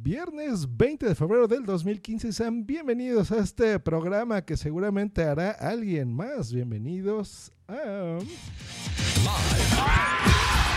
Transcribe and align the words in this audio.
Viernes 0.00 0.64
20 0.76 1.06
de 1.06 1.14
febrero 1.16 1.48
del 1.48 1.64
2015. 1.64 2.32
Sean 2.32 2.64
bienvenidos 2.64 3.32
a 3.32 3.38
este 3.38 3.80
programa 3.80 4.42
que 4.42 4.56
seguramente 4.56 5.24
hará 5.24 5.50
alguien 5.50 6.14
más. 6.14 6.52
Bienvenidos 6.52 7.50
a. 7.66 8.18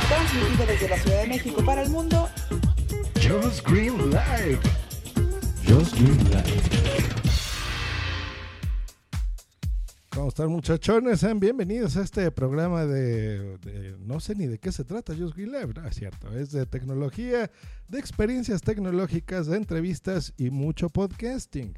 Transmitido 0.08 0.66
desde 0.66 0.90
la 0.90 0.98
Ciudad 0.98 1.22
de 1.22 1.28
México 1.28 1.64
para 1.64 1.84
el 1.84 1.92
mundo. 1.92 2.28
Just 3.22 3.64
Green 3.70 3.96
Live. 4.10 4.60
Just 5.68 5.94
Green 5.94 6.18
Live. 6.32 7.31
¿Cómo 10.14 10.28
están 10.28 10.50
muchachones? 10.50 11.22
Sean 11.22 11.40
bienvenidos 11.40 11.96
a 11.96 12.02
este 12.02 12.30
programa 12.32 12.86
de, 12.86 13.96
no 14.02 14.20
sé 14.20 14.36
ni 14.36 14.46
de 14.46 14.60
qué 14.60 14.74
se 14.74 14.84
trata, 14.84 15.16
Just 15.16 15.38
Live, 15.38 15.74
no, 15.74 15.88
es 15.88 15.96
cierto, 15.96 16.38
es 16.38 16.52
de 16.52 16.66
tecnología, 16.66 17.50
de 17.88 17.98
experiencias 18.00 18.62
tecnológicas, 18.62 19.48
de 19.48 19.56
entrevistas 19.56 20.34
y 20.36 20.50
mucho 20.50 20.90
podcasting. 20.90 21.76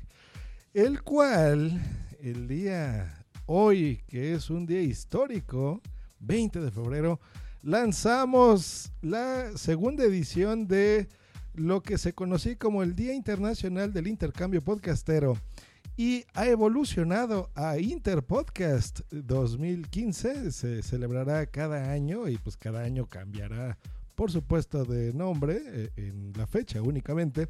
El 0.73 1.03
cual, 1.03 1.79
el 2.19 2.47
día 2.47 3.23
hoy, 3.45 4.01
que 4.07 4.33
es 4.33 4.49
un 4.49 4.65
día 4.65 4.81
histórico, 4.81 5.79
20 6.19 6.59
de 6.59 6.71
febrero, 6.71 7.19
lanzamos 7.61 8.91
la 9.03 9.55
segunda 9.57 10.05
edición 10.05 10.67
de 10.67 11.07
lo 11.53 11.83
que 11.83 11.99
se 11.99 12.13
conocí 12.13 12.55
como 12.55 12.81
el 12.81 12.95
Día 12.95 13.13
Internacional 13.13 13.93
del 13.93 14.07
Intercambio 14.07 14.63
Podcastero 14.63 15.37
y 15.95 16.25
ha 16.33 16.47
evolucionado 16.47 17.51
a 17.55 17.77
Interpodcast 17.77 19.01
2015. 19.11 20.51
Se 20.51 20.81
celebrará 20.81 21.45
cada 21.45 21.91
año 21.91 22.27
y 22.27 22.37
pues 22.37 22.57
cada 22.57 22.81
año 22.81 23.05
cambiará, 23.05 23.77
por 24.15 24.31
supuesto, 24.31 24.85
de 24.85 25.13
nombre 25.13 25.61
eh, 25.65 25.91
en 25.97 26.33
la 26.35 26.47
fecha 26.47 26.81
únicamente, 26.81 27.47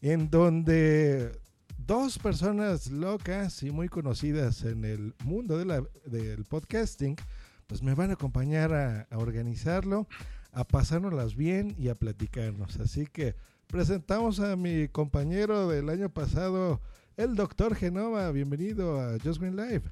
en 0.00 0.28
donde 0.28 1.38
dos 1.76 2.18
personas 2.18 2.90
locas 2.90 3.62
y 3.62 3.70
muy 3.70 3.88
conocidas 3.88 4.64
en 4.64 4.84
el 4.84 5.14
mundo 5.24 5.56
de 5.56 5.84
del 6.06 6.44
podcasting, 6.44 7.16
pues 7.66 7.82
me 7.82 7.94
van 7.94 8.10
a 8.10 8.14
acompañar 8.14 8.74
a, 8.74 9.02
a 9.10 9.18
organizarlo, 9.18 10.08
a 10.52 10.64
pasárnoslas 10.64 11.36
bien 11.36 11.76
y 11.78 11.88
a 11.88 11.94
platicarnos. 11.94 12.80
Así 12.80 13.06
que 13.06 13.36
presentamos 13.68 14.40
a 14.40 14.56
mi 14.56 14.88
compañero 14.88 15.68
del 15.68 15.90
año 15.90 16.08
pasado, 16.08 16.80
el 17.18 17.34
doctor 17.34 17.74
Genova. 17.74 18.30
Bienvenido 18.30 19.00
a 19.00 19.18
Just 19.22 19.40
Green 19.40 19.56
Live. 19.56 19.82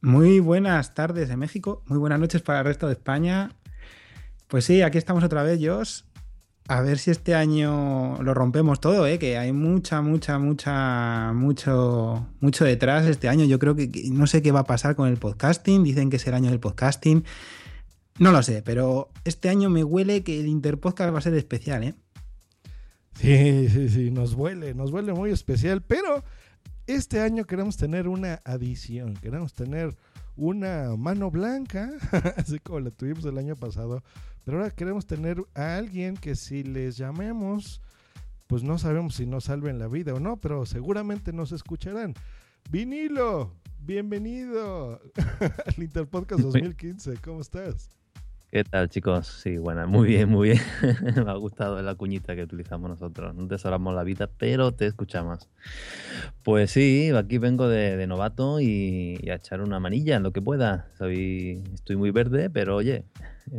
Muy 0.00 0.38
buenas 0.38 0.94
tardes 0.94 1.28
de 1.28 1.36
México, 1.36 1.82
muy 1.86 1.98
buenas 1.98 2.20
noches 2.20 2.40
para 2.40 2.60
el 2.60 2.66
resto 2.66 2.86
de 2.86 2.92
España. 2.92 3.50
Pues 4.46 4.64
sí, 4.64 4.82
aquí 4.82 4.96
estamos 4.96 5.24
otra 5.24 5.42
vez, 5.42 5.58
Jos. 5.60 6.04
A 6.68 6.82
ver 6.82 6.98
si 6.98 7.10
este 7.10 7.34
año 7.34 8.22
lo 8.22 8.32
rompemos 8.32 8.80
todo, 8.80 9.08
¿eh? 9.08 9.18
que 9.18 9.36
hay 9.38 9.52
mucha, 9.52 10.02
mucha, 10.02 10.38
mucha, 10.38 11.32
mucho, 11.34 12.28
mucho 12.40 12.64
detrás 12.64 13.06
este 13.06 13.28
año. 13.28 13.44
Yo 13.44 13.58
creo 13.58 13.74
que, 13.74 13.90
que 13.90 14.08
no 14.10 14.28
sé 14.28 14.40
qué 14.40 14.52
va 14.52 14.60
a 14.60 14.64
pasar 14.64 14.94
con 14.94 15.08
el 15.08 15.16
podcasting. 15.16 15.82
Dicen 15.82 16.10
que 16.10 16.16
es 16.16 16.26
el 16.28 16.34
año 16.34 16.50
del 16.50 16.60
podcasting. 16.60 17.24
No 18.20 18.30
lo 18.30 18.40
sé, 18.44 18.62
pero 18.62 19.10
este 19.24 19.48
año 19.48 19.68
me 19.68 19.82
huele 19.82 20.22
que 20.22 20.38
el 20.38 20.46
Interpodcast 20.46 21.12
va 21.12 21.18
a 21.18 21.22
ser 21.22 21.34
especial, 21.34 21.82
¿eh? 21.82 21.94
Sí, 23.14 23.68
sí, 23.68 23.88
sí, 23.88 24.10
nos 24.10 24.34
huele, 24.34 24.74
nos 24.74 24.90
huele 24.90 25.12
muy 25.12 25.30
especial, 25.30 25.82
pero 25.82 26.24
este 26.86 27.20
año 27.20 27.44
queremos 27.44 27.76
tener 27.76 28.08
una 28.08 28.40
adición, 28.44 29.14
queremos 29.14 29.54
tener 29.54 29.96
una 30.36 30.96
mano 30.96 31.30
blanca, 31.30 31.90
así 32.36 32.58
como 32.58 32.80
la 32.80 32.90
tuvimos 32.90 33.24
el 33.24 33.38
año 33.38 33.56
pasado, 33.56 34.02
pero 34.44 34.58
ahora 34.58 34.70
queremos 34.70 35.06
tener 35.06 35.42
a 35.54 35.76
alguien 35.76 36.16
que 36.16 36.34
si 36.34 36.64
les 36.64 36.96
llamemos, 36.96 37.80
pues 38.46 38.62
no 38.62 38.78
sabemos 38.78 39.14
si 39.14 39.26
nos 39.26 39.44
salven 39.44 39.78
la 39.78 39.88
vida 39.88 40.12
o 40.12 40.20
no, 40.20 40.36
pero 40.38 40.66
seguramente 40.66 41.32
nos 41.32 41.52
escucharán. 41.52 42.14
Vinilo, 42.70 43.52
bienvenido 43.78 45.00
al 45.66 45.82
Interpodcast 45.82 46.42
2015, 46.42 47.14
¿cómo 47.22 47.40
estás? 47.40 47.90
¿Qué 48.54 48.62
tal, 48.62 48.88
chicos? 48.88 49.26
Sí, 49.42 49.58
bueno, 49.58 49.84
muy 49.88 50.06
bien, 50.06 50.28
muy 50.28 50.50
bien. 50.50 50.60
Me 51.24 51.28
ha 51.28 51.34
gustado 51.34 51.82
la 51.82 51.96
cuñita 51.96 52.36
que 52.36 52.44
utilizamos 52.44 52.88
nosotros. 52.88 53.34
No 53.34 53.48
te 53.48 53.58
salvamos 53.58 53.92
la 53.96 54.04
vida, 54.04 54.30
pero 54.38 54.70
te 54.70 54.86
escuchamos. 54.86 55.48
Pues 56.44 56.70
sí, 56.70 57.10
aquí 57.16 57.38
vengo 57.38 57.66
de, 57.66 57.96
de 57.96 58.06
novato 58.06 58.60
y, 58.60 59.18
y 59.20 59.30
a 59.30 59.34
echar 59.34 59.60
una 59.60 59.80
manilla 59.80 60.14
en 60.14 60.22
lo 60.22 60.30
que 60.32 60.40
pueda. 60.40 60.86
Soy, 60.98 61.64
estoy 61.74 61.96
muy 61.96 62.12
verde, 62.12 62.48
pero 62.48 62.76
oye, 62.76 63.02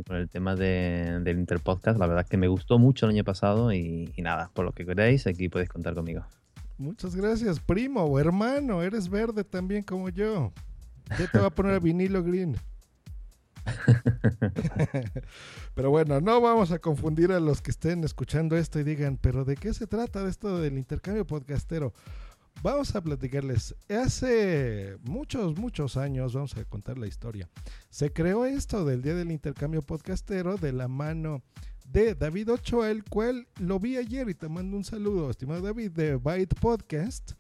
con 0.08 0.16
el 0.16 0.30
tema 0.30 0.56
de- 0.56 1.20
del 1.26 1.40
Interpodcast, 1.40 2.00
la 2.00 2.08
verdad 2.08 2.24
es 2.24 2.30
que 2.30 2.38
me 2.38 2.48
gustó 2.48 2.80
mucho 2.80 3.06
el 3.06 3.12
año 3.12 3.26
pasado 3.26 3.74
y, 3.74 4.14
y 4.16 4.22
nada, 4.22 4.50
por 4.54 4.64
lo 4.64 4.72
que 4.72 4.86
queráis, 4.86 5.28
aquí 5.28 5.50
podéis 5.50 5.68
contar 5.70 5.94
conmigo. 5.94 6.24
Muchas 6.78 7.18
gracias, 7.18 7.60
primo 7.60 8.04
o 8.04 8.18
hermano. 8.18 8.82
Eres 8.82 9.10
verde 9.10 9.44
también 9.44 9.84
como 9.84 10.08
yo. 10.08 10.54
Ya 11.18 11.28
te 11.28 11.38
va 11.38 11.48
a 11.48 11.50
poner 11.50 11.82
vinilo 11.82 12.24
green. 12.24 12.56
pero 15.76 15.90
bueno, 15.90 16.22
no 16.22 16.42
vamos 16.42 16.72
a 16.72 16.80
confundir 16.80 17.32
a 17.32 17.40
los 17.40 17.62
que 17.62 17.72
estén 17.72 18.04
escuchando 18.04 18.58
esto 18.58 18.80
y 18.80 18.84
digan, 18.84 19.18
pero 19.18 19.46
¿de 19.46 19.56
qué 19.56 19.74
se 19.74 19.88
trata 19.88 20.24
de 20.24 20.30
esto 20.30 20.60
del 20.60 20.78
intercambio 20.78 21.26
podcastero? 21.26 21.94
Vamos 22.62 22.96
a 22.96 23.02
platicarles. 23.02 23.76
Hace 23.90 24.98
muchos, 25.04 25.58
muchos 25.58 25.98
años, 25.98 26.34
vamos 26.34 26.56
a 26.58 26.66
contar 26.66 26.98
la 26.98 27.08
historia. 27.08 27.50
Se 27.90 28.12
creó 28.12 28.46
esto 28.46 28.86
del 28.86 29.02
Día 29.02 29.14
del 29.14 29.32
Intercambio 29.32 29.82
Podcastero 29.82 30.58
de 30.58 30.72
la 30.72 30.88
mano 30.88 31.44
de 31.86 32.16
David 32.16 32.52
Ochoa, 32.52 32.90
el 32.90 33.04
cual 33.04 33.48
lo 33.60 33.80
vi 33.80 33.98
ayer 33.98 34.30
y 34.30 34.34
te 34.34 34.50
mando 34.50 34.78
un 34.78 34.84
saludo, 34.84 35.30
estimado 35.30 35.62
David, 35.62 35.92
de 35.92 36.16
Byte 36.16 36.56
Podcast, 36.60 37.34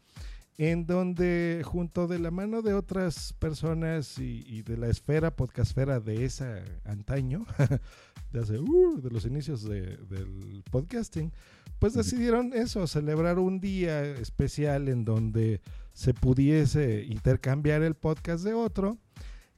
en 0.58 0.86
donde 0.86 1.62
junto 1.66 2.08
de 2.08 2.20
la 2.20 2.32
mano 2.32 2.62
de 2.62 2.74
otras 2.74 3.34
personas 3.34 4.20
y, 4.20 4.44
y 4.48 4.62
de 4.62 4.78
la 4.78 4.88
esfera 4.88 5.36
podcastfera 5.36 6.00
de 6.00 6.24
esa 6.26 6.64
antaño, 6.86 7.46
de 8.32 8.40
hace, 8.40 8.60
uh, 8.60 9.02
de 9.02 9.10
los 9.10 9.26
inicios 9.26 9.64
de- 9.64 9.98
del 9.98 10.64
podcasting, 10.72 11.34
pues 11.80 11.94
decidieron 11.94 12.54
eso, 12.54 12.88
celebrar 12.88 13.38
un 13.38 13.60
día 13.60 14.02
especial 14.06 14.88
en 14.88 15.04
donde 15.04 15.62
se 15.94 16.14
pudiese 16.14 17.04
intercambiar 17.04 17.82
el 17.84 17.96
podcast 17.96 18.44
de 18.46 18.54
otro. 18.54 18.98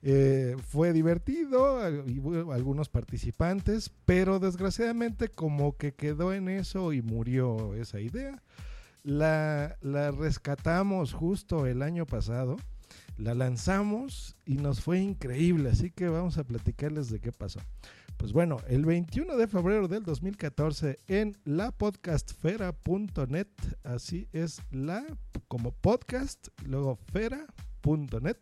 Eh, 0.03 0.55
fue 0.67 0.93
divertido, 0.93 1.79
y 2.07 2.19
hubo 2.19 2.53
algunos 2.53 2.87
participantes, 2.87 3.91
pero 4.05 4.39
desgraciadamente 4.39 5.29
como 5.29 5.75
que 5.75 5.93
quedó 5.95 6.33
en 6.33 6.49
eso 6.49 6.93
y 6.93 7.01
murió 7.01 7.73
esa 7.75 7.99
idea. 7.99 8.41
La, 9.07 9.79
la 9.79 10.11
rescatamos 10.11 11.13
justo 11.13 11.65
el 11.65 11.81
año 11.81 12.05
pasado, 12.05 12.57
la 13.15 13.33
lanzamos 13.35 14.35
y 14.45 14.55
nos 14.55 14.81
fue 14.81 14.99
increíble, 14.99 15.69
así 15.69 15.91
que 15.91 16.09
vamos 16.09 16.37
a 16.37 16.43
platicarles 16.43 17.09
de 17.09 17.21
qué 17.21 17.31
pasó. 17.31 17.61
Pues 18.17 18.33
bueno, 18.33 18.57
el 18.67 18.83
21 18.83 19.37
de 19.37 19.47
febrero 19.47 19.87
del 19.87 20.03
2014 20.03 20.99
en 21.07 21.37
lapodcastfera.net, 21.45 23.47
así 23.85 24.27
es 24.33 24.61
la 24.71 25.05
como 25.47 25.71
podcast, 25.71 26.49
luego 26.65 26.99
fera.net, 27.13 28.39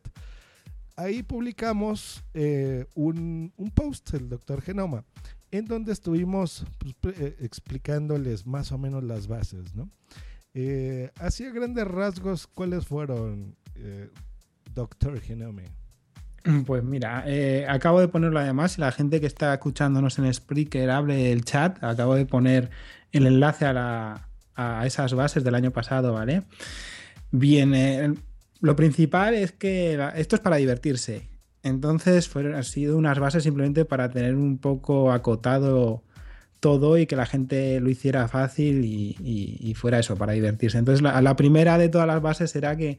ahí 0.96 1.22
publicamos 1.22 2.24
eh, 2.34 2.88
un, 2.96 3.54
un 3.56 3.70
post, 3.70 4.16
el 4.16 4.30
doctor 4.30 4.64
Genoma, 4.64 5.06
en 5.52 5.66
donde 5.66 5.92
estuvimos 5.92 6.66
pues, 7.02 7.20
eh, 7.20 7.36
explicándoles 7.42 8.48
más 8.48 8.72
o 8.72 8.80
menos 8.80 9.04
las 9.04 9.28
bases, 9.28 9.76
¿no? 9.76 9.92
Eh, 10.58 11.12
grandes 11.54 11.86
rasgos, 11.86 12.48
¿cuáles 12.48 12.88
fueron, 12.88 13.58
eh, 13.76 14.10
doctor 14.74 15.20
Genome? 15.20 15.66
Pues 16.66 16.82
mira, 16.82 17.24
eh, 17.28 17.66
acabo 17.68 18.00
de 18.00 18.08
ponerlo 18.08 18.40
además, 18.40 18.78
la 18.78 18.92
gente 18.94 19.20
que 19.20 19.28
está 19.28 19.54
escuchándonos 19.54 20.18
en 20.18 20.34
Spreaker 20.34 20.90
abre 20.92 21.32
el 21.34 21.44
chat, 21.44 21.84
acabo 21.84 22.16
de 22.16 22.26
poner 22.26 22.70
el 23.12 23.28
enlace 23.28 23.66
a, 23.66 24.30
esas 24.86 25.14
bases 25.14 25.44
del 25.44 25.56
año 25.56 25.72
pasado, 25.72 26.14
¿vale? 26.14 26.44
Bien, 27.32 27.76
eh, 27.76 28.14
lo 28.62 28.76
principal 28.78 29.34
es 29.34 29.52
que 29.52 30.00
esto 30.16 30.38
es 30.38 30.42
para 30.42 30.56
divertirse. 30.56 31.28
Entonces, 31.64 32.30
fueron, 32.30 32.56
han 32.56 32.64
sido 32.64 32.98
unas 32.98 33.20
bases 33.20 33.44
simplemente 33.44 33.84
para 33.84 34.10
tener 34.10 34.36
un 34.36 34.60
poco 34.60 35.12
acotado 35.12 36.05
todo 36.66 36.98
y 36.98 37.06
que 37.06 37.16
la 37.16 37.28
gente 37.28 37.80
lo 37.80 37.92
hiciera 37.92 38.28
fácil 38.28 38.84
y, 38.84 39.74
fuera 39.76 40.00
eso, 40.00 40.16
para 40.16 40.34
divertirse. 40.34 40.80
Entonces, 40.80 41.04
la, 41.04 41.36
primera 41.36 41.78
de 41.78 41.90
todas 41.90 42.08
las 42.08 42.24
bases 42.24 42.50
será 42.50 42.76
que 42.76 42.98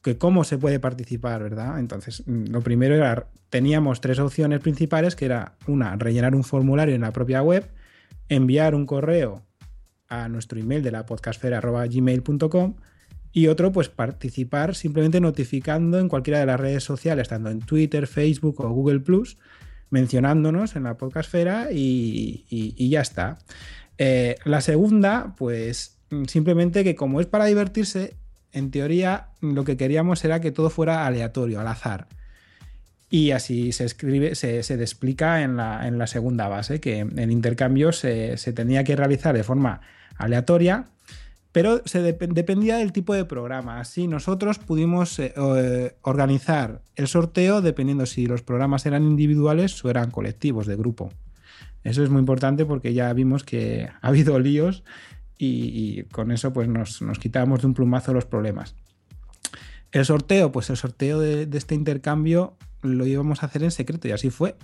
que 0.00 0.16
cómo 0.16 0.44
se 0.44 0.58
puede 0.58 0.78
participar, 0.78 1.42
¿verdad? 1.42 1.80
Entonces, 1.80 2.22
mm, 2.24 2.44
lo 2.52 2.60
primero 2.60 2.94
era, 2.94 3.26
teníamos 3.50 4.00
tres 4.00 4.20
opciones 4.20 4.60
principales, 4.60 5.16
que 5.16 5.24
era 5.24 5.56
una, 5.66 5.96
rellenar 5.96 6.36
un 6.36 6.44
formulario 6.44 6.94
en 6.94 7.00
la 7.00 7.12
propia 7.12 7.42
web, 7.42 7.68
enviar 8.28 8.76
un 8.76 8.86
correo 8.86 9.42
a 10.08 10.28
nuestro 10.28 10.60
email 10.60 10.84
de 10.84 10.92
la 10.92 11.04
podcastfera.gmail.com 11.04 12.76
y 13.32 13.48
otro, 13.48 13.72
pues 13.72 13.88
participar 13.88 14.76
simplemente 14.76 15.20
notificando 15.20 15.98
en 15.98 16.08
cualquiera 16.08 16.38
de 16.38 16.46
las 16.46 16.60
redes 16.60 16.84
sociales, 16.84 17.28
tanto 17.28 17.50
en 17.50 17.58
Twitter, 17.58 18.06
Facebook 18.06 18.60
o 18.60 18.70
Google 18.70 19.00
mencionándonos 19.90 20.76
en 20.76 20.84
la 20.84 20.96
podcastfera 20.96 21.68
y, 21.72 22.44
y- 22.48 22.74
y 22.76 22.88
ya 22.90 23.00
está. 23.00 23.38
Eh, 23.98 24.36
la 24.44 24.60
segunda, 24.60 25.34
pues 25.36 25.98
simplemente 26.26 26.84
que 26.84 26.94
como 26.94 27.20
es 27.20 27.26
para 27.26 27.44
divertirse, 27.44 28.16
en 28.52 28.70
teoría 28.70 29.28
lo 29.40 29.64
que 29.64 29.76
queríamos 29.76 30.24
era 30.24 30.40
que 30.40 30.50
todo 30.50 30.70
fuera 30.70 31.06
aleatorio, 31.06 31.60
al 31.60 31.68
azar. 31.68 32.08
Y 33.10 33.32
así 33.32 33.72
se 33.72 33.84
escribe, 33.84 34.34
se, 34.36 34.62
se 34.62 34.74
explica 34.74 35.42
en 35.42 35.56
la, 35.56 35.86
en 35.86 35.98
la, 35.98 36.06
segunda 36.06 36.46
base, 36.48 36.80
que 36.80 37.00
el 37.00 37.30
intercambio 37.30 37.92
se, 37.92 38.36
se, 38.36 38.52
tenía 38.52 38.84
que 38.84 38.94
realizar 38.96 39.34
de 39.34 39.42
forma 39.42 39.80
aleatoria, 40.16 40.86
pero 41.52 41.82
se 41.84 42.00
de, 42.00 42.12
dependía 42.12 42.76
del 42.76 42.92
tipo 42.92 43.14
de 43.14 43.24
programa. 43.24 43.80
Así 43.80 44.06
nosotros 44.06 44.58
pudimos 44.58 45.18
eh, 45.18 45.96
organizar 46.02 46.82
el 46.96 47.08
sorteo 47.08 47.60
dependiendo 47.60 48.06
si 48.06 48.26
los 48.26 48.42
programas 48.42 48.86
eran 48.86 49.04
individuales 49.04 49.84
o 49.84 49.90
eran 49.90 50.10
colectivos 50.10 50.66
de 50.66 50.76
grupo. 50.76 51.10
Eso 51.82 52.02
es 52.02 52.10
muy 52.10 52.20
importante 52.20 52.66
porque 52.66 52.92
ya 52.92 53.12
vimos 53.12 53.42
que 53.42 53.88
ha 54.00 54.08
habido 54.08 54.38
líos 54.38 54.84
y, 55.38 56.02
con 56.12 56.30
eso 56.32 56.52
pues 56.52 56.68
nos, 56.68 57.00
nos 57.00 57.18
quitábamos 57.18 57.62
de 57.62 57.68
un 57.68 57.74
plumazo 57.74 58.12
los 58.12 58.26
problemas. 58.26 58.76
El 59.92 60.04
sorteo, 60.04 60.52
pues 60.52 60.70
el 60.70 60.76
sorteo 60.76 61.18
de, 61.18 61.48
este 61.52 61.74
intercambio 61.74 62.56
lo 62.82 63.06
íbamos 63.06 63.42
a 63.42 63.46
hacer 63.46 63.62
en 63.62 63.70
secreto 63.70 64.06
y 64.06 64.12
así 64.12 64.30
fue. 64.30 64.54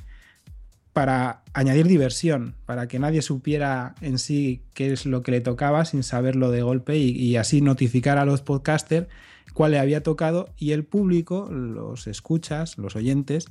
Para 0.96 1.42
añadir 1.52 1.88
diversión, 1.88 2.54
para 2.64 2.88
que 2.88 2.98
nadie 2.98 3.20
supiera 3.20 3.94
en 4.00 4.16
sí 4.18 4.62
qué 4.72 4.94
es 4.94 5.04
lo 5.04 5.22
que 5.22 5.30
le 5.30 5.42
tocaba 5.42 5.84
sin 5.84 6.02
saberlo 6.02 6.50
de 6.50 6.62
golpe 6.62 6.96
y, 6.96 7.10
y 7.10 7.36
así 7.36 7.60
notificar 7.60 8.16
a 8.16 8.24
los 8.24 8.40
podcasters 8.40 9.06
cuál 9.52 9.72
le 9.72 9.78
había 9.78 10.02
tocado 10.02 10.48
y 10.56 10.72
el 10.72 10.86
público, 10.86 11.50
los 11.52 12.06
escuchas, 12.06 12.78
los 12.78 12.96
oyentes, 12.96 13.50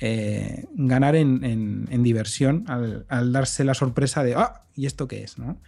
eh, 0.00 0.66
ganar 0.74 1.16
en, 1.16 1.42
en, 1.42 1.88
en 1.90 2.02
diversión 2.04 2.64
al, 2.68 3.04
al, 3.08 3.32
darse 3.32 3.64
la 3.64 3.74
sorpresa 3.74 4.22
de, 4.22 4.36
ah, 4.36 4.62
¿y 4.76 4.86
esto 4.86 5.08
qué 5.08 5.24
es? 5.24 5.38
¿no? 5.38 5.58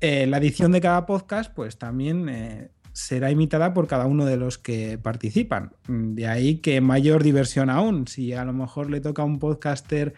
Eh, 0.00 0.26
la 0.26 0.38
edición 0.38 0.72
de 0.72 0.80
cada 0.80 1.04
podcast, 1.04 1.52
pues 1.54 1.76
también 1.76 2.30
eh, 2.30 2.70
será 2.94 3.30
imitada 3.30 3.74
por 3.74 3.88
cada 3.88 4.06
uno 4.06 4.24
de 4.24 4.36
los 4.36 4.56
que 4.56 4.98
participan. 4.98 5.72
De 5.88 6.28
ahí 6.28 6.56
que 6.58 6.80
mayor 6.80 7.22
diversión 7.22 7.68
aún. 7.68 8.06
Si 8.06 8.32
a 8.32 8.44
lo 8.44 8.52
mejor 8.52 8.88
le 8.88 9.00
toca 9.00 9.22
a 9.22 9.24
un 9.24 9.40
podcaster 9.40 10.14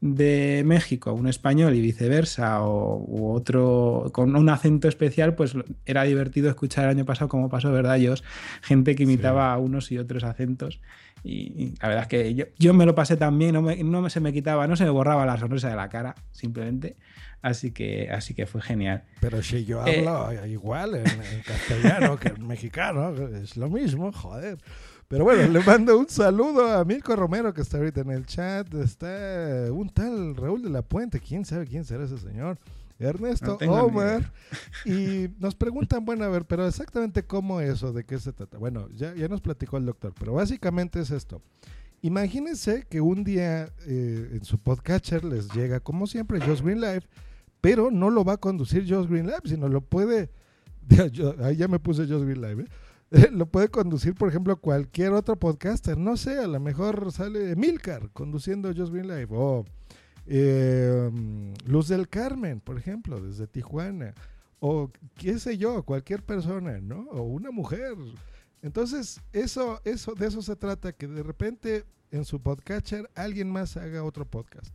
de 0.00 0.62
México, 0.66 1.14
un 1.14 1.28
español 1.28 1.74
y 1.74 1.80
viceversa, 1.80 2.62
o 2.62 2.98
u 3.06 3.32
otro 3.32 4.10
con 4.12 4.34
un 4.34 4.48
acento 4.48 4.88
especial, 4.88 5.36
pues 5.36 5.54
era 5.86 6.02
divertido 6.02 6.50
escuchar 6.50 6.84
el 6.84 6.90
año 6.90 7.04
pasado, 7.04 7.28
como 7.28 7.48
pasó, 7.48 7.72
¿verdad? 7.72 7.96
Yo, 7.96 8.14
gente 8.60 8.96
que 8.96 9.04
imitaba 9.04 9.54
sí. 9.54 9.54
a 9.54 9.58
unos 9.58 9.92
y 9.92 9.98
otros 9.98 10.24
acentos. 10.24 10.80
Y, 11.22 11.74
la 11.80 11.88
verdad 11.88 12.02
es 12.02 12.08
que 12.08 12.34
yo, 12.34 12.44
yo 12.58 12.72
me 12.72 12.86
lo 12.86 12.94
pasé 12.94 13.16
también, 13.16 13.54
no, 13.54 13.62
me, 13.62 13.82
no 13.82 14.08
se 14.08 14.20
me 14.20 14.32
quitaba, 14.32 14.66
no 14.66 14.76
se 14.76 14.84
me 14.84 14.90
borraba 14.90 15.26
la 15.26 15.36
sonrisa 15.38 15.68
de 15.68 15.76
la 15.76 15.88
cara, 15.88 16.14
simplemente. 16.30 16.96
Así 17.42 17.70
que, 17.70 18.10
así 18.10 18.34
que 18.34 18.46
fue 18.46 18.62
genial. 18.62 19.04
Pero 19.20 19.42
si 19.42 19.64
yo 19.64 19.80
hablo 19.80 20.30
eh, 20.30 20.48
igual 20.48 20.94
en, 20.96 21.06
en 21.06 21.42
castellano 21.44 22.16
que 22.18 22.28
en 22.28 22.46
mexicano, 22.46 23.14
es 23.36 23.56
lo 23.56 23.68
mismo, 23.68 24.12
joder. 24.12 24.58
Pero 25.08 25.22
bueno, 25.22 25.46
le 25.48 25.60
mando 25.60 25.96
un 25.96 26.08
saludo 26.08 26.66
a 26.76 26.84
Milko 26.84 27.14
Romero 27.14 27.54
que 27.54 27.60
está 27.60 27.76
ahorita 27.76 28.00
en 28.00 28.10
el 28.10 28.26
chat. 28.26 28.72
Está 28.74 29.68
un 29.70 29.88
tal 29.90 30.34
Raúl 30.34 30.62
de 30.62 30.70
la 30.70 30.82
Puente. 30.82 31.20
¿Quién 31.20 31.44
sabe 31.44 31.66
quién 31.66 31.84
será 31.84 32.04
ese 32.04 32.18
señor? 32.18 32.58
Ernesto 32.98 33.58
no 33.60 33.84
Omar. 33.84 34.32
Y 34.84 35.28
nos 35.38 35.54
preguntan, 35.54 36.04
bueno, 36.04 36.24
a 36.24 36.28
ver, 36.28 36.44
pero 36.46 36.66
exactamente 36.66 37.24
cómo 37.24 37.60
eso, 37.60 37.92
de 37.92 38.04
qué 38.04 38.18
se 38.18 38.32
trata. 38.32 38.58
Bueno, 38.58 38.88
ya, 38.90 39.14
ya 39.14 39.28
nos 39.28 39.40
platicó 39.40 39.76
el 39.76 39.86
doctor, 39.86 40.14
pero 40.18 40.32
básicamente 40.34 41.00
es 41.00 41.10
esto. 41.10 41.42
Imagínense 42.02 42.86
que 42.88 43.00
un 43.00 43.24
día 43.24 43.72
eh, 43.86 44.30
en 44.32 44.44
su 44.44 44.58
podcatcher 44.58 45.24
les 45.24 45.48
llega, 45.52 45.80
como 45.80 46.06
siempre, 46.06 46.40
Josh 46.40 46.62
Green 46.62 46.80
Live, 46.80 47.02
pero 47.60 47.90
no 47.90 48.10
lo 48.10 48.24
va 48.24 48.34
a 48.34 48.36
conducir 48.36 48.84
Josh 48.88 49.08
Green 49.08 49.26
Live, 49.26 49.42
sino 49.44 49.68
lo 49.68 49.80
puede. 49.80 50.30
Ahí 51.42 51.56
ya 51.56 51.68
me 51.68 51.78
puse 51.78 52.06
Josh 52.06 52.22
Green 52.22 52.40
Live, 52.40 52.62
¿eh? 52.64 52.66
lo 53.32 53.46
puede 53.46 53.68
conducir, 53.68 54.14
por 54.14 54.28
ejemplo, 54.28 54.56
cualquier 54.56 55.12
otro 55.12 55.36
podcaster. 55.38 55.96
No 55.96 56.16
sé, 56.16 56.38
a 56.38 56.46
lo 56.46 56.60
mejor 56.60 57.12
sale 57.12 57.54
Milcar 57.56 58.10
conduciendo 58.12 58.72
Just 58.74 58.92
Green 58.92 59.08
Live. 59.08 59.28
O 59.30 59.64
eh, 60.26 61.10
Luz 61.66 61.88
del 61.88 62.08
Carmen, 62.08 62.60
por 62.60 62.78
ejemplo, 62.78 63.20
desde 63.20 63.46
Tijuana. 63.46 64.14
O 64.58 64.90
qué 65.16 65.38
sé 65.38 65.58
yo, 65.58 65.82
cualquier 65.82 66.22
persona, 66.24 66.80
¿no? 66.80 67.02
O 67.10 67.22
una 67.22 67.50
mujer. 67.50 67.94
Entonces, 68.62 69.20
eso, 69.32 69.80
eso, 69.84 70.14
de 70.14 70.26
eso 70.26 70.42
se 70.42 70.56
trata, 70.56 70.92
que 70.92 71.06
de 71.06 71.22
repente 71.22 71.84
en 72.10 72.24
su 72.24 72.40
podcatcher 72.40 73.10
alguien 73.14 73.50
más 73.50 73.76
haga 73.76 74.02
otro 74.02 74.24
podcast. 74.24 74.74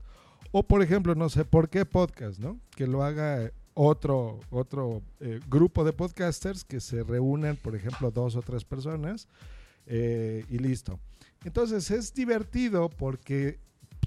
O, 0.51 0.63
por 0.63 0.81
ejemplo, 0.81 1.15
no 1.15 1.29
sé, 1.29 1.45
¿por 1.45 1.69
qué 1.69 1.85
podcast, 1.85 2.39
no? 2.39 2.59
Que 2.75 2.85
lo 2.85 3.03
haga 3.03 3.51
otro, 3.73 4.39
otro 4.49 5.01
eh, 5.19 5.39
grupo 5.47 5.83
de 5.83 5.93
podcasters 5.93 6.63
que 6.63 6.79
se 6.79 7.03
reúnen, 7.03 7.55
por 7.55 7.75
ejemplo, 7.75 8.11
dos 8.11 8.35
o 8.35 8.41
tres 8.41 8.65
personas 8.65 9.27
eh, 9.85 10.45
y 10.49 10.57
listo. 10.57 10.99
Entonces 11.43 11.89
es 11.89 12.13
divertido 12.13 12.89
porque 12.89 13.59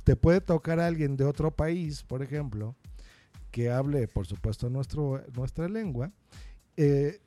te 0.02 0.17
puede 0.17 0.41
tocar 0.41 0.81
a 0.81 0.87
alguien 0.87 1.17
de 1.17 1.25
otro 1.25 1.50
país, 1.50 2.02
por 2.02 2.23
ejemplo, 2.23 2.75
que 3.50 3.70
hable, 3.70 4.08
por 4.08 4.26
supuesto, 4.26 4.69
nuestro, 4.69 5.23
nuestra 5.35 5.69
lengua. 5.69 6.12
Eh, 6.76 7.20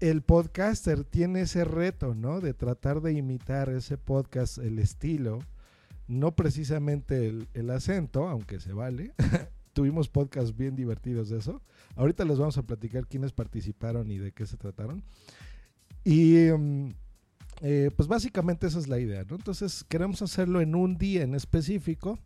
el 0.00 0.22
podcaster 0.22 1.04
tiene 1.04 1.42
ese 1.42 1.64
reto, 1.64 2.14
¿no? 2.14 2.40
De 2.40 2.54
tratar 2.54 3.02
de 3.02 3.12
imitar 3.12 3.68
ese 3.68 3.98
podcast, 3.98 4.58
el 4.58 4.78
estilo, 4.78 5.40
no 6.08 6.34
precisamente 6.34 7.28
el, 7.28 7.48
el 7.52 7.70
acento, 7.70 8.26
aunque 8.26 8.58
se 8.58 8.72
vale, 8.72 9.12
tuvimos 9.72 10.08
podcasts 10.08 10.56
bien 10.56 10.74
divertidos 10.74 11.28
de 11.28 11.38
eso. 11.38 11.62
Ahorita 11.96 12.24
les 12.24 12.38
vamos 12.38 12.56
a 12.58 12.62
platicar 12.62 13.06
quiénes 13.06 13.32
participaron 13.32 14.10
y 14.10 14.18
de 14.18 14.32
qué 14.32 14.46
se 14.46 14.56
trataron. 14.56 15.04
Y 16.04 16.48
um, 16.48 16.92
eh, 17.60 17.90
pues 17.96 18.08
básicamente 18.08 18.66
esa 18.66 18.78
es 18.78 18.88
la 18.88 18.98
idea, 18.98 19.24
¿no? 19.28 19.36
Entonces 19.36 19.84
queremos 19.88 20.22
hacerlo 20.22 20.60
en 20.60 20.74
un 20.74 20.96
día 20.96 21.22
en 21.22 21.34
específico. 21.34 22.18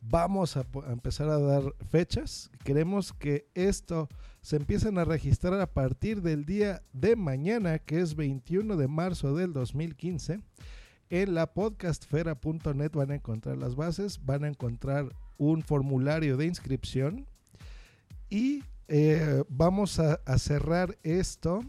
Vamos 0.00 0.56
a, 0.56 0.66
empezar 0.88 1.28
a 1.28 1.38
dar 1.38 1.74
fechas. 1.90 2.50
Queremos 2.64 3.12
que 3.12 3.48
esto 3.54 4.08
se 4.40 4.56
empiecen 4.56 4.96
a 4.98 5.04
registrar 5.04 5.60
a 5.60 5.72
partir 5.72 6.22
del 6.22 6.46
día 6.46 6.82
de 6.92 7.16
mañana, 7.16 7.78
que 7.78 8.00
es 8.00 8.14
21 8.14 8.76
de 8.76 8.88
marzo 8.88 9.34
del 9.34 9.52
2015. 9.52 10.40
En 11.10 11.34
la 11.34 11.52
podcastfera.net 11.52 12.92
van 12.92 13.10
a 13.10 13.16
encontrar 13.16 13.58
las 13.58 13.74
bases, 13.74 14.24
van 14.24 14.44
a 14.44 14.48
encontrar 14.48 15.14
un 15.36 15.62
formulario 15.62 16.36
de 16.36 16.46
inscripción 16.46 17.26
y 18.30 18.62
eh, 18.88 19.44
vamos 19.48 19.98
a, 19.98 20.20
cerrar 20.38 20.98
esto. 21.02 21.62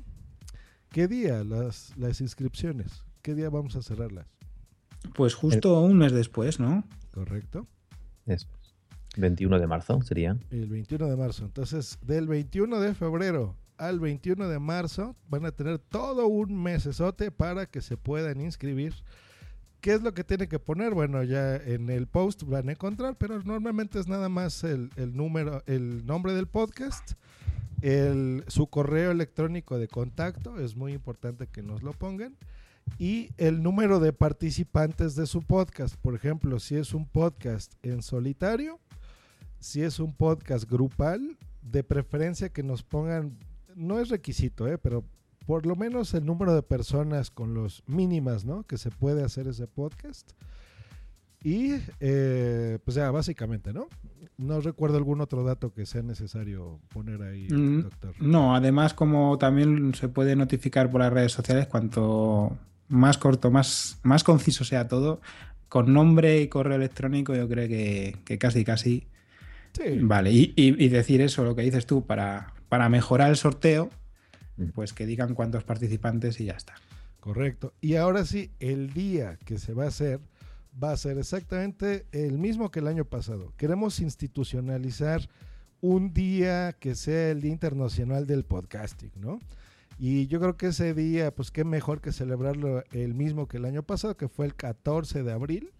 ¿Qué 0.90 1.08
día 1.08 1.44
las, 1.44 2.22
inscripciones? 2.22 3.04
¿Qué 3.22 3.36
día 3.36 3.50
vamos 3.50 3.76
a 3.76 3.82
cerrarlas? 3.82 4.28
Pues 5.16 5.36
justo 5.36 5.86
el, 5.86 5.92
un 5.92 5.98
mes 5.98 6.12
después, 6.12 6.60
¿no? 6.60 6.84
Correcto. 7.12 7.68
Es 8.26 8.48
21 9.18 9.60
de 9.60 9.68
marzo 9.68 10.02
sería. 10.02 10.38
El 10.50 10.70
21 10.70 11.08
de 11.08 11.18
marzo. 11.18 11.46
Entonces, 11.46 12.00
del 12.02 12.28
21 12.28 12.80
de 12.80 12.94
febrero 12.94 13.56
al 13.78 14.00
21 14.00 14.48
de 14.48 14.60
marzo 14.60 15.16
van 15.28 15.46
a 15.46 15.52
tener 15.52 15.80
todo 15.80 16.28
un 16.28 16.62
mesesote 16.62 17.32
para 17.32 17.66
que 17.66 17.82
se 17.82 17.98
puedan 17.98 18.40
inscribir 18.42 18.94
¿Qué 19.82 19.94
es 19.94 20.04
lo 20.04 20.14
que 20.14 20.24
tiene 20.24 20.48
que 20.48 20.60
poner? 20.60 20.94
Bueno, 20.94 21.24
ya 21.24 21.56
en 21.56 21.90
el 21.90 22.06
post 22.06 22.44
van 22.44 22.70
a 22.70 22.74
encontrar, 22.74 23.18
pero 23.18 23.42
normalmente 23.42 24.00
es 24.00 24.08
nada 24.08 24.30
más 24.30 24.64
el, 24.64 24.92
el 24.96 25.18
número, 25.18 25.64
el 25.66 26.06
nombre 26.06 26.34
del 26.34 26.46
podcast, 26.46 27.14
el, 27.82 28.44
su 28.46 28.68
correo 28.68 29.10
electrónico 29.10 29.80
de 29.80 29.88
contacto, 29.88 30.60
es 30.60 30.76
muy 30.76 30.94
importante 30.94 31.48
que 31.48 31.64
nos 31.64 31.82
lo 31.82 31.94
pongan, 31.94 32.38
y 32.98 33.30
el 33.38 33.64
número 33.64 34.00
de 34.00 34.14
participantes 34.14 35.16
de 35.16 35.26
su 35.26 35.42
podcast. 35.42 35.96
Por 35.96 36.16
ejemplo, 36.16 36.60
si 36.60 36.76
es 36.76 36.94
un 36.94 37.08
podcast 37.08 37.74
en 37.84 38.02
solitario, 38.02 38.80
si 39.60 39.82
es 39.82 40.00
un 40.00 40.14
podcast 40.14 40.70
grupal, 40.70 41.38
de 41.62 41.84
preferencia 41.84 42.50
que 42.50 42.64
nos 42.64 42.84
pongan, 42.84 43.38
no 43.76 44.00
es 44.00 44.10
requisito, 44.10 44.68
¿eh? 44.68 44.78
pero 44.78 45.06
por 45.46 45.66
lo 45.66 45.76
menos 45.76 46.14
el 46.14 46.26
número 46.26 46.54
de 46.54 46.64
personas 46.64 47.32
con 47.32 47.54
los 47.54 47.84
mínimas, 47.88 48.46
¿no? 48.46 48.64
Que 48.64 48.78
se 48.78 48.92
puede 48.92 49.24
hacer 49.24 49.48
ese 49.48 49.68
podcast. 49.68 50.32
Y 51.44 51.74
eh, 52.00 52.78
pues 52.86 52.96
ya, 52.96 53.10
básicamente, 53.10 53.74
¿no? 53.74 53.88
No 54.38 54.62
recuerdo 54.62 54.98
algún 54.98 55.22
otro 55.22 55.44
dato 55.44 55.74
que 55.74 55.88
sea 55.88 56.04
necesario 56.04 56.80
poner 56.94 57.24
ahí, 57.24 57.48
mm, 57.50 57.82
doctor. 57.82 58.16
No, 58.22 58.56
además 58.56 58.94
como 58.94 59.38
también 59.40 59.96
se 59.96 60.08
puede 60.08 60.36
notificar 60.36 60.92
por 60.92 61.02
las 61.02 61.12
redes 61.12 61.32
sociales, 61.32 61.66
cuanto 61.68 62.58
más 62.92 63.18
corto, 63.18 63.50
más, 63.50 64.00
más 64.04 64.24
conciso 64.24 64.64
sea 64.64 64.88
todo, 64.88 65.22
con 65.70 65.94
nombre 65.94 66.42
y 66.42 66.48
correo 66.48 66.76
electrónico 66.76 67.34
yo 67.36 67.48
creo 67.48 67.68
que, 67.68 68.18
que 68.26 68.38
casi, 68.38 68.64
casi... 68.64 69.08
Sí. 69.74 70.00
Vale, 70.02 70.32
y, 70.32 70.54
y, 70.58 70.84
y, 70.84 70.90
decir 70.90 71.22
eso, 71.22 71.46
lo 71.46 71.56
que 71.56 71.62
dices 71.62 71.86
tú, 71.86 72.06
para, 72.06 72.54
para 72.68 72.90
mejorar 72.90 73.30
el 73.30 73.38
sorteo, 73.38 73.90
pues 74.76 74.92
que 74.92 75.06
digan 75.06 75.34
cuántos 75.34 75.64
participantes 75.64 76.42
y 76.42 76.46
ya 76.46 76.54
está. 76.54 76.74
Correcto. 77.22 77.74
Y 77.80 77.96
ahora 77.96 78.26
sí, 78.26 78.52
el 78.60 78.92
día 78.92 79.38
que 79.46 79.60
se 79.60 79.74
va 79.74 79.86
a 79.86 79.88
hacer 79.88 80.20
va 80.82 80.92
a 80.92 80.98
ser 80.98 81.18
exactamente 81.18 82.06
el 82.12 82.38
mismo 82.38 82.72
que 82.72 82.80
el 82.80 82.88
año 82.88 83.06
pasado. 83.06 83.54
Queremos 83.58 84.00
institucionalizar 84.00 85.30
un 85.82 86.14
día 86.14 86.74
que 86.80 86.96
sea 86.96 87.32
el 87.32 87.42
Día 87.42 87.52
Internacional 87.52 88.28
del 88.28 88.44
Podcasting, 88.44 89.12
¿no? 89.20 89.40
Y 89.98 90.28
yo 90.28 90.40
creo 90.40 90.58
que 90.58 90.68
ese 90.68 90.94
día, 90.94 91.34
pues 91.34 91.52
qué 91.52 91.64
mejor 91.64 92.02
que 92.02 92.12
celebrarlo 92.12 92.84
el 92.92 93.14
mismo 93.14 93.48
que 93.48 93.58
el 93.58 93.66
año 93.66 93.84
pasado, 93.84 94.18
que 94.18 94.28
fue 94.28 94.46
el 94.46 94.56
14 94.56 95.24
de 95.24 95.32
abril. 95.32 95.72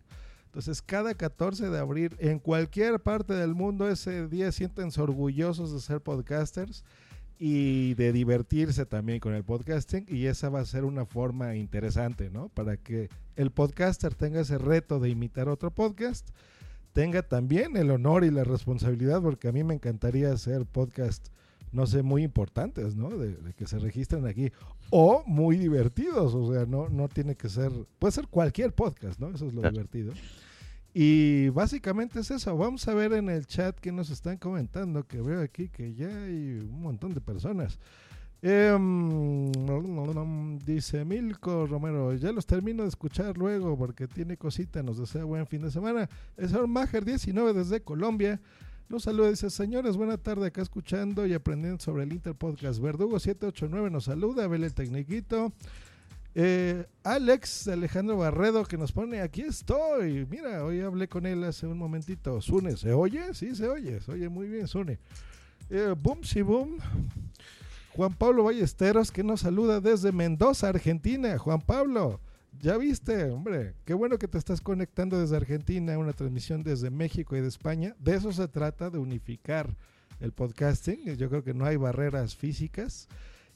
Entonces, 0.46 0.82
cada 0.82 1.14
14 1.16 1.70
de 1.70 1.80
abril, 1.80 2.16
en 2.20 2.40
cualquier 2.40 3.00
parte 3.00 3.34
del 3.34 3.56
mundo, 3.56 3.90
ese 3.90 4.28
día 4.28 4.52
siéntense 4.52 5.02
orgullosos 5.02 5.74
de 5.74 5.80
ser 5.80 6.02
podcasters 6.02 6.84
y 7.40 7.96
de 7.96 8.12
divertirse 8.12 8.86
también 8.86 9.20
con 9.20 9.34
el 9.34 9.44
podcasting. 9.44 10.06
Y 10.08 10.26
esa 10.26 10.50
va 10.50 10.60
a 10.60 10.66
ser 10.66 10.84
una 10.84 11.06
forma 11.06 11.56
interesante, 11.56 12.30
¿no? 12.30 12.50
Para 12.50 12.78
que 12.78 13.10
el 13.36 13.50
podcaster 13.50 14.14
tenga 14.14 14.42
ese 14.42 14.58
reto 14.58 15.00
de 15.00 15.10
imitar 15.10 15.50
otro 15.50 15.72
podcast, 15.72 16.30
tenga 16.94 17.24
también 17.24 17.78
el 17.78 17.90
honor 17.90 18.26
y 18.26 18.30
la 18.30 18.44
responsabilidad, 18.44 19.22
porque 19.22 19.48
a 19.48 19.52
mí 19.52 19.64
me 19.64 19.74
encantaría 19.74 20.32
hacer 20.32 20.66
podcast 20.66 21.30
no 21.72 21.88
sé, 21.88 22.04
muy 22.04 22.24
importantes, 22.24 22.96
¿no? 22.96 23.10
De, 23.10 23.54
que 23.54 23.66
se 23.66 23.80
registren 23.80 24.26
aquí. 24.26 24.52
O 24.90 25.24
muy 25.26 25.58
divertidos, 25.58 26.34
o 26.34 26.54
sea, 26.54 26.66
no, 26.66 26.90
no 26.90 27.08
tiene 27.08 27.36
que 27.36 27.50
ser, 27.50 27.72
puede 28.00 28.12
ser 28.12 28.28
cualquier 28.28 28.74
podcast, 28.74 29.20
¿no? 29.20 29.30
Eso 29.30 29.48
es 29.48 29.54
lo 29.54 29.70
divertido. 29.70 30.14
Y 30.94 31.50
básicamente 31.50 32.20
es 32.20 32.32
eso. 32.32 32.58
Vamos 32.58 32.88
a 32.88 32.94
ver 32.94 33.14
en 33.14 33.30
el 33.30 33.46
chat 33.46 33.80
que 33.80 33.92
nos 33.92 34.10
están 34.10 34.38
comentando, 34.38 35.08
que 35.08 35.22
veo 35.22 35.42
aquí 35.42 35.70
que 35.70 35.94
ya 35.94 36.10
hay 36.10 36.60
un 36.60 36.82
montón 36.82 37.14
de 37.14 37.22
personas. 37.22 37.80
Em, 38.44 39.52
dice 40.66 41.06
Milko 41.06 41.68
Romero, 41.68 42.14
ya 42.16 42.32
los 42.32 42.48
termino 42.48 42.82
de 42.82 42.90
escuchar 42.90 43.38
luego 43.38 43.78
porque 43.78 44.08
tiene 44.08 44.36
cosita, 44.36 44.82
nos 44.82 44.98
desea 44.98 45.24
buen 45.24 45.46
fin 45.46 45.62
de 45.62 45.72
semana. 45.72 46.10
Es 46.38 46.52
Mager 46.68 47.06
19 47.06 47.54
desde 47.54 47.82
Colombia. 47.82 48.42
Nos 48.92 49.04
saluda, 49.04 49.30
dice, 49.30 49.50
señores, 49.50 49.96
buena 49.96 50.18
tarde 50.18 50.48
acá 50.48 50.62
escuchando 50.62 51.26
y 51.26 51.34
aprendiendo 51.34 51.82
sobre 51.82 52.04
el 52.04 52.12
Interpodcast. 52.12 52.82
Verdugo 52.82 53.22
789 53.22 53.90
nos 53.90 54.04
saluda, 54.04 54.44
Abel 54.44 54.66
el 54.66 54.74
Tecniquito. 54.74 55.54
Eh, 56.36 56.86
Alex 57.02 57.70
Alejandro 57.70 58.18
Barredo 58.18 58.66
que 58.66 58.78
nos 58.78 58.92
pone, 58.92 59.22
aquí 59.22 59.44
estoy. 59.44 60.26
Mira, 60.30 60.66
hoy 60.66 60.82
hablé 60.82 61.08
con 61.08 61.26
él 61.26 61.42
hace 61.46 61.68
un 61.68 61.78
momentito. 61.78 62.42
Sune, 62.42 62.76
¿se 62.76 62.92
oye? 62.92 63.34
Sí, 63.34 63.56
se 63.56 63.70
oye, 63.70 64.02
se 64.02 64.12
oye 64.12 64.28
muy 64.28 64.50
bien, 64.50 64.68
Sune. 64.68 65.00
Eh, 65.70 65.96
boom, 65.98 66.26
sí, 66.26 66.42
boom. 66.42 66.76
Juan 67.96 68.14
Pablo 68.14 68.44
Ballesteros 68.44 69.10
que 69.10 69.24
nos 69.24 69.40
saluda 69.40 69.80
desde 69.80 70.12
Mendoza, 70.12 70.68
Argentina. 70.68 71.38
Juan 71.38 71.62
Pablo, 71.62 72.20
ya 72.60 72.78
viste, 72.78 73.26
hombre, 73.32 73.76
qué 73.86 73.94
bueno 73.94 74.18
que 74.18 74.28
te 74.28 74.38
estás 74.38 74.62
conectando 74.62 75.20
desde 75.20 75.38
Argentina, 75.38 75.98
una 75.98 76.14
transmisión 76.14 76.64
desde 76.64 76.90
México 76.90 77.36
y 77.36 77.42
de 77.42 77.48
España. 77.48 77.96
De 78.00 78.16
eso 78.16 78.32
se 78.32 78.48
trata, 78.48 78.90
de 78.90 79.00
unificar 79.00 79.76
el 80.20 80.32
podcasting. 80.32 81.16
Yo 81.16 81.30
creo 81.30 81.44
que 81.44 81.54
no 81.54 81.66
hay 81.66 81.78
barreras 81.78 82.36
físicas. 82.36 83.08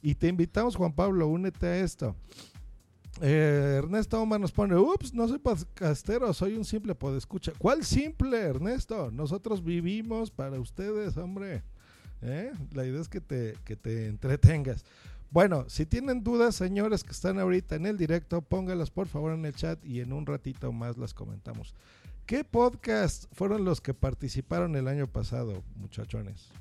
Y 0.01 0.15
te 0.15 0.27
invitamos, 0.27 0.75
Juan 0.75 0.93
Pablo, 0.93 1.27
únete 1.27 1.67
a 1.67 1.79
esto. 1.79 2.15
Eh, 3.21 3.75
Ernesto 3.77 4.21
Omar 4.21 4.39
nos 4.39 4.51
pone, 4.51 4.75
ups, 4.75 5.13
no 5.13 5.27
soy 5.27 5.39
podcastero, 5.39 6.33
soy 6.33 6.55
un 6.55 6.65
simple 6.65 6.95
podescucha. 6.95 7.53
¿Cuál 7.57 7.83
simple, 7.83 8.37
Ernesto? 8.37 9.09
Nosotros 9.11 9.63
vivimos 9.63 10.31
para 10.31 10.59
ustedes, 10.59 11.15
hombre. 11.17 11.63
¿Eh? 12.21 12.51
La 12.73 12.85
idea 12.85 12.99
es 12.99 13.07
que 13.07 13.21
te, 13.21 13.55
que 13.63 13.75
te 13.75 14.07
entretengas. 14.07 14.83
Bueno, 15.35 15.65
si 15.67 15.85
tienen 15.85 16.23
dudas, 16.23 16.55
señores 16.55 17.03
que 17.03 17.11
están 17.11 17.39
ahorita 17.39 17.75
en 17.75 17.85
el 17.85 17.97
directo, 17.97 18.41
póngalas 18.41 18.89
por 18.89 19.07
favor 19.07 19.33
en 19.33 19.43
el 19.43 19.53
chat 19.53 19.83
y 19.83 19.99
en 19.99 20.13
un 20.13 20.25
ratito 20.25 20.71
más 20.71 20.97
las 20.97 21.13
comentamos. 21.13 21.75
¿Qué 22.25 22.45
podcast 22.45 23.25
fueron 23.33 23.65
los 23.65 23.81
que 23.81 23.93
participaron 23.93 24.77
el 24.77 24.87
año 24.87 25.07
pasado, 25.07 25.61
muchachones? 25.75 26.53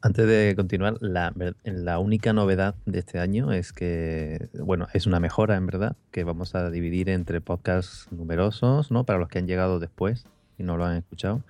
Antes 0.00 0.26
de 0.26 0.54
continuar, 0.56 0.96
la, 1.02 1.34
la, 1.62 1.98
única 1.98 2.32
novedad 2.32 2.74
de 2.86 3.00
este 3.00 3.18
año 3.18 3.52
es 3.52 3.74
que, 3.74 4.48
bueno, 4.58 4.88
es 4.94 5.06
una 5.06 5.20
mejora 5.20 5.56
en 5.56 5.66
verdad, 5.66 5.94
que 6.10 6.24
vamos 6.24 6.54
a 6.54 6.70
dividir 6.70 7.10
entre 7.10 7.42
podcasts 7.42 8.08
numerosos, 8.10 8.90
¿no? 8.90 9.04
Para 9.04 9.18
los 9.18 9.28
que 9.28 9.40
han 9.40 9.46
llegado 9.46 9.78
después 9.78 10.24
y 10.56 10.62
no 10.62 10.78
lo 10.78 10.86
han 10.86 10.96
escuchado, 10.96 11.44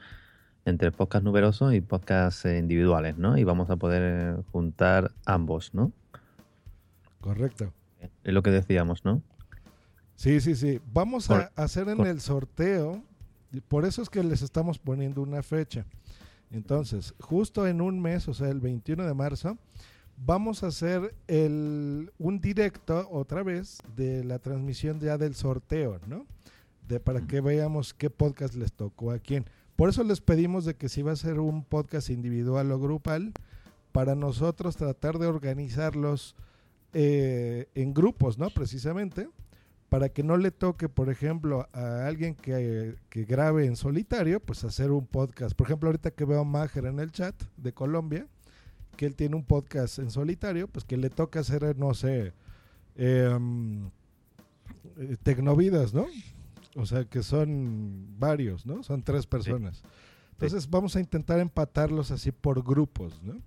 entre 0.65 0.91
podcasts 0.91 1.25
numerosos 1.25 1.75
y 1.75 1.81
podcasts 1.81 2.45
individuales, 2.45 3.17
¿no? 3.19 3.39
Y 3.39 3.45
vamos 3.45 3.71
a 3.71 3.77
poder 3.77 4.43
juntar 4.51 5.13
ambos, 5.25 5.75
¿no? 5.75 5.93
Correcto. 7.21 7.73
Es 8.25 8.33
lo 8.33 8.43
que 8.43 8.51
decíamos, 8.51 9.05
¿no? 9.05 9.23
Sí, 10.17 10.41
sí, 10.41 10.55
sí. 10.55 10.81
Vamos 10.93 11.31
a 11.31 11.51
hacer 11.57 11.89
en 11.89 12.01
el 12.01 12.21
sorteo, 12.21 13.03
por 13.69 13.85
eso 13.85 14.03
es 14.03 14.11
que 14.11 14.23
les 14.23 14.43
estamos 14.43 14.79
poniendo 14.79 15.23
una 15.23 15.43
fecha. 15.43 15.87
Entonces, 16.51 17.15
justo 17.21 17.67
en 17.67 17.81
un 17.81 18.01
mes, 18.01 18.29
o 18.29 18.35
sea, 18.35 18.49
el 18.49 18.61
21 18.61 19.07
de 19.07 19.15
marzo, 19.15 19.57
vamos 20.17 20.63
a 20.63 20.69
hacer 20.69 21.15
el, 21.27 22.13
un 22.19 22.41
directo 22.41 23.09
otra 23.11 23.43
vez 23.43 23.79
de 23.97 24.25
la 24.25 24.39
transmisión 24.39 25.01
ya 25.01 25.17
del 25.17 25.35
sorteo, 25.35 26.01
¿no? 26.07 26.27
De, 26.87 27.01
para 27.01 27.27
que 27.27 27.41
veamos 27.41 27.95
qué 27.95 28.11
podcast 28.11 28.55
les 28.55 28.73
tocó 28.73 29.13
a 29.13 29.19
quién. 29.19 29.47
Por 29.77 29.89
eso 29.89 30.03
les 30.05 30.21
pedimos 30.21 30.65
de 30.65 30.75
que 30.75 30.89
si 30.89 31.03
va 31.03 31.13
a 31.13 31.17
ser 31.17 31.39
un 31.39 31.65
podcast 31.65 32.11
individual 32.11 32.71
o 32.73 32.79
grupal, 32.79 33.33
para 33.93 34.15
nosotros 34.15 34.77
tratar 34.77 35.19
de 35.19 35.27
organizarlos 35.27 36.37
eh, 36.93 37.69
en 37.75 37.95
grupos, 37.95 38.39
¿no? 38.39 38.51
Precisamente, 38.51 39.29
para 39.89 40.09
que 40.09 40.23
no 40.23 40.37
le 40.37 40.51
toque, 40.51 40.89
por 40.89 41.11
ejemplo, 41.11 41.69
a 41.73 42.07
alguien 42.07 42.35
que, 42.35 42.97
grabe 43.11 43.67
en 43.67 43.77
solitario, 43.77 44.41
pues 44.41 44.65
hacer 44.65 44.91
un 44.91 45.07
podcast. 45.07 45.55
Por 45.57 45.67
ejemplo, 45.67 45.89
ahorita 45.89 46.13
que 46.13 46.25
veo 46.25 46.41
a 46.41 46.45
Mager 46.45 46.87
en 46.87 47.01
el 47.01 47.11
chat 47.13 47.35
de 47.57 47.73
Colombia, 47.73 48.27
que 48.97 49.07
él 49.07 49.17
tiene 49.17 49.37
un 49.37 49.45
podcast 49.45 49.99
en 49.99 50.11
solitario, 50.11 50.69
pues 50.69 50.85
que 50.85 50.97
le 50.97 51.11
toca 51.11 51.41
hacer, 51.41 51.77
no 51.77 51.95
sé, 51.95 52.33
em, 52.97 53.87
eh, 54.97 55.17
Tecnovidas, 55.23 55.95
¿no? 55.95 56.07
O 56.77 56.87
sea, 56.87 57.05
que 57.05 57.23
son 57.23 58.19
varios, 58.19 58.67
¿no? 58.67 58.83
Son 58.83 59.03
tres 59.03 59.27
personas. 59.27 59.83
Entonces 60.33 60.71
vamos 60.71 60.97
a 60.97 61.01
intentar 61.01 61.39
empatarlos 61.41 62.11
así 62.11 62.31
por 62.33 62.63
grupos, 62.63 63.21
¿no? 63.23 63.41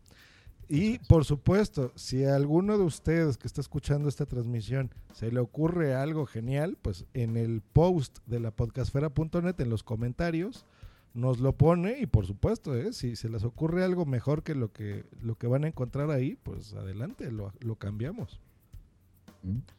Y 0.70 1.00
por 1.00 1.26
supuesto, 1.26 1.92
si 1.96 2.24
a 2.26 2.36
alguno 2.36 2.78
de 2.78 2.84
ustedes 2.84 3.38
que 3.38 3.48
está 3.48 3.62
escuchando 3.62 4.08
esta 4.08 4.26
transmisión 4.26 4.92
se 5.14 5.32
le 5.32 5.40
ocurre 5.40 5.94
algo 5.94 6.26
genial, 6.26 6.78
pues 6.82 7.06
en 7.14 7.38
el 7.38 7.62
post 7.62 8.20
de 8.26 8.40
la 8.40 8.52
podcastfera.net, 8.52 9.60
en 9.60 9.70
los 9.70 9.84
comentarios, 9.84 10.66
nos 11.14 11.40
lo 11.40 11.54
pone 11.54 12.00
y 12.00 12.06
por 12.08 12.26
supuesto, 12.26 12.76
¿eh? 12.76 12.94
si 12.94 13.16
se 13.16 13.30
les 13.30 13.44
ocurre 13.44 13.84
algo 13.84 14.06
mejor 14.06 14.44
que 14.44 14.56
lo 14.56 14.72
que, 14.72 15.06
lo 15.22 15.36
que 15.36 15.48
van 15.48 15.64
a 15.64 15.68
encontrar 15.68 16.10
ahí, 16.10 16.38
pues 16.42 16.74
adelante, 16.74 17.32
lo, 17.32 17.52
lo 17.60 17.76
cambiamos. 17.76 18.40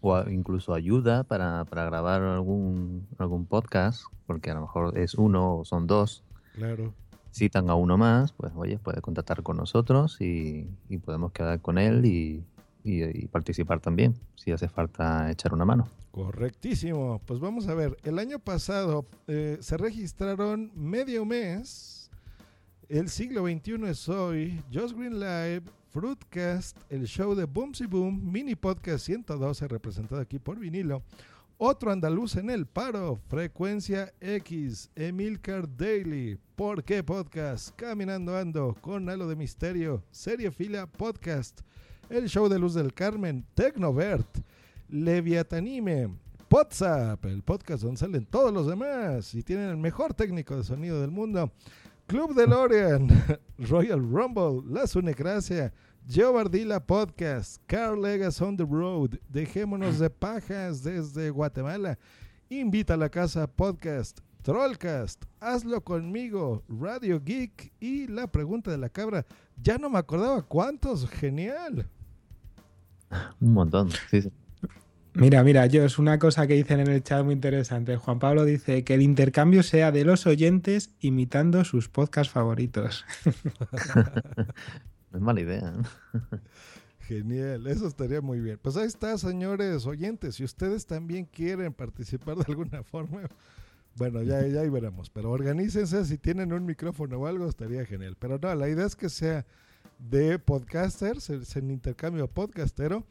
O 0.02 0.28
incluso 0.28 0.74
ayuda 0.74 1.24
para, 1.24 1.64
para 1.64 1.86
grabar 1.86 2.22
algún, 2.22 3.08
algún 3.18 3.46
podcast, 3.46 4.02
porque 4.26 4.50
a 4.50 4.54
lo 4.54 4.60
mejor 4.60 4.98
es 4.98 5.14
uno 5.14 5.56
o 5.56 5.64
son 5.64 5.86
dos. 5.86 6.22
Claro 6.52 6.92
citan 7.34 7.68
a 7.68 7.74
uno 7.74 7.98
más, 7.98 8.32
pues 8.32 8.52
oye, 8.54 8.78
puede 8.78 9.00
contactar 9.00 9.42
con 9.42 9.56
nosotros 9.56 10.20
y, 10.20 10.68
podemos 11.04 11.32
quedar 11.32 11.60
con 11.60 11.78
él 11.78 12.06
y, 12.06 12.44
participar 13.32 13.80
también, 13.80 14.14
si 14.36 14.52
hace 14.52 14.68
falta 14.68 15.30
echar 15.30 15.52
una 15.52 15.64
mano. 15.64 15.88
Correctísimo. 16.12 17.20
Pues 17.26 17.40
vamos 17.40 17.66
a 17.66 17.74
ver, 17.74 17.96
el 18.04 18.18
año 18.18 18.38
pasado 18.38 19.04
eh, 19.26 19.58
se 19.60 19.76
registraron 19.76 20.70
medio 20.76 21.24
mes, 21.24 22.10
el 22.88 23.08
siglo 23.08 23.46
XXI 23.46 23.88
es 23.88 24.08
hoy, 24.08 24.62
Just 24.72 24.96
Green 24.96 25.18
Live, 25.18 25.62
Fruitcast, 25.90 26.76
el 26.90 27.06
show 27.06 27.34
de 27.34 27.44
Boomsy 27.44 27.86
Boom, 27.86 28.30
Mini 28.30 28.54
Podcast 28.54 29.06
112, 29.06 29.66
representado 29.66 30.20
aquí 30.20 30.38
por 30.38 30.58
vinilo. 30.58 31.02
Otro 31.66 31.90
andaluz 31.90 32.36
en 32.36 32.50
el 32.50 32.66
paro, 32.66 33.18
Frecuencia 33.26 34.12
X, 34.20 34.90
Emilcar 34.94 35.66
Daily, 35.74 36.38
¿Por 36.56 36.84
qué 36.84 37.02
Podcast? 37.02 37.70
Caminando 37.74 38.36
Ando, 38.36 38.76
con 38.82 39.08
Halo 39.08 39.26
de 39.26 39.34
Misterio, 39.34 40.04
Serie 40.10 40.50
Fila 40.50 40.86
Podcast, 40.86 41.62
El 42.10 42.28
Show 42.28 42.50
de 42.50 42.58
Luz 42.58 42.74
del 42.74 42.92
Carmen, 42.92 43.46
Tecnovert, 43.54 44.28
Leviatanime, 44.90 46.14
WhatsApp, 46.50 47.24
el 47.24 47.42
podcast 47.42 47.82
donde 47.82 47.98
salen 47.98 48.26
todos 48.26 48.52
los 48.52 48.66
demás 48.66 49.34
y 49.34 49.42
tienen 49.42 49.70
el 49.70 49.78
mejor 49.78 50.12
técnico 50.12 50.58
de 50.58 50.64
sonido 50.64 51.00
del 51.00 51.12
mundo, 51.12 51.50
Club 52.06 52.34
de 52.34 52.46
Lorian, 52.46 53.08
Royal 53.58 54.00
Rumble, 54.00 54.70
La 54.70 54.86
Sunecracia, 54.86 55.72
Joe 56.06 56.32
Bardila 56.32 56.80
Podcast, 56.80 57.62
Carl 57.66 57.98
Legas 57.98 58.42
on 58.42 58.56
the 58.58 58.64
Road, 58.64 59.18
Dejémonos 59.30 59.98
de 59.98 60.10
Pajas 60.10 60.82
desde 60.82 61.30
Guatemala, 61.30 61.98
Invita 62.50 62.94
a 62.94 62.96
la 62.98 63.08
Casa 63.08 63.46
Podcast, 63.46 64.20
Trollcast, 64.42 65.24
Hazlo 65.40 65.80
conmigo, 65.82 66.62
Radio 66.68 67.22
Geek 67.24 67.72
y 67.80 68.06
La 68.08 68.26
Pregunta 68.26 68.70
de 68.70 68.76
la 68.76 68.90
Cabra. 68.90 69.24
Ya 69.62 69.78
no 69.78 69.88
me 69.88 69.98
acordaba 69.98 70.42
cuántos, 70.42 71.08
genial. 71.08 71.88
Un 73.40 73.54
montón, 73.54 73.90
sí, 74.10 74.20
sí. 74.20 74.32
Mira, 75.14 75.42
mira, 75.42 75.64
yo 75.66 75.84
es 75.84 75.98
una 75.98 76.18
cosa 76.18 76.46
que 76.46 76.54
dicen 76.54 76.80
en 76.80 76.88
el 76.88 77.02
chat 77.02 77.24
muy 77.24 77.32
interesante. 77.32 77.96
Juan 77.96 78.18
Pablo 78.18 78.44
dice 78.44 78.84
que 78.84 78.94
el 78.94 79.00
intercambio 79.00 79.62
sea 79.62 79.90
de 79.90 80.04
los 80.04 80.26
oyentes 80.26 80.90
imitando 81.00 81.64
sus 81.64 81.88
podcasts 81.88 82.32
favoritos. 82.32 83.06
no 85.14 85.18
es 85.18 85.22
mala 85.22 85.40
idea. 85.40 85.72
Genial, 87.06 87.66
eso 87.68 87.86
estaría 87.86 88.20
muy 88.20 88.40
bien. 88.40 88.58
Pues 88.60 88.76
ahí 88.76 88.86
está, 88.86 89.16
señores 89.16 89.86
oyentes. 89.86 90.34
Si 90.34 90.44
ustedes 90.44 90.86
también 90.86 91.24
quieren 91.24 91.72
participar 91.72 92.36
de 92.36 92.44
alguna 92.48 92.82
forma, 92.82 93.22
bueno, 93.94 94.22
ya, 94.22 94.44
ya 94.48 94.62
ahí 94.62 94.68
veremos. 94.68 95.10
Pero 95.10 95.30
organícense, 95.30 96.04
si 96.04 96.18
tienen 96.18 96.52
un 96.52 96.66
micrófono 96.66 97.18
o 97.18 97.26
algo, 97.26 97.48
estaría 97.48 97.86
genial. 97.86 98.16
Pero 98.18 98.40
no, 98.42 98.52
la 98.56 98.68
idea 98.68 98.86
es 98.86 98.96
que 98.96 99.08
sea 99.08 99.46
de 100.00 100.40
podcasters, 100.40 101.30
el, 101.30 101.70
intercambio 101.70 102.26
podcastero. 102.26 103.06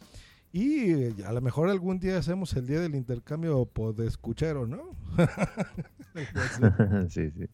Y 0.51 1.21
a 1.23 1.31
lo 1.31 1.39
mejor 1.39 1.69
algún 1.69 1.99
día 1.99 2.17
hacemos 2.17 2.53
el 2.53 2.67
día 2.67 2.81
del 2.81 2.95
intercambio 2.95 3.65
podescuchero, 3.65 4.67
¿no? 4.67 4.89
sí, 7.09 7.31
sí. 7.31 7.47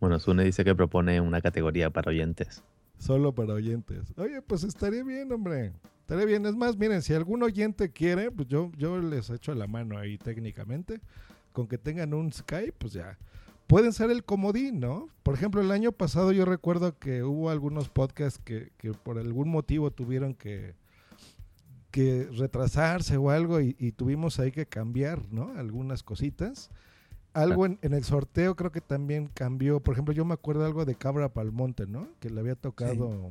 Bueno, 0.00 0.18
Sune 0.18 0.44
dice 0.44 0.64
que 0.64 0.74
propone 0.74 1.20
una 1.20 1.42
categoría 1.42 1.90
para 1.90 2.10
oyentes. 2.10 2.62
Solo 2.98 3.32
para 3.32 3.54
oyentes. 3.54 4.12
Oye, 4.16 4.42
pues 4.42 4.64
estaría 4.64 5.02
bien, 5.04 5.32
hombre. 5.32 5.72
Estaría 6.00 6.24
bien. 6.24 6.46
Es 6.46 6.56
más, 6.56 6.76
miren, 6.76 7.02
si 7.02 7.14
algún 7.14 7.42
oyente 7.42 7.90
quiere, 7.90 8.30
pues 8.30 8.48
yo, 8.48 8.70
yo 8.76 8.98
les 8.98 9.30
echo 9.30 9.54
la 9.54 9.66
mano 9.66 9.98
ahí 9.98 10.18
técnicamente. 10.18 11.00
Con 11.52 11.66
que 11.66 11.78
tengan 11.78 12.14
un 12.14 12.32
Skype, 12.32 12.74
pues 12.78 12.92
ya. 12.92 13.18
Pueden 13.66 13.92
ser 13.92 14.10
el 14.10 14.24
comodín, 14.24 14.80
¿no? 14.80 15.08
Por 15.22 15.34
ejemplo, 15.34 15.60
el 15.60 15.70
año 15.70 15.92
pasado 15.92 16.32
yo 16.32 16.44
recuerdo 16.44 16.98
que 16.98 17.22
hubo 17.22 17.50
algunos 17.50 17.88
podcasts 17.88 18.40
que, 18.42 18.72
que 18.78 18.92
por 18.92 19.18
algún 19.18 19.50
motivo 19.50 19.90
tuvieron 19.90 20.34
que, 20.34 20.74
que 21.90 22.28
retrasarse 22.32 23.16
o 23.16 23.30
algo 23.30 23.60
y, 23.60 23.92
tuvimos 23.92 24.38
ahí 24.38 24.52
que 24.52 24.66
cambiar, 24.66 25.20
¿no? 25.32 25.52
Algunas 25.56 26.02
cositas. 26.02 26.70
Algo 27.38 27.66
en, 27.66 27.78
el 27.82 28.04
sorteo 28.04 28.56
creo 28.56 28.72
que 28.72 28.80
también 28.80 29.30
cambió. 29.32 29.80
Por 29.80 29.94
ejemplo, 29.94 30.14
yo 30.14 30.24
me 30.24 30.34
acuerdo 30.34 30.64
algo 30.64 30.84
de 30.84 30.94
Cabra 30.94 31.28
Palmonte, 31.28 31.86
¿no? 31.86 32.08
Que 32.20 32.30
le 32.30 32.40
había 32.40 32.54
tocado 32.54 33.30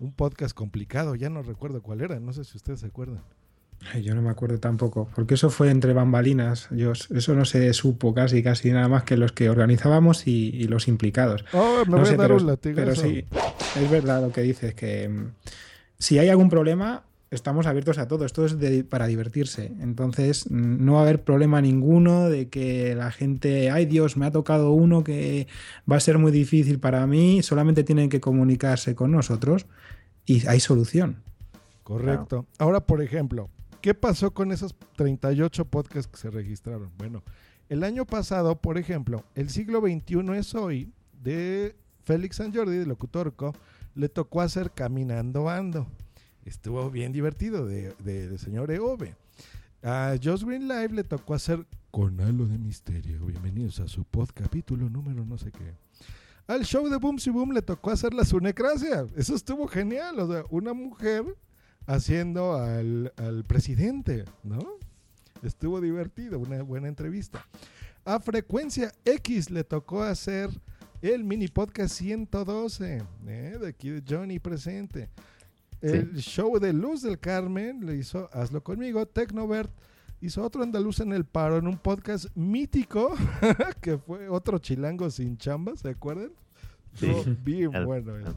un 0.00 0.12
podcast 0.12 0.54
complicado. 0.54 1.14
Ya 1.14 1.30
no 1.30 1.42
recuerdo 1.42 1.82
cuál 1.82 2.00
era. 2.00 2.20
No 2.20 2.32
sé 2.32 2.44
si 2.44 2.56
ustedes 2.56 2.80
se 2.80 2.86
acuerdan. 2.86 3.22
yo 4.02 4.14
no 4.14 4.22
me 4.22 4.30
acuerdo 4.30 4.58
tampoco, 4.58 5.08
porque 5.14 5.34
eso 5.34 5.50
fue 5.50 5.70
entre 5.70 5.92
bambalinas. 5.92 6.68
Yo, 6.70 6.92
eso 6.92 7.34
no 7.34 7.44
se 7.44 7.72
supo 7.72 8.14
casi, 8.14 8.42
casi 8.42 8.72
nada 8.72 8.88
más 8.88 9.04
que 9.04 9.16
los 9.16 9.32
que 9.32 9.48
organizábamos 9.48 10.26
y, 10.26 10.64
los 10.64 10.88
implicados. 10.88 11.44
Oh, 11.52 11.84
me 11.86 11.98
voy 11.98 12.08
a 12.08 12.16
dar 12.16 12.32
un 12.32 12.58
Pero 12.60 12.94
sí, 12.94 13.24
es 13.76 13.90
verdad 13.90 14.22
lo 14.22 14.32
que 14.32 14.42
dices, 14.42 14.74
que 14.74 15.08
mm, 15.08 15.32
si 15.98 16.18
hay 16.18 16.28
algún 16.28 16.48
problema, 16.50 17.04
estamos 17.30 17.66
abiertos 17.66 17.98
a 17.98 18.08
todo, 18.08 18.24
esto 18.24 18.46
es 18.46 18.56
para 18.84 19.06
divertirse. 19.06 19.72
Entonces, 19.80 20.50
no 20.50 20.94
va 20.94 21.00
a 21.00 21.02
haber 21.02 21.22
problema 21.22 21.60
ninguno 21.60 22.28
de 22.28 22.48
que 22.48 22.94
la 22.94 23.10
gente, 23.10 23.70
ay 23.70 23.86
Dios, 23.86 24.16
me 24.16 24.26
ha 24.26 24.30
tocado 24.30 24.72
uno 24.72 25.04
que 25.04 25.46
va 25.90 25.96
a 25.96 26.00
ser 26.00 26.18
muy 26.18 26.32
difícil 26.32 26.78
para 26.78 27.06
mí, 27.06 27.42
solamente 27.42 27.84
tienen 27.84 28.08
que 28.08 28.20
comunicarse 28.20 28.94
con 28.94 29.10
nosotros 29.10 29.66
y 30.24 30.46
hay 30.46 30.60
solución. 30.60 31.22
Correcto. 31.82 32.46
Ahora, 32.58 32.80
por 32.80 33.02
ejemplo, 33.02 33.50
¿qué 33.80 33.94
pasó 33.94 34.32
con 34.32 34.52
esos 34.52 34.74
38 34.96 35.64
podcasts 35.66 36.10
que 36.10 36.18
se 36.18 36.30
registraron? 36.30 36.90
Bueno, 36.98 37.22
el 37.68 37.84
año 37.84 38.06
pasado, 38.06 38.56
por 38.60 38.78
ejemplo, 38.78 39.24
el 39.34 39.50
siglo 39.50 39.80
XXI 39.80 40.38
es 40.38 40.54
hoy 40.54 40.92
de 41.22 41.76
Félix 42.04 42.36
San 42.36 42.54
Jordi, 42.54 42.76
de 42.76 42.86
Locutorco, 42.86 43.54
le 43.94 44.08
tocó 44.08 44.40
hacer 44.40 44.70
Caminando 44.70 45.48
Ando 45.50 45.86
estuvo 46.48 46.90
bien 46.90 47.12
divertido 47.12 47.66
de, 47.66 47.94
de, 48.00 48.38
señor 48.38 48.70
Eove. 48.70 49.14
A 49.82 50.16
Josh 50.22 50.44
Green 50.44 50.66
Live 50.66 50.88
le 50.88 51.04
tocó 51.04 51.34
hacer 51.34 51.66
con 51.90 52.20
halo 52.20 52.46
de 52.46 52.58
misterio. 52.58 53.24
Bienvenidos 53.26 53.80
a 53.80 53.88
su 53.88 54.04
pod 54.04 54.30
capítulo 54.34 54.88
número 54.88 55.24
no 55.24 55.38
sé 55.38 55.52
qué. 55.52 55.74
Al 56.46 56.64
show 56.64 56.88
de 56.88 56.96
Boom 56.96 57.18
Si 57.18 57.30
Boom 57.30 57.52
le 57.52 57.62
tocó 57.62 57.90
hacer 57.90 58.14
la 58.14 58.24
sunecracia. 58.24 59.06
Eso 59.14 59.34
estuvo 59.34 59.68
genial. 59.68 60.18
O 60.18 60.32
sea, 60.32 60.44
una 60.50 60.72
mujer 60.72 61.24
haciendo 61.86 62.54
al, 62.54 63.12
al 63.16 63.44
presidente, 63.44 64.24
¿no? 64.42 64.78
Estuvo 65.42 65.80
divertido, 65.80 66.38
una 66.38 66.62
buena 66.62 66.88
entrevista. 66.88 67.46
A 68.04 68.20
Frecuencia 68.20 68.92
X 69.04 69.50
le 69.50 69.64
tocó 69.64 70.02
hacer 70.02 70.50
el 71.02 71.22
mini 71.24 71.46
podcast 71.48 71.94
112, 71.94 73.04
¿eh? 73.26 73.58
de 73.60 73.68
aquí 73.68 73.90
de 73.90 74.02
Johnny 74.08 74.38
presente. 74.38 75.10
El 75.80 76.16
show 76.16 76.58
de 76.58 76.72
Luz 76.72 77.02
del 77.02 77.18
Carmen 77.18 77.86
le 77.86 77.96
hizo 77.96 78.28
Hazlo 78.32 78.62
conmigo. 78.62 79.06
Tecnovert 79.06 79.70
hizo 80.20 80.42
otro 80.42 80.62
andaluz 80.62 81.00
en 81.00 81.12
el 81.12 81.24
paro 81.24 81.58
en 81.58 81.68
un 81.68 81.78
podcast 81.78 82.26
mítico 82.34 83.14
que 83.80 83.98
fue 83.98 84.28
otro 84.28 84.58
chilango 84.58 85.08
sin 85.10 85.38
chamba, 85.38 85.76
¿se 85.76 85.90
acuerdan? 85.90 86.32
Sí. 86.94 87.12
bien 87.44 87.70
bueno 87.84 88.16
eso. 88.18 88.34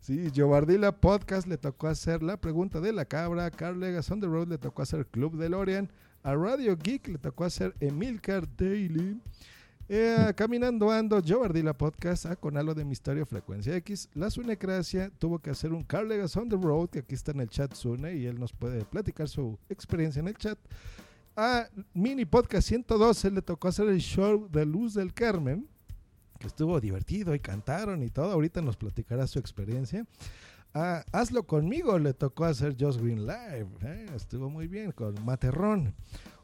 Sí, 0.00 0.30
Jovardila 0.34 0.92
Podcast 0.92 1.46
le 1.46 1.58
tocó 1.58 1.86
hacer 1.86 2.22
la 2.22 2.38
pregunta 2.38 2.80
de 2.80 2.92
la 2.92 3.04
cabra. 3.04 3.50
Carl 3.50 3.78
Legas 3.78 4.10
on 4.10 4.20
the 4.20 4.26
Road 4.26 4.48
le 4.48 4.58
tocó 4.58 4.82
hacer 4.82 5.06
Club 5.06 5.36
de 5.36 5.50
Lorian. 5.50 5.90
A 6.22 6.34
Radio 6.34 6.76
Geek 6.76 7.08
le 7.08 7.18
tocó 7.18 7.44
hacer 7.44 7.74
Emilcar 7.80 8.48
Daily. 8.56 9.20
Eh, 9.90 10.34
caminando 10.36 10.90
ando, 10.90 11.18
yo 11.20 11.42
la 11.48 11.72
podcast 11.72 12.26
ah, 12.26 12.36
con 12.36 12.58
algo 12.58 12.74
de 12.74 12.84
Misterio 12.84 13.24
Frecuencia 13.24 13.74
X. 13.76 14.10
La 14.12 14.28
Sunecracia 14.28 15.10
tuvo 15.18 15.38
que 15.38 15.48
hacer 15.48 15.72
un 15.72 15.82
Carlegas 15.82 16.36
on 16.36 16.50
the 16.50 16.56
Road, 16.56 16.90
que 16.90 16.98
aquí 16.98 17.14
está 17.14 17.32
en 17.32 17.40
el 17.40 17.48
chat 17.48 17.72
Sune, 17.72 18.14
y 18.14 18.26
él 18.26 18.38
nos 18.38 18.52
puede 18.52 18.84
platicar 18.84 19.28
su 19.28 19.58
experiencia 19.70 20.20
en 20.20 20.28
el 20.28 20.36
chat. 20.36 20.58
A 21.36 21.68
Mini 21.94 22.26
Podcast 22.26 22.68
112 22.68 23.30
le 23.30 23.40
tocó 23.40 23.68
hacer 23.68 23.88
el 23.88 24.00
show 24.00 24.46
de 24.50 24.66
Luz 24.66 24.92
del 24.92 25.14
Carmen, 25.14 25.66
que 26.38 26.48
estuvo 26.48 26.78
divertido 26.80 27.34
y 27.34 27.40
cantaron 27.40 28.02
y 28.02 28.10
todo. 28.10 28.32
Ahorita 28.32 28.60
nos 28.60 28.76
platicará 28.76 29.26
su 29.26 29.38
experiencia. 29.38 30.04
A 30.74 31.02
Hazlo 31.12 31.44
conmigo 31.44 31.98
le 31.98 32.12
tocó 32.12 32.44
hacer 32.44 32.76
Just 32.78 33.00
Green 33.00 33.26
Live. 33.26 33.68
Eh, 33.82 34.06
estuvo 34.14 34.50
muy 34.50 34.68
bien 34.68 34.92
con 34.92 35.24
Materrón. 35.24 35.94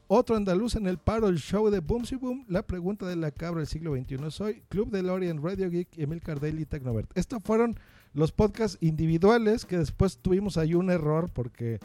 Otro 0.07 0.37
andaluz 0.37 0.77
en 0.77 0.87
el 0.87 0.99
paro, 0.99 1.29
el 1.29 1.39
show 1.39 1.71
de 1.71 1.81
Boom 1.81 2.05
Si 2.05 2.17
Boom, 2.17 2.45
la 2.49 2.63
pregunta 2.63 3.07
de 3.07 3.17
la 3.17 3.31
cabra 3.31 3.61
del 3.61 3.67
siglo 3.67 3.97
XXI 3.97 4.31
soy, 4.31 4.63
Club 4.69 4.91
de 4.91 5.03
Lorian, 5.03 5.43
Radio 5.43 5.71
Geek, 5.71 5.99
Emil 5.99 6.21
Cardelli 6.21 6.63
y 6.63 6.67
Tecnovert. 6.67 7.11
Estos 7.17 7.43
fueron 7.43 7.79
los 8.13 8.31
podcasts 8.31 8.77
individuales 8.83 9.65
que 9.65 9.79
después 9.79 10.19
tuvimos 10.19 10.59
ahí 10.59 10.75
un 10.75 10.91
error 10.91 11.31
porque 11.33 11.81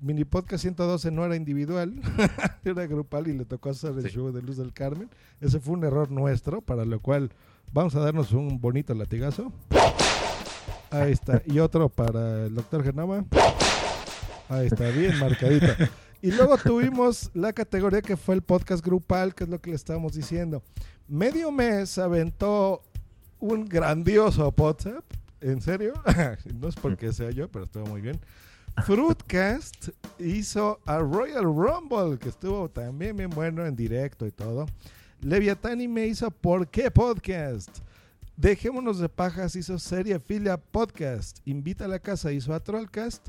Mini 0.00 0.24
Podcast 0.24 0.62
112 0.62 1.10
no 1.12 1.24
era 1.24 1.34
individual, 1.34 1.94
era 2.64 2.86
grupal 2.86 3.28
y 3.28 3.32
le 3.32 3.46
tocó 3.46 3.70
hacer 3.70 3.92
el 3.96 4.10
show 4.10 4.32
de 4.32 4.42
Luz 4.42 4.58
del 4.58 4.74
Carmen. 4.74 5.08
Ese 5.40 5.58
fue 5.58 5.72
un 5.72 5.84
error 5.84 6.10
nuestro, 6.10 6.60
para 6.60 6.84
lo 6.84 7.00
cual 7.00 7.30
vamos 7.72 7.94
a 7.94 8.00
darnos 8.00 8.32
un 8.32 8.60
bonito 8.60 8.92
latigazo. 8.94 9.50
Ahí 10.90 11.12
está. 11.12 11.40
Y 11.46 11.58
otro 11.58 11.88
para 11.88 12.44
el 12.44 12.54
doctor 12.54 12.84
Genoma. 12.84 13.24
Ahí 14.50 14.66
está, 14.66 14.90
bien 14.90 15.18
marcadito. 15.18 15.68
Y 16.22 16.30
luego 16.30 16.56
tuvimos 16.56 17.32
la 17.34 17.52
categoría 17.52 18.00
que 18.00 18.16
fue 18.16 18.36
el 18.36 18.42
podcast 18.42 18.84
grupal, 18.84 19.34
que 19.34 19.42
es 19.42 19.50
lo 19.50 19.60
que 19.60 19.70
le 19.70 19.76
estábamos 19.76 20.14
diciendo. 20.14 20.62
Medio 21.08 21.50
mes 21.50 21.98
aventó 21.98 22.84
un 23.40 23.68
grandioso 23.68 24.54
WhatsApp. 24.56 25.04
¿En 25.40 25.60
serio? 25.60 25.94
no 26.60 26.68
es 26.68 26.76
porque 26.76 27.12
sea 27.12 27.32
yo, 27.32 27.50
pero 27.50 27.64
estuvo 27.64 27.86
muy 27.86 28.00
bien. 28.00 28.20
Fruitcast 28.86 29.88
hizo 30.20 30.78
a 30.86 30.98
Royal 30.98 31.42
Rumble, 31.42 32.16
que 32.20 32.28
estuvo 32.28 32.70
también 32.70 33.16
bien 33.16 33.30
bueno 33.30 33.66
en 33.66 33.74
directo 33.74 34.24
y 34.24 34.30
todo. 34.30 34.66
Leviatani 35.20 35.88
me 35.88 36.06
hizo 36.06 36.30
¿Por 36.30 36.68
qué 36.68 36.88
Podcast? 36.92 37.78
Dejémonos 38.36 39.00
de 39.00 39.08
pajas 39.08 39.56
hizo 39.56 39.76
Serie 39.78 40.20
Filia 40.20 40.56
Podcast. 40.56 41.40
Invita 41.44 41.86
a 41.86 41.88
la 41.88 41.98
casa 41.98 42.32
hizo 42.32 42.54
a 42.54 42.60
Trollcast. 42.60 43.28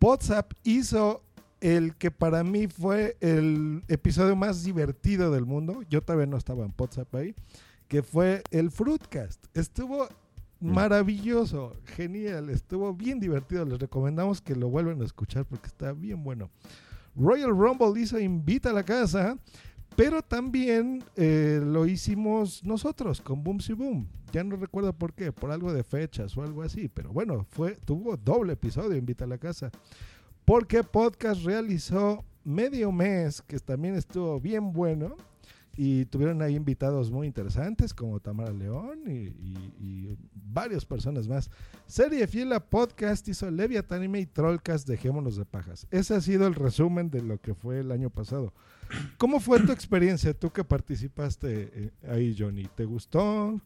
WhatsApp 0.00 0.52
hizo 0.62 1.24
el 1.60 1.96
que 1.96 2.10
para 2.10 2.44
mí 2.44 2.68
fue 2.68 3.16
el 3.20 3.82
episodio 3.88 4.36
más 4.36 4.64
divertido 4.64 5.30
del 5.30 5.46
mundo. 5.46 5.82
Yo 5.88 6.02
todavía 6.02 6.26
no 6.26 6.36
estaba 6.36 6.64
en 6.64 6.74
WhatsApp 6.76 7.14
ahí. 7.14 7.34
Que 7.88 8.02
fue 8.02 8.42
el 8.50 8.70
Fruitcast. 8.70 9.44
Estuvo 9.56 10.08
mm. 10.60 10.72
maravilloso, 10.72 11.76
genial, 11.84 12.50
estuvo 12.50 12.92
bien 12.94 13.18
divertido. 13.18 13.64
Les 13.64 13.78
recomendamos 13.78 14.40
que 14.40 14.54
lo 14.54 14.68
vuelvan 14.68 15.00
a 15.00 15.04
escuchar 15.04 15.46
porque 15.46 15.68
está 15.68 15.92
bien 15.92 16.22
bueno. 16.22 16.50
Royal 17.16 17.50
Rumble 17.50 18.00
hizo 18.00 18.20
Invita 18.20 18.70
a 18.70 18.72
la 18.74 18.84
Casa, 18.84 19.36
pero 19.96 20.22
también 20.22 21.02
eh, 21.16 21.60
lo 21.64 21.86
hicimos 21.86 22.62
nosotros 22.62 23.20
con 23.20 23.42
Boom 23.42 23.60
Si 23.60 23.72
Boom. 23.72 24.06
Ya 24.30 24.44
no 24.44 24.56
recuerdo 24.56 24.92
por 24.92 25.14
qué, 25.14 25.32
por 25.32 25.50
algo 25.50 25.72
de 25.72 25.82
fechas 25.82 26.36
o 26.36 26.42
algo 26.42 26.62
así, 26.62 26.88
pero 26.88 27.10
bueno, 27.10 27.46
fue 27.48 27.74
tuvo 27.74 28.16
doble 28.16 28.52
episodio 28.52 28.96
Invita 28.96 29.24
a 29.24 29.28
la 29.28 29.38
Casa 29.38 29.72
porque 30.48 30.82
podcast 30.82 31.44
realizó 31.44 32.24
medio 32.42 32.90
mes, 32.90 33.42
que 33.42 33.58
también 33.58 33.96
estuvo 33.96 34.40
bien 34.40 34.72
bueno, 34.72 35.14
y 35.76 36.06
tuvieron 36.06 36.40
ahí 36.40 36.54
invitados 36.54 37.10
muy 37.10 37.26
interesantes 37.26 37.92
como 37.92 38.18
Tamara 38.18 38.54
León 38.54 39.02
y, 39.06 39.26
y, 39.28 40.16
varias 40.32 40.86
personas 40.86 41.28
más. 41.28 41.50
Serie 41.86 42.26
Fiela 42.26 42.60
Podcast 42.60 43.28
hizo 43.28 43.50
Leviathan 43.50 43.98
Anime 43.98 44.20
y 44.20 44.26
Trollcast 44.26 44.88
Dejémonos 44.88 45.36
de 45.36 45.44
Pajas. 45.44 45.86
Ese 45.90 46.14
ha 46.14 46.20
sido 46.22 46.46
el 46.46 46.54
resumen 46.54 47.10
de 47.10 47.20
lo 47.20 47.38
que 47.38 47.52
fue 47.52 47.80
el 47.80 47.92
año 47.92 48.08
pasado. 48.08 48.54
¿Cómo 49.18 49.40
fue 49.40 49.60
tu 49.60 49.72
experiencia? 49.72 50.32
Tú 50.32 50.50
que 50.50 50.64
participaste 50.64 51.70
eh, 51.74 51.90
ahí, 52.08 52.34
Johnny. 52.36 52.66
¿Te 52.74 52.86
gustó? 52.86 53.60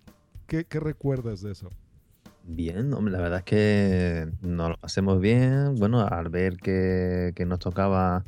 ¿Qué, 0.48 0.64
qué 0.64 0.80
recuerdas 0.80 1.42
de 1.42 1.52
eso? 1.52 1.70
Bien, 2.44 2.92
hombre, 2.94 3.12
la 3.12 3.20
verdad 3.20 3.38
es 3.40 3.44
que 3.44 4.28
nos 4.40 4.70
lo 4.70 4.76
pasemos 4.78 5.20
bien. 5.20 5.76
Bueno, 5.76 6.00
al 6.06 6.28
ver 6.28 6.56
que, 6.56 7.32
que 7.36 7.46
nos 7.46 7.60
tocaba 7.60 8.24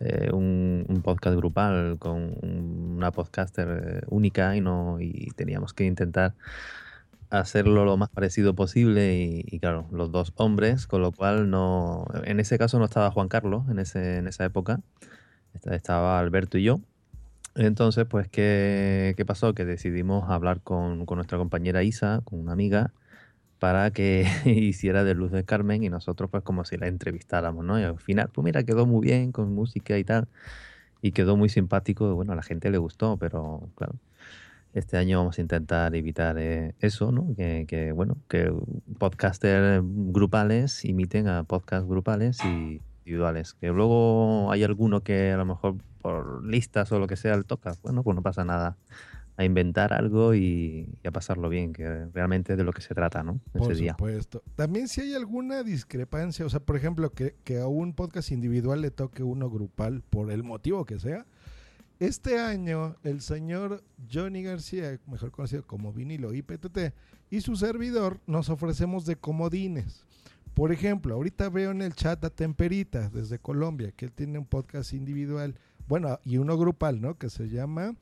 eh, 0.00 0.30
un, 0.32 0.84
un 0.88 1.02
podcast 1.02 1.36
grupal 1.36 1.98
con 1.98 2.34
una 2.42 3.10
podcaster 3.12 4.00
eh, 4.02 4.06
única 4.08 4.54
y 4.56 4.60
no 4.60 4.98
y 5.00 5.28
teníamos 5.36 5.72
que 5.74 5.84
intentar 5.86 6.34
hacerlo 7.30 7.84
lo 7.84 7.96
más 7.96 8.10
parecido 8.10 8.54
posible 8.54 9.16
y, 9.18 9.44
y 9.46 9.60
claro, 9.60 9.86
los 9.92 10.12
dos 10.12 10.32
hombres, 10.36 10.86
con 10.86 11.02
lo 11.02 11.12
cual 11.12 11.50
no, 11.50 12.06
en 12.24 12.40
ese 12.40 12.58
caso 12.58 12.78
no 12.78 12.86
estaba 12.86 13.10
Juan 13.10 13.28
Carlos 13.28 13.64
en 13.70 13.78
ese, 13.80 14.18
en 14.18 14.28
esa 14.28 14.44
época, 14.44 14.80
esta- 15.54 15.74
estaba 15.76 16.18
Alberto 16.20 16.58
y 16.58 16.64
yo. 16.64 16.80
Entonces, 17.56 18.06
pues, 18.08 18.28
¿qué, 18.28 19.14
qué 19.16 19.24
pasó? 19.26 19.54
Que 19.54 19.64
decidimos 19.64 20.30
hablar 20.30 20.60
con, 20.62 21.06
con 21.06 21.16
nuestra 21.16 21.38
compañera 21.38 21.82
Isa, 21.82 22.20
con 22.24 22.40
una 22.40 22.52
amiga, 22.52 22.92
para 23.58 23.90
que 23.90 24.26
hiciera 24.44 25.04
de 25.04 25.14
Luz 25.14 25.32
de 25.32 25.44
Carmen 25.44 25.82
y 25.82 25.88
nosotros, 25.88 26.30
pues, 26.30 26.42
como 26.42 26.64
si 26.64 26.76
la 26.76 26.86
entrevistáramos, 26.86 27.64
¿no? 27.64 27.78
Y 27.80 27.82
al 27.84 27.98
final, 27.98 28.30
pues, 28.32 28.44
mira, 28.44 28.62
quedó 28.64 28.86
muy 28.86 29.06
bien 29.06 29.32
con 29.32 29.52
música 29.54 29.98
y 29.98 30.04
tal, 30.04 30.28
y 31.02 31.12
quedó 31.12 31.36
muy 31.36 31.48
simpático, 31.48 32.14
bueno, 32.14 32.32
a 32.32 32.36
la 32.36 32.42
gente 32.42 32.70
le 32.70 32.78
gustó, 32.78 33.16
pero 33.16 33.68
claro, 33.76 33.94
este 34.74 34.96
año 34.96 35.18
vamos 35.18 35.38
a 35.38 35.42
intentar 35.42 35.94
evitar 35.94 36.36
eh, 36.38 36.74
eso, 36.80 37.12
¿no? 37.12 37.34
Que, 37.36 37.64
que, 37.66 37.92
bueno, 37.92 38.16
que 38.28 38.52
podcasters 38.98 39.82
grupales 39.84 40.84
imiten 40.84 41.28
a 41.28 41.44
podcast 41.44 41.88
grupales 41.88 42.44
y 42.44 42.80
individuales. 43.08 43.54
Que 43.54 43.68
luego 43.68 44.52
hay 44.52 44.64
alguno 44.64 45.02
que 45.02 45.32
a 45.32 45.36
lo 45.36 45.44
mejor 45.44 45.76
por 46.02 46.44
listas 46.44 46.92
o 46.92 46.98
lo 46.98 47.06
que 47.06 47.16
sea 47.16 47.36
le 47.36 47.44
toca, 47.44 47.74
bueno, 47.82 48.02
pues 48.02 48.14
no 48.14 48.22
pasa 48.22 48.44
nada. 48.44 48.76
A 49.38 49.44
inventar 49.44 49.92
algo 49.92 50.34
y, 50.34 50.98
y 51.02 51.08
a 51.08 51.12
pasarlo 51.12 51.48
bien, 51.48 51.72
que 51.72 52.06
realmente 52.12 52.52
es 52.52 52.58
de 52.58 52.64
lo 52.64 52.72
que 52.72 52.82
se 52.82 52.92
trata, 52.94 53.22
¿no? 53.22 53.40
Por 53.52 53.72
Ese 53.72 53.82
día. 53.82 53.92
supuesto. 53.92 54.42
También 54.56 54.88
si 54.88 55.00
hay 55.00 55.14
alguna 55.14 55.62
discrepancia, 55.62 56.44
o 56.44 56.50
sea, 56.50 56.60
por 56.60 56.76
ejemplo, 56.76 57.10
que, 57.12 57.36
que 57.44 57.60
a 57.60 57.68
un 57.68 57.94
podcast 57.94 58.32
individual 58.32 58.82
le 58.82 58.90
toque 58.90 59.22
uno 59.22 59.48
grupal, 59.48 60.02
por 60.10 60.30
el 60.32 60.42
motivo 60.42 60.84
que 60.84 60.98
sea. 60.98 61.24
Este 62.00 62.38
año, 62.38 62.96
el 63.02 63.20
señor 63.20 63.82
Johnny 64.12 64.42
García, 64.42 65.00
mejor 65.06 65.30
conocido 65.30 65.66
como 65.66 65.92
Vinilo 65.92 66.34
IPTT, 66.34 66.92
y 67.30 67.40
su 67.40 67.56
servidor 67.56 68.20
nos 68.26 68.50
ofrecemos 68.50 69.04
de 69.04 69.16
comodines. 69.16 70.04
Por 70.54 70.72
ejemplo, 70.72 71.14
ahorita 71.14 71.48
veo 71.48 71.70
en 71.70 71.82
el 71.82 71.94
chat 71.94 72.24
a 72.24 72.30
Temperita 72.30 73.08
desde 73.10 73.38
Colombia, 73.38 73.92
que 73.92 74.06
él 74.06 74.12
tiene 74.12 74.38
un 74.38 74.46
podcast 74.46 74.92
individual, 74.92 75.54
bueno, 75.86 76.18
y 76.24 76.38
uno 76.38 76.56
grupal, 76.58 77.00
¿no? 77.00 77.16
Que 77.16 77.30
se 77.30 77.48
llama 77.48 77.94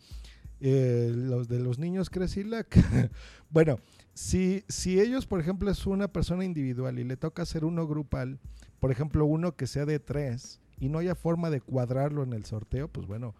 eh, 0.61 1.13
Los 1.15 1.49
de 1.49 1.59
los 1.61 1.79
niños 1.79 2.11
Cresilac. 2.11 2.69
bueno, 3.51 3.79
si, 4.15 4.65
si 4.69 5.01
ellos, 5.01 5.27
por 5.27 5.41
ejemplo, 5.41 5.71
es 5.71 5.87
una 5.87 6.09
persona 6.09 6.45
individual 6.45 6.99
y 6.99 7.05
le 7.05 7.17
toca 7.17 7.43
hacer 7.43 7.65
uno 7.65 7.87
grupal, 7.87 8.39
por 8.81 8.91
ejemplo, 8.91 9.25
uno 9.27 9.57
que 9.57 9.67
sea 9.67 9.85
de 9.87 9.99
tres 9.99 10.61
y 10.79 10.89
no 10.89 10.99
haya 10.99 11.15
forma 11.15 11.51
de 11.51 11.61
cuadrarlo 11.61 12.23
en 12.23 12.33
el 12.33 12.45
sorteo, 12.45 12.89
pues 12.89 13.07
bueno, 13.07 13.35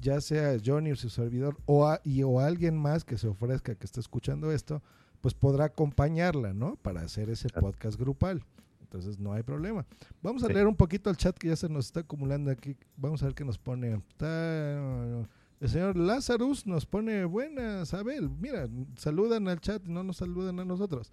ya 0.00 0.20
sea 0.20 0.56
Johnny 0.64 0.92
o 0.92 0.96
su 0.96 1.10
servidor 1.10 1.56
o, 1.66 1.86
a- 1.86 2.00
y, 2.04 2.22
o 2.22 2.40
alguien 2.40 2.76
más 2.76 3.04
que 3.04 3.18
se 3.18 3.28
ofrezca 3.28 3.74
que 3.74 3.84
esté 3.86 4.00
escuchando 4.00 4.50
esto, 4.52 4.82
pues 5.20 5.34
podrá 5.34 5.66
acompañarla, 5.66 6.54
¿no? 6.54 6.76
Para 6.76 7.02
hacer 7.02 7.28
ese 7.30 7.48
podcast 7.50 7.98
grupal. 7.98 8.42
Entonces 8.80 9.18
no 9.20 9.32
hay 9.34 9.42
problema. 9.44 9.86
Vamos 10.22 10.42
a 10.42 10.46
Sí. 10.48 10.52
leer 10.54 10.66
un 10.66 10.74
poquito 10.74 11.10
el 11.10 11.16
chat 11.16 11.36
que 11.36 11.48
ya 11.48 11.56
se 11.56 11.68
nos 11.68 11.86
está 11.86 12.00
acumulando 12.00 12.50
aquí. 12.50 12.76
Vamos 12.96 13.22
a 13.22 13.26
ver 13.26 13.34
qué 13.34 13.44
nos 13.44 13.56
pone. 13.58 13.92
Está- 14.08 15.28
el 15.60 15.68
señor 15.68 15.96
Lazarus 15.96 16.66
nos 16.66 16.86
pone 16.86 17.24
buenas, 17.26 17.92
Abel. 17.92 18.30
Mira, 18.30 18.68
saludan 18.96 19.46
al 19.46 19.60
chat 19.60 19.82
no 19.84 20.02
nos 20.02 20.16
saludan 20.16 20.58
a 20.58 20.64
nosotros. 20.64 21.12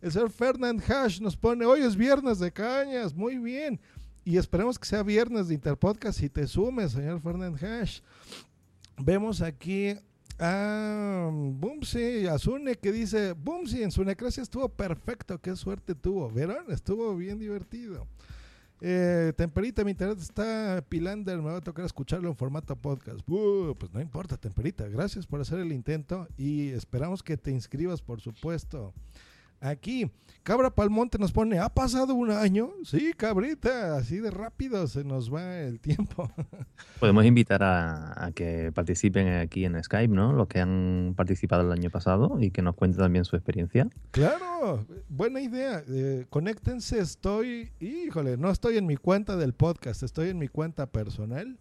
El 0.00 0.12
señor 0.12 0.30
Fernand 0.30 0.80
Hash 0.88 1.20
nos 1.20 1.36
pone, 1.36 1.66
hoy 1.66 1.80
es 1.80 1.96
viernes 1.96 2.38
de 2.38 2.52
cañas, 2.52 3.14
muy 3.14 3.38
bien. 3.38 3.80
Y 4.24 4.36
esperemos 4.36 4.78
que 4.78 4.86
sea 4.86 5.02
viernes 5.02 5.48
de 5.48 5.54
Interpodcast 5.54 6.22
y 6.22 6.28
te 6.28 6.46
sumes, 6.46 6.92
señor 6.92 7.20
Fernand 7.20 7.62
Hash. 7.62 8.00
Vemos 8.96 9.42
aquí 9.42 9.96
a 10.38 11.28
Bumsy, 11.32 12.28
a 12.28 12.38
Zune, 12.38 12.76
que 12.76 12.92
dice, 12.92 13.32
Bumsy, 13.32 13.82
en 13.82 13.90
su 13.90 14.04
necracia 14.04 14.42
estuvo 14.42 14.68
perfecto, 14.68 15.40
qué 15.40 15.56
suerte 15.56 15.96
tuvo. 15.96 16.30
¿Vieron? 16.30 16.70
Estuvo 16.70 17.16
bien 17.16 17.40
divertido. 17.40 18.06
Eh, 18.80 19.32
Temperita, 19.36 19.82
mi 19.84 19.90
internet 19.90 20.18
está 20.20 20.84
pilander, 20.88 21.38
me 21.38 21.50
va 21.50 21.56
a 21.56 21.60
tocar 21.60 21.84
escucharlo 21.84 22.28
en 22.28 22.36
formato 22.36 22.76
podcast. 22.76 23.28
Uh, 23.28 23.74
pues 23.76 23.92
no 23.92 24.00
importa, 24.00 24.36
Temperita, 24.36 24.86
gracias 24.88 25.26
por 25.26 25.40
hacer 25.40 25.58
el 25.58 25.72
intento 25.72 26.28
y 26.36 26.68
esperamos 26.70 27.22
que 27.22 27.36
te 27.36 27.50
inscribas, 27.50 28.00
por 28.00 28.20
supuesto. 28.20 28.94
Aquí, 29.60 30.10
Cabra 30.48 30.70
Palmonte 30.70 31.18
nos 31.18 31.32
pone, 31.32 31.58
¿ha 31.58 31.68
pasado 31.68 32.14
un 32.14 32.30
año? 32.30 32.70
Sí, 32.82 33.12
cabrita, 33.14 33.96
así 33.96 34.18
de 34.18 34.30
rápido 34.30 34.86
se 34.86 35.04
nos 35.04 35.32
va 35.34 35.58
el 35.58 35.78
tiempo. 35.78 36.30
Podemos 37.00 37.24
invitar 37.26 37.62
a, 37.62 38.24
a 38.24 38.32
que 38.32 38.72
participen 38.72 39.28
aquí 39.28 39.66
en 39.66 39.82
Skype, 39.82 40.14
¿no? 40.14 40.32
Los 40.32 40.48
que 40.48 40.60
han 40.60 41.12
participado 41.16 41.62
el 41.70 41.78
año 41.78 41.90
pasado 41.90 42.38
y 42.40 42.50
que 42.50 42.62
nos 42.62 42.76
cuenten 42.76 43.00
también 43.00 43.26
su 43.26 43.36
experiencia. 43.36 43.88
Claro, 44.10 44.86
buena 45.10 45.40
idea. 45.40 45.82
Eh, 45.86 46.24
conéctense, 46.30 46.98
estoy, 47.00 47.72
híjole, 47.78 48.38
no 48.38 48.50
estoy 48.50 48.78
en 48.78 48.86
mi 48.86 48.96
cuenta 48.96 49.36
del 49.36 49.52
podcast, 49.52 50.02
estoy 50.02 50.30
en 50.30 50.38
mi 50.38 50.48
cuenta 50.48 50.86
personal. 50.86 51.58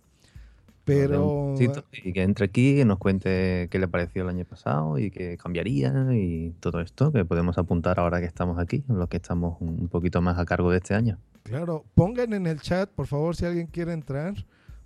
Pero 0.87 1.53
Sí, 1.57 1.69
Y 2.03 2.13
que 2.13 2.23
entre 2.23 2.45
aquí 2.45 2.81
y 2.81 2.85
nos 2.85 2.97
cuente 2.97 3.67
qué 3.69 3.79
le 3.79 3.87
pareció 3.87 4.23
el 4.23 4.29
año 4.29 4.45
pasado 4.45 4.97
y 4.99 5.11
qué 5.11 5.37
cambiaría 5.37 5.93
y 6.13 6.51
todo 6.59 6.81
esto 6.81 7.11
que 7.11 7.25
podemos 7.25 7.57
apuntar 7.57 7.99
ahora 7.99 8.19
que 8.19 8.25
estamos 8.25 8.57
aquí, 8.59 8.83
los 8.87 9.07
que 9.07 9.17
estamos 9.17 9.57
un 9.61 9.77
un 9.77 9.89
poquito 9.89 10.21
más 10.21 10.37
a 10.37 10.45
cargo 10.45 10.71
de 10.71 10.77
este 10.77 10.93
año. 10.93 11.17
Claro, 11.43 11.85
pongan 11.95 12.33
en 12.33 12.45
el 12.45 12.59
chat, 12.59 12.89
por 12.89 13.07
favor, 13.07 13.35
si 13.35 13.45
alguien 13.45 13.67
quiere 13.67 13.93
entrar, 13.93 14.33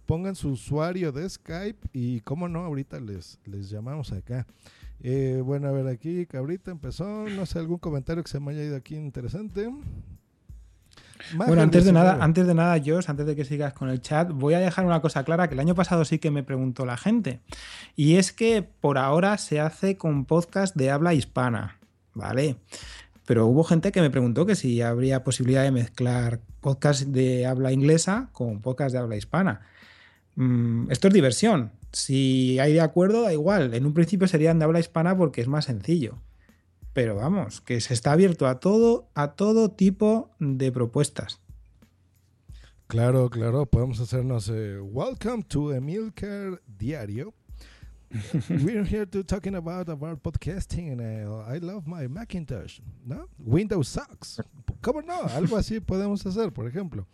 pongan 0.05 0.35
su 0.35 0.49
usuario 0.49 1.11
de 1.11 1.27
Skype 1.27 1.87
y, 1.91 2.19
cómo 2.21 2.47
no, 2.47 2.63
ahorita 2.63 2.99
les, 2.99 3.39
les 3.45 3.69
llamamos 3.69 4.11
acá. 4.11 4.45
Eh, 5.01 5.41
bueno, 5.43 5.67
a 5.67 5.71
ver, 5.71 5.87
aquí 5.87 6.27
Cabrita 6.27 6.69
empezó, 6.69 7.27
no 7.29 7.47
sé, 7.47 7.57
algún 7.57 7.79
comentario 7.79 8.23
que 8.23 8.29
se 8.29 8.39
me 8.39 8.51
haya 8.51 8.63
ido 8.63 8.75
aquí 8.75 8.95
interesante. 8.95 9.71
Bueno, 11.35 11.61
antes 11.61 11.85
de 11.85 11.91
nada, 11.91 12.11
19. 12.11 12.23
antes 12.25 12.47
de 12.47 12.53
nada, 12.53 12.77
Josh, 12.83 13.05
antes 13.07 13.25
de 13.25 13.35
que 13.35 13.45
sigas 13.45 13.73
con 13.73 13.89
el 13.89 14.01
chat, 14.01 14.31
voy 14.31 14.53
a 14.53 14.59
dejar 14.59 14.85
una 14.85 15.01
cosa 15.01 15.23
clara 15.23 15.47
que 15.47 15.53
el 15.53 15.59
año 15.59 15.75
pasado 15.75 16.05
sí 16.05 16.19
que 16.19 16.31
me 16.31 16.43
preguntó 16.43 16.85
la 16.85 16.97
gente. 16.97 17.41
Y 17.95 18.15
es 18.15 18.31
que 18.31 18.63
por 18.63 18.97
ahora 18.97 19.37
se 19.37 19.59
hace 19.59 19.97
con 19.97 20.25
podcast 20.25 20.75
de 20.75 20.91
habla 20.91 21.13
hispana, 21.13 21.79
¿vale? 22.13 22.57
Pero 23.25 23.47
hubo 23.47 23.63
gente 23.63 23.91
que 23.91 24.01
me 24.01 24.09
preguntó 24.09 24.45
que 24.45 24.55
si 24.55 24.81
habría 24.81 25.23
posibilidad 25.23 25.63
de 25.63 25.71
mezclar 25.71 26.39
podcast 26.59 27.03
de 27.03 27.45
habla 27.45 27.71
inglesa 27.71 28.29
con 28.31 28.61
podcast 28.61 28.93
de 28.93 28.99
habla 28.99 29.15
hispana. 29.15 29.61
Mm, 30.35 30.91
esto 30.91 31.07
es 31.07 31.13
diversión. 31.13 31.71
Si 31.91 32.59
hay 32.59 32.73
de 32.73 32.81
acuerdo, 32.81 33.23
da 33.23 33.33
igual. 33.33 33.73
En 33.73 33.85
un 33.85 33.93
principio 33.93 34.27
serían 34.27 34.59
de 34.59 34.65
habla 34.65 34.79
hispana 34.79 35.17
porque 35.17 35.41
es 35.41 35.47
más 35.47 35.65
sencillo. 35.65 36.17
Pero 36.93 37.15
vamos, 37.15 37.61
que 37.61 37.79
se 37.79 37.93
está 37.93 38.11
abierto 38.11 38.47
a 38.47 38.59
todo, 38.59 39.09
a 39.13 39.33
todo 39.33 39.71
tipo 39.71 40.29
de 40.39 40.71
propuestas. 40.73 41.39
Claro, 42.87 43.29
claro, 43.29 43.65
podemos 43.65 44.01
hacernos 44.01 44.49
eh, 44.49 44.77
Welcome 44.81 45.43
to 45.43 45.73
Emilcar 45.73 46.61
Diario. 46.67 47.33
We're 48.49 48.83
here 48.83 49.05
to 49.05 49.23
talking 49.23 49.55
about 49.55 49.87
about 49.87 50.21
podcasting 50.21 50.91
and 50.91 50.99
uh, 50.99 51.45
I 51.47 51.59
love 51.59 51.87
my 51.87 52.09
Macintosh, 52.09 52.81
¿no? 53.05 53.29
Windows 53.37 53.87
sucks. 53.87 54.41
¿Cómo 54.81 55.01
no? 55.01 55.21
Algo 55.33 55.55
así 55.55 55.79
podemos 55.79 56.25
hacer, 56.25 56.51
por 56.51 56.67
ejemplo. 56.67 57.07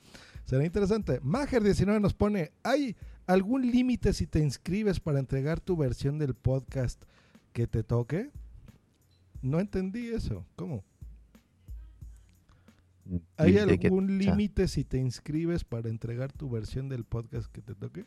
Será 0.46 0.66
interesante. 0.66 1.22
Mager19 1.22 2.02
nos 2.02 2.16
pone, 2.16 2.52
¿hay 2.64 2.96
algún 3.28 3.70
límite 3.70 4.14
si 4.14 4.26
te 4.26 4.40
inscribes 4.40 5.00
para 5.00 5.20
entregar 5.20 5.60
tu 5.60 5.78
versión 5.78 6.18
del 6.18 6.34
podcast 6.34 7.00
que 7.54 7.68
te 7.68 7.84
toque? 7.84 8.32
No 9.42 9.60
entendí 9.60 10.08
eso. 10.10 10.46
¿Cómo? 10.56 10.84
¿Hay 13.38 13.54
¿De 13.54 13.78
qué- 13.80 13.88
algún 13.88 14.18
límite 14.18 14.68
si 14.68 14.84
te 14.84 14.98
inscribes 14.98 15.64
para 15.64 15.90
entregar 15.90 16.34
tu 16.34 16.50
versión 16.50 16.90
del 16.90 17.06
podcast 17.06 17.50
que 17.52 17.62
te 17.62 17.74
toque? 17.74 18.06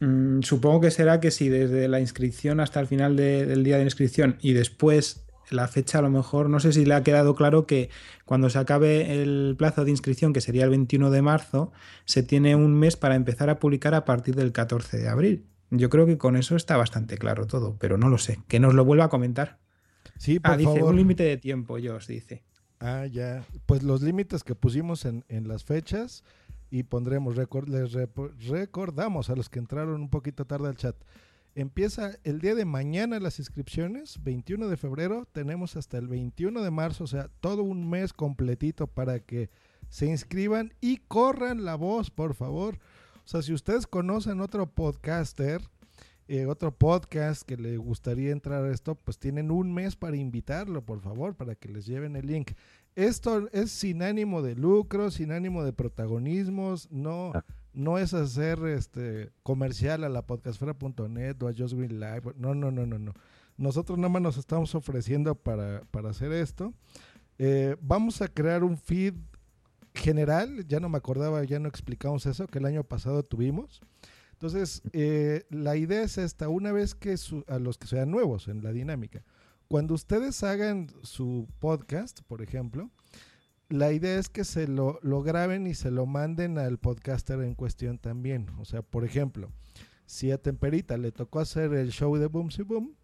Mm, 0.00 0.40
supongo 0.42 0.80
que 0.80 0.90
será 0.90 1.20
que 1.20 1.30
si 1.30 1.48
desde 1.48 1.88
la 1.88 2.00
inscripción 2.00 2.60
hasta 2.60 2.80
el 2.80 2.86
final 2.86 3.16
de- 3.16 3.44
del 3.46 3.64
día 3.64 3.76
de 3.78 3.84
inscripción 3.84 4.36
y 4.40 4.52
después 4.52 5.24
la 5.50 5.66
fecha 5.66 5.98
a 5.98 6.02
lo 6.02 6.10
mejor, 6.10 6.48
no 6.50 6.60
sé 6.60 6.72
si 6.72 6.84
le 6.84 6.94
ha 6.94 7.02
quedado 7.02 7.34
claro 7.34 7.66
que 7.66 7.90
cuando 8.24 8.48
se 8.50 8.58
acabe 8.58 9.20
el 9.22 9.54
plazo 9.58 9.84
de 9.84 9.90
inscripción, 9.90 10.32
que 10.32 10.40
sería 10.42 10.64
el 10.64 10.70
21 10.70 11.10
de 11.10 11.22
marzo, 11.22 11.72
se 12.04 12.22
tiene 12.22 12.54
un 12.54 12.74
mes 12.74 12.96
para 12.96 13.16
empezar 13.16 13.50
a 13.50 13.58
publicar 13.58 13.94
a 13.94 14.04
partir 14.04 14.34
del 14.36 14.52
14 14.52 14.98
de 14.98 15.08
abril. 15.08 15.46
Yo 15.70 15.90
creo 15.90 16.06
que 16.06 16.16
con 16.18 16.36
eso 16.36 16.56
está 16.56 16.76
bastante 16.76 17.18
claro 17.18 17.46
todo, 17.46 17.76
pero 17.78 17.98
no 17.98 18.08
lo 18.08 18.18
sé. 18.18 18.38
Que 18.48 18.58
nos 18.60 18.74
lo 18.74 18.84
vuelva 18.84 19.04
a 19.04 19.08
comentar. 19.08 19.58
Sí, 20.16 20.40
por 20.40 20.52
ah, 20.52 20.56
dice 20.56 20.74
favor. 20.76 20.90
un 20.90 20.96
límite 20.96 21.22
de 21.24 21.36
tiempo, 21.36 21.74
os 21.74 22.06
dice. 22.06 22.42
Ah, 22.80 23.06
ya. 23.06 23.44
Pues 23.66 23.82
los 23.82 24.02
límites 24.02 24.44
que 24.44 24.54
pusimos 24.54 25.04
en, 25.04 25.24
en 25.28 25.46
las 25.48 25.64
fechas 25.64 26.24
y 26.70 26.84
pondremos, 26.84 27.36
recor- 27.36 27.66
les 27.68 27.92
recordamos 28.48 29.30
a 29.30 29.36
los 29.36 29.48
que 29.48 29.58
entraron 29.58 30.00
un 30.00 30.10
poquito 30.10 30.44
tarde 30.46 30.68
al 30.68 30.76
chat. 30.76 30.96
Empieza 31.54 32.12
el 32.22 32.40
día 32.40 32.54
de 32.54 32.64
mañana 32.64 33.18
las 33.18 33.38
inscripciones, 33.40 34.22
21 34.22 34.68
de 34.68 34.76
febrero, 34.76 35.26
tenemos 35.32 35.76
hasta 35.76 35.98
el 35.98 36.06
21 36.06 36.62
de 36.62 36.70
marzo, 36.70 37.04
o 37.04 37.08
sea, 37.08 37.28
todo 37.40 37.62
un 37.62 37.88
mes 37.90 38.12
completito 38.12 38.86
para 38.86 39.18
que 39.20 39.50
se 39.88 40.06
inscriban 40.06 40.72
y 40.80 40.98
corran 40.98 41.64
la 41.64 41.74
voz, 41.74 42.10
por 42.10 42.34
favor. 42.34 42.78
O 43.28 43.30
sea, 43.30 43.42
si 43.42 43.52
ustedes 43.52 43.86
conocen 43.86 44.40
otro 44.40 44.64
podcaster, 44.72 45.60
eh, 46.28 46.46
otro 46.46 46.74
podcast 46.74 47.42
que 47.42 47.58
le 47.58 47.76
gustaría 47.76 48.30
entrar 48.30 48.64
a 48.64 48.72
esto, 48.72 48.94
pues 48.94 49.18
tienen 49.18 49.50
un 49.50 49.70
mes 49.74 49.96
para 49.96 50.16
invitarlo, 50.16 50.82
por 50.82 51.02
favor, 51.02 51.34
para 51.34 51.54
que 51.54 51.68
les 51.68 51.84
lleven 51.84 52.16
el 52.16 52.26
link. 52.26 52.52
Esto 52.94 53.46
es 53.52 53.70
sin 53.70 54.02
ánimo 54.02 54.40
de 54.40 54.54
lucro, 54.54 55.10
sin 55.10 55.30
ánimo 55.30 55.62
de 55.62 55.74
protagonismos, 55.74 56.90
no, 56.90 57.32
Ah. 57.34 57.44
no 57.74 57.98
es 57.98 58.14
hacer 58.14 58.64
este 58.64 59.30
comercial 59.42 60.04
a 60.04 60.08
la 60.08 60.24
podcastfera.net 60.26 61.36
o 61.42 61.48
a 61.48 61.52
Just 61.52 61.74
Green 61.74 62.00
Live. 62.00 62.32
No, 62.38 62.54
no, 62.54 62.70
no, 62.70 62.86
no, 62.86 62.98
no. 62.98 63.12
Nosotros 63.58 63.98
nada 63.98 64.08
más 64.08 64.22
nos 64.22 64.38
estamos 64.38 64.74
ofreciendo 64.74 65.34
para, 65.34 65.82
para 65.90 66.08
hacer 66.08 66.32
esto. 66.32 66.72
Eh, 67.36 67.76
vamos 67.82 68.22
a 68.22 68.28
crear 68.28 68.64
un 68.64 68.78
feed 68.78 69.12
general, 69.94 70.66
ya 70.66 70.80
no 70.80 70.88
me 70.88 70.98
acordaba, 70.98 71.42
ya 71.44 71.58
no 71.58 71.68
explicamos 71.68 72.26
eso, 72.26 72.46
que 72.46 72.58
el 72.58 72.66
año 72.66 72.84
pasado 72.84 73.22
tuvimos. 73.22 73.80
Entonces, 74.32 74.82
eh, 74.92 75.44
la 75.50 75.76
idea 75.76 76.02
es 76.02 76.16
esta, 76.16 76.48
una 76.48 76.70
vez 76.70 76.94
que 76.94 77.16
a 77.48 77.58
los 77.58 77.76
que 77.76 77.88
sean 77.88 78.10
nuevos 78.10 78.48
en 78.48 78.62
la 78.62 78.72
dinámica, 78.72 79.24
cuando 79.66 79.94
ustedes 79.94 80.42
hagan 80.44 80.88
su 81.02 81.48
podcast, 81.58 82.20
por 82.22 82.40
ejemplo, 82.40 82.90
la 83.68 83.92
idea 83.92 84.18
es 84.18 84.28
que 84.28 84.44
se 84.44 84.66
lo, 84.66 84.98
graben 85.22 85.66
y 85.66 85.74
se 85.74 85.90
lo 85.90 86.06
manden 86.06 86.58
al 86.58 86.78
podcaster 86.78 87.40
en 87.42 87.54
cuestión 87.54 87.98
también. 87.98 88.48
O 88.58 88.64
sea, 88.64 88.82
por 88.82 89.04
ejemplo, 89.04 89.50
si 90.06 90.30
a 90.30 90.38
Temperita 90.38 90.96
le 90.96 91.12
tocó 91.12 91.40
hacer 91.40 91.74
el 91.74 91.90
show 91.90 92.16
de 92.16 92.26
Boom 92.26 92.50
Si 92.50 92.62
Boom, 92.62 92.96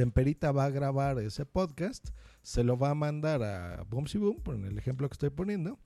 Temperita 0.00 0.50
va 0.50 0.64
a 0.64 0.70
grabar 0.70 1.18
ese 1.18 1.44
podcast, 1.44 2.08
se 2.40 2.64
lo 2.64 2.78
va 2.78 2.88
a 2.88 2.94
mandar 2.94 3.42
a 3.42 3.82
Boom 3.82 4.06
Si 4.06 4.16
Boom, 4.16 4.40
por 4.42 4.54
el 4.54 4.78
ejemplo 4.78 5.06
que 5.06 5.12
estoy 5.12 5.28
poniendo, 5.28 5.78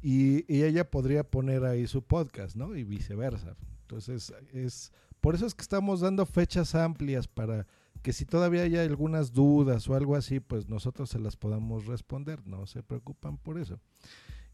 y, 0.00 0.44
y 0.46 0.62
ella 0.62 0.88
podría 0.88 1.24
poner 1.28 1.64
ahí 1.64 1.88
su 1.88 2.04
podcast, 2.04 2.54
¿no? 2.54 2.76
Y 2.76 2.84
viceversa. 2.84 3.56
Entonces, 3.80 4.32
es 4.52 4.92
por 5.20 5.34
eso 5.34 5.44
es 5.44 5.56
que 5.56 5.62
estamos 5.62 6.02
dando 6.02 6.24
fechas 6.24 6.76
amplias 6.76 7.26
para 7.26 7.66
que 8.00 8.12
si 8.12 8.24
todavía 8.26 8.62
hay 8.62 8.76
algunas 8.76 9.32
dudas 9.32 9.88
o 9.88 9.96
algo 9.96 10.14
así, 10.14 10.38
pues 10.38 10.68
nosotros 10.68 11.10
se 11.10 11.18
las 11.18 11.36
podamos 11.36 11.86
responder, 11.86 12.46
no 12.46 12.64
se 12.68 12.84
preocupan 12.84 13.38
por 13.38 13.58
eso. 13.58 13.80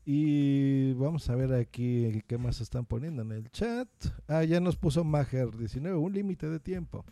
Y 0.07 0.95
vamos 0.95 1.29
a 1.29 1.37
ver 1.37 1.53
aquí 1.53 2.23
qué 2.27 2.39
más 2.39 2.63
están 2.63 2.87
poniendo 2.87 3.21
en 3.21 3.33
el 3.33 3.51
chat. 3.51 3.87
Ah, 4.29 4.45
ya 4.45 4.61
nos 4.61 4.79
puso 4.79 5.05
Mager 5.05 5.55
19, 5.55 5.95
un 5.95 6.15
límite 6.15 6.49
de 6.49 6.59
tiempo. 6.59 7.05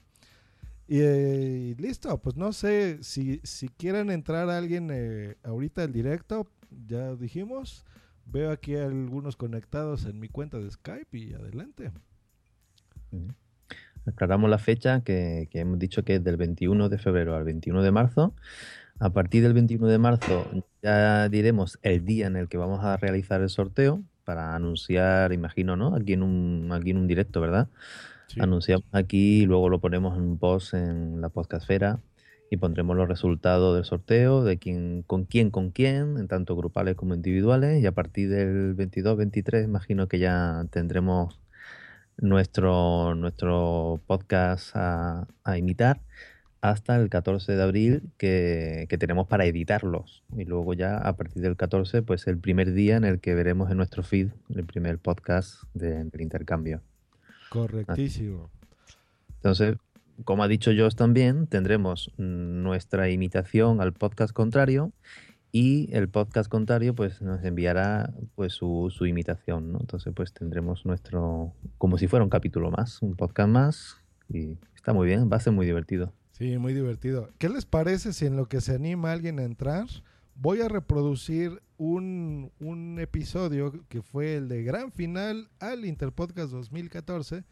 Y 0.88 0.98
eh, 1.00 1.74
listo, 1.78 2.18
pues 2.18 2.36
no 2.36 2.52
sé 2.52 3.02
si, 3.02 3.40
si 3.44 3.68
quieran 3.68 4.10
entrar 4.10 4.50
alguien 4.50 4.90
eh, 4.92 5.36
ahorita 5.42 5.82
al 5.82 5.92
directo, 5.92 6.48
ya 6.86 7.14
dijimos. 7.14 7.84
Veo 8.24 8.50
aquí 8.50 8.76
algunos 8.76 9.36
conectados 9.36 10.06
en 10.06 10.20
mi 10.20 10.28
cuenta 10.28 10.58
de 10.58 10.70
Skype 10.70 11.18
y 11.18 11.34
adelante. 11.34 11.90
Aclaramos 14.06 14.48
la 14.48 14.58
fecha 14.58 15.02
que, 15.02 15.48
que 15.50 15.60
hemos 15.60 15.78
dicho 15.78 16.04
que 16.04 16.16
es 16.16 16.24
del 16.24 16.36
21 16.36 16.88
de 16.88 16.98
febrero 16.98 17.34
al 17.34 17.44
21 17.44 17.82
de 17.82 17.90
marzo. 17.90 18.34
A 18.98 19.10
partir 19.10 19.42
del 19.42 19.54
21 19.54 19.88
de 19.88 19.98
marzo 19.98 20.46
ya 20.82 21.28
diremos 21.28 21.78
el 21.82 22.04
día 22.04 22.26
en 22.26 22.36
el 22.36 22.48
que 22.48 22.56
vamos 22.56 22.84
a 22.84 22.96
realizar 22.96 23.40
el 23.42 23.48
sorteo 23.48 24.02
para 24.24 24.54
anunciar, 24.54 25.32
imagino, 25.32 25.76
¿no? 25.76 25.94
Aquí 25.94 26.12
en 26.12 26.22
un, 26.22 26.70
aquí 26.72 26.90
en 26.90 26.98
un 26.98 27.06
directo, 27.06 27.40
¿verdad? 27.40 27.68
Anunciamos 28.40 28.84
aquí 28.92 29.42
y 29.42 29.46
luego 29.46 29.68
lo 29.68 29.80
ponemos 29.80 30.16
en 30.16 30.22
un 30.24 30.38
post 30.38 30.74
en 30.74 31.20
la 31.20 31.28
podcastfera 31.28 32.00
y 32.50 32.56
pondremos 32.58 32.96
los 32.96 33.08
resultados 33.08 33.74
del 33.74 33.84
sorteo, 33.84 34.44
de 34.44 34.58
quién, 34.58 35.02
con 35.06 35.24
quién, 35.24 35.50
con 35.50 35.70
quién, 35.70 36.18
en 36.18 36.28
tanto 36.28 36.54
grupales 36.56 36.94
como 36.96 37.14
individuales. 37.14 37.82
Y 37.82 37.86
a 37.86 37.92
partir 37.92 38.28
del 38.28 38.76
22-23 38.76 39.64
imagino 39.64 40.08
que 40.08 40.18
ya 40.18 40.64
tendremos 40.70 41.40
nuestro, 42.18 43.14
nuestro 43.14 44.00
podcast 44.06 44.74
a, 44.76 45.26
a 45.44 45.58
imitar 45.58 46.00
hasta 46.60 46.96
el 46.96 47.08
14 47.08 47.56
de 47.56 47.62
abril 47.62 48.02
que, 48.18 48.86
que 48.88 48.98
tenemos 48.98 49.26
para 49.28 49.46
editarlos. 49.46 50.22
Y 50.36 50.44
luego 50.44 50.74
ya 50.74 50.96
a 50.98 51.16
partir 51.16 51.42
del 51.42 51.56
14, 51.56 52.02
pues 52.02 52.26
el 52.26 52.38
primer 52.38 52.72
día 52.72 52.96
en 52.96 53.04
el 53.04 53.20
que 53.20 53.34
veremos 53.34 53.70
en 53.70 53.78
nuestro 53.78 54.02
feed 54.02 54.28
el 54.54 54.64
primer 54.64 54.98
podcast 54.98 55.62
de- 55.74 56.04
del 56.04 56.20
intercambio. 56.20 56.82
Correctísimo. 57.52 58.50
Entonces, 59.36 59.76
como 60.24 60.42
ha 60.42 60.48
dicho 60.48 60.70
Josh 60.76 60.94
también, 60.94 61.46
tendremos 61.46 62.10
nuestra 62.16 63.10
imitación 63.10 63.80
al 63.80 63.92
podcast 63.92 64.32
contrario 64.32 64.92
y 65.50 65.94
el 65.94 66.08
podcast 66.08 66.50
contrario 66.50 66.94
pues 66.94 67.20
nos 67.20 67.44
enviará 67.44 68.14
pues 68.36 68.54
su, 68.54 68.90
su 68.90 69.04
imitación, 69.04 69.72
¿no? 69.72 69.80
Entonces 69.80 70.12
pues 70.16 70.32
tendremos 70.32 70.86
nuestro, 70.86 71.52
como 71.76 71.98
si 71.98 72.08
fuera 72.08 72.24
un 72.24 72.30
capítulo 72.30 72.70
más, 72.70 73.02
un 73.02 73.16
podcast 73.16 73.50
más 73.50 73.96
y 74.30 74.56
está 74.74 74.94
muy 74.94 75.06
bien, 75.06 75.28
va 75.30 75.36
a 75.36 75.40
ser 75.40 75.52
muy 75.52 75.66
divertido. 75.66 76.12
Sí, 76.30 76.56
muy 76.56 76.72
divertido. 76.72 77.28
¿Qué 77.38 77.50
les 77.50 77.66
parece 77.66 78.14
si 78.14 78.24
en 78.24 78.36
lo 78.36 78.48
que 78.48 78.62
se 78.62 78.74
anima 78.74 79.12
alguien 79.12 79.38
a 79.38 79.44
entrar, 79.44 79.86
voy 80.34 80.60
a 80.60 80.68
reproducir 80.68 81.62
un, 81.76 82.52
un 82.60 82.98
episodio 83.00 83.72
que 83.88 84.02
fue 84.02 84.36
el 84.36 84.48
de 84.48 84.62
gran 84.62 84.92
final 84.92 85.48
al 85.58 85.84
Interpodcast 85.84 86.52
2014? 86.52 87.44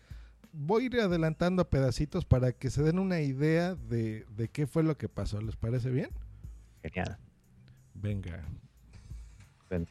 Voy 0.53 0.83
a 0.83 0.87
ir 0.87 1.01
adelantando 1.01 1.69
pedacitos 1.69 2.25
para 2.25 2.53
que 2.53 2.71
se 2.71 2.83
den 2.83 2.99
una 2.99 3.21
idea 3.21 3.77
de, 3.77 4.27
de 4.37 4.49
qué 4.49 4.67
fue 4.67 4.83
lo 4.83 4.97
que 4.97 5.09
pasó. 5.09 5.41
¿Les 5.41 5.57
parece 5.57 5.91
bien? 5.91 6.11
Genial. 6.83 7.19
Venga. 7.95 8.45
Ven, 9.69 9.87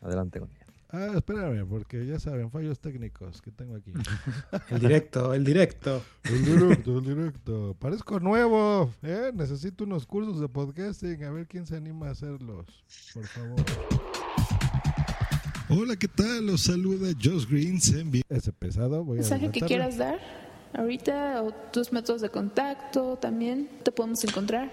adelante 0.00 0.40
con 0.40 0.50
ella. 0.50 0.57
Ah, 0.90 1.12
espérame, 1.14 1.66
porque 1.68 2.06
ya 2.06 2.18
saben, 2.18 2.50
fallos 2.50 2.78
técnicos 2.80 3.42
que 3.42 3.50
tengo 3.50 3.76
aquí. 3.76 3.92
El 4.70 4.80
directo, 4.80 5.34
el 5.34 5.44
directo. 5.44 6.02
El 6.24 6.44
directo, 6.46 6.98
el 6.98 7.04
directo. 7.04 7.76
Parezco 7.78 8.18
nuevo, 8.20 8.90
¿eh? 9.02 9.30
Necesito 9.34 9.84
unos 9.84 10.06
cursos 10.06 10.40
de 10.40 10.48
podcasting. 10.48 11.22
A 11.24 11.30
ver 11.30 11.46
quién 11.46 11.66
se 11.66 11.76
anima 11.76 12.08
a 12.08 12.12
hacerlos, 12.12 12.66
por 13.12 13.26
favor. 13.26 13.60
Hola, 15.68 15.94
¿qué 15.96 16.08
tal? 16.08 16.46
Los 16.46 16.62
saluda 16.62 17.12
Josh 17.22 17.46
Green. 17.46 17.76
Ese 18.30 18.52
pesado, 18.52 19.04
voy 19.04 19.18
a 19.18 19.20
mensaje 19.20 19.50
que 19.50 19.60
quieras 19.60 19.98
dar 19.98 20.18
ahorita 20.72 21.42
o 21.42 21.52
tus 21.70 21.92
métodos 21.92 22.22
de 22.22 22.30
contacto 22.30 23.18
también 23.18 23.68
te 23.82 23.92
podemos 23.92 24.24
encontrar. 24.24 24.70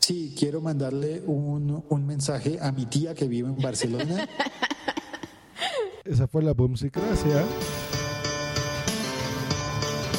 Sí, 0.00 0.34
quiero 0.36 0.60
mandarle 0.60 1.22
un, 1.26 1.84
un 1.88 2.06
mensaje 2.06 2.58
a 2.60 2.72
mi 2.72 2.86
tía 2.86 3.14
que 3.14 3.28
vive 3.28 3.48
en 3.48 3.62
Barcelona. 3.62 4.28
Esa 6.04 6.26
fue 6.26 6.42
la 6.42 6.52
boomsicracia. 6.52 7.44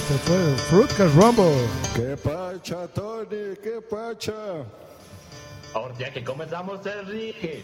Se 0.07 0.17
fue 0.19 0.49
el 0.51 0.55
Fruitcast 0.55 1.15
Rumble. 1.15 1.67
¡Qué 1.93 2.15
pacha, 2.15 2.87
Tony! 2.87 3.55
¡Qué 3.61 3.81
pacha! 3.89 4.65
Ahora 5.73 5.93
ya 5.99 6.13
que 6.13 6.23
comenzamos 6.23 6.85
el 6.85 7.05
ring. 7.07 7.63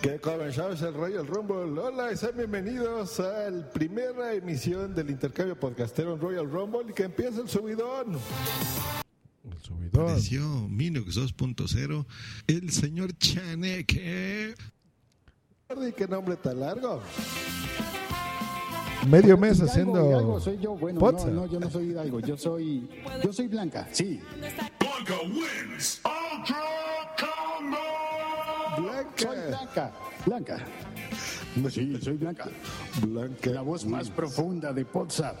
Que 0.00 0.18
comenzamos 0.18 0.80
el 0.80 0.94
Royal 0.94 1.26
Rumble. 1.26 1.78
Hola 1.78 2.12
y 2.12 2.16
sean 2.16 2.34
bienvenidos 2.38 3.20
a 3.20 3.50
la 3.50 3.70
primera 3.70 4.32
emisión 4.32 4.94
del 4.94 5.10
intercambio 5.10 5.58
podcastero 5.58 6.14
en 6.14 6.20
Royal 6.20 6.50
Rumble 6.50 6.86
y 6.88 6.94
que 6.94 7.02
empieza 7.02 7.42
el 7.42 7.48
subidón. 7.50 8.18
El 9.44 9.58
subidón. 9.58 10.02
Apareció 10.02 10.40
Minux 10.66 11.14
2.0, 11.18 12.06
el 12.46 12.70
señor 12.70 13.12
Chaneque. 13.18 14.54
¿Y 15.76 15.92
qué 15.92 16.08
nombre 16.08 16.36
tan 16.36 16.58
largo? 16.58 17.00
Medio 19.08 19.38
mes 19.38 19.56
Hidalgo, 19.58 19.70
haciendo. 19.72 20.08
Hidalgo 20.10 20.40
soy 20.40 20.58
yo. 20.58 20.74
Bueno, 20.74 21.00
no, 21.00 21.26
no, 21.26 21.46
yo 21.46 21.60
no 21.60 21.70
soy 21.70 21.90
Hidalgo. 21.90 22.20
Yo 22.20 22.36
soy, 22.36 22.88
yo 23.22 23.32
soy 23.32 23.46
Blanca. 23.48 23.88
Sí, 23.92 24.20
soy 29.16 29.28
Blanca. 29.28 29.48
Blanca. 29.48 29.92
Blanca. 30.26 30.66
Sí, 31.70 31.98
soy 32.02 32.16
Blanca. 32.16 32.48
Blanca. 33.06 33.50
La 33.50 33.62
voz 33.62 33.86
más 33.86 34.10
profunda 34.10 34.72
de 34.72 34.84
WhatsApp. 34.92 35.40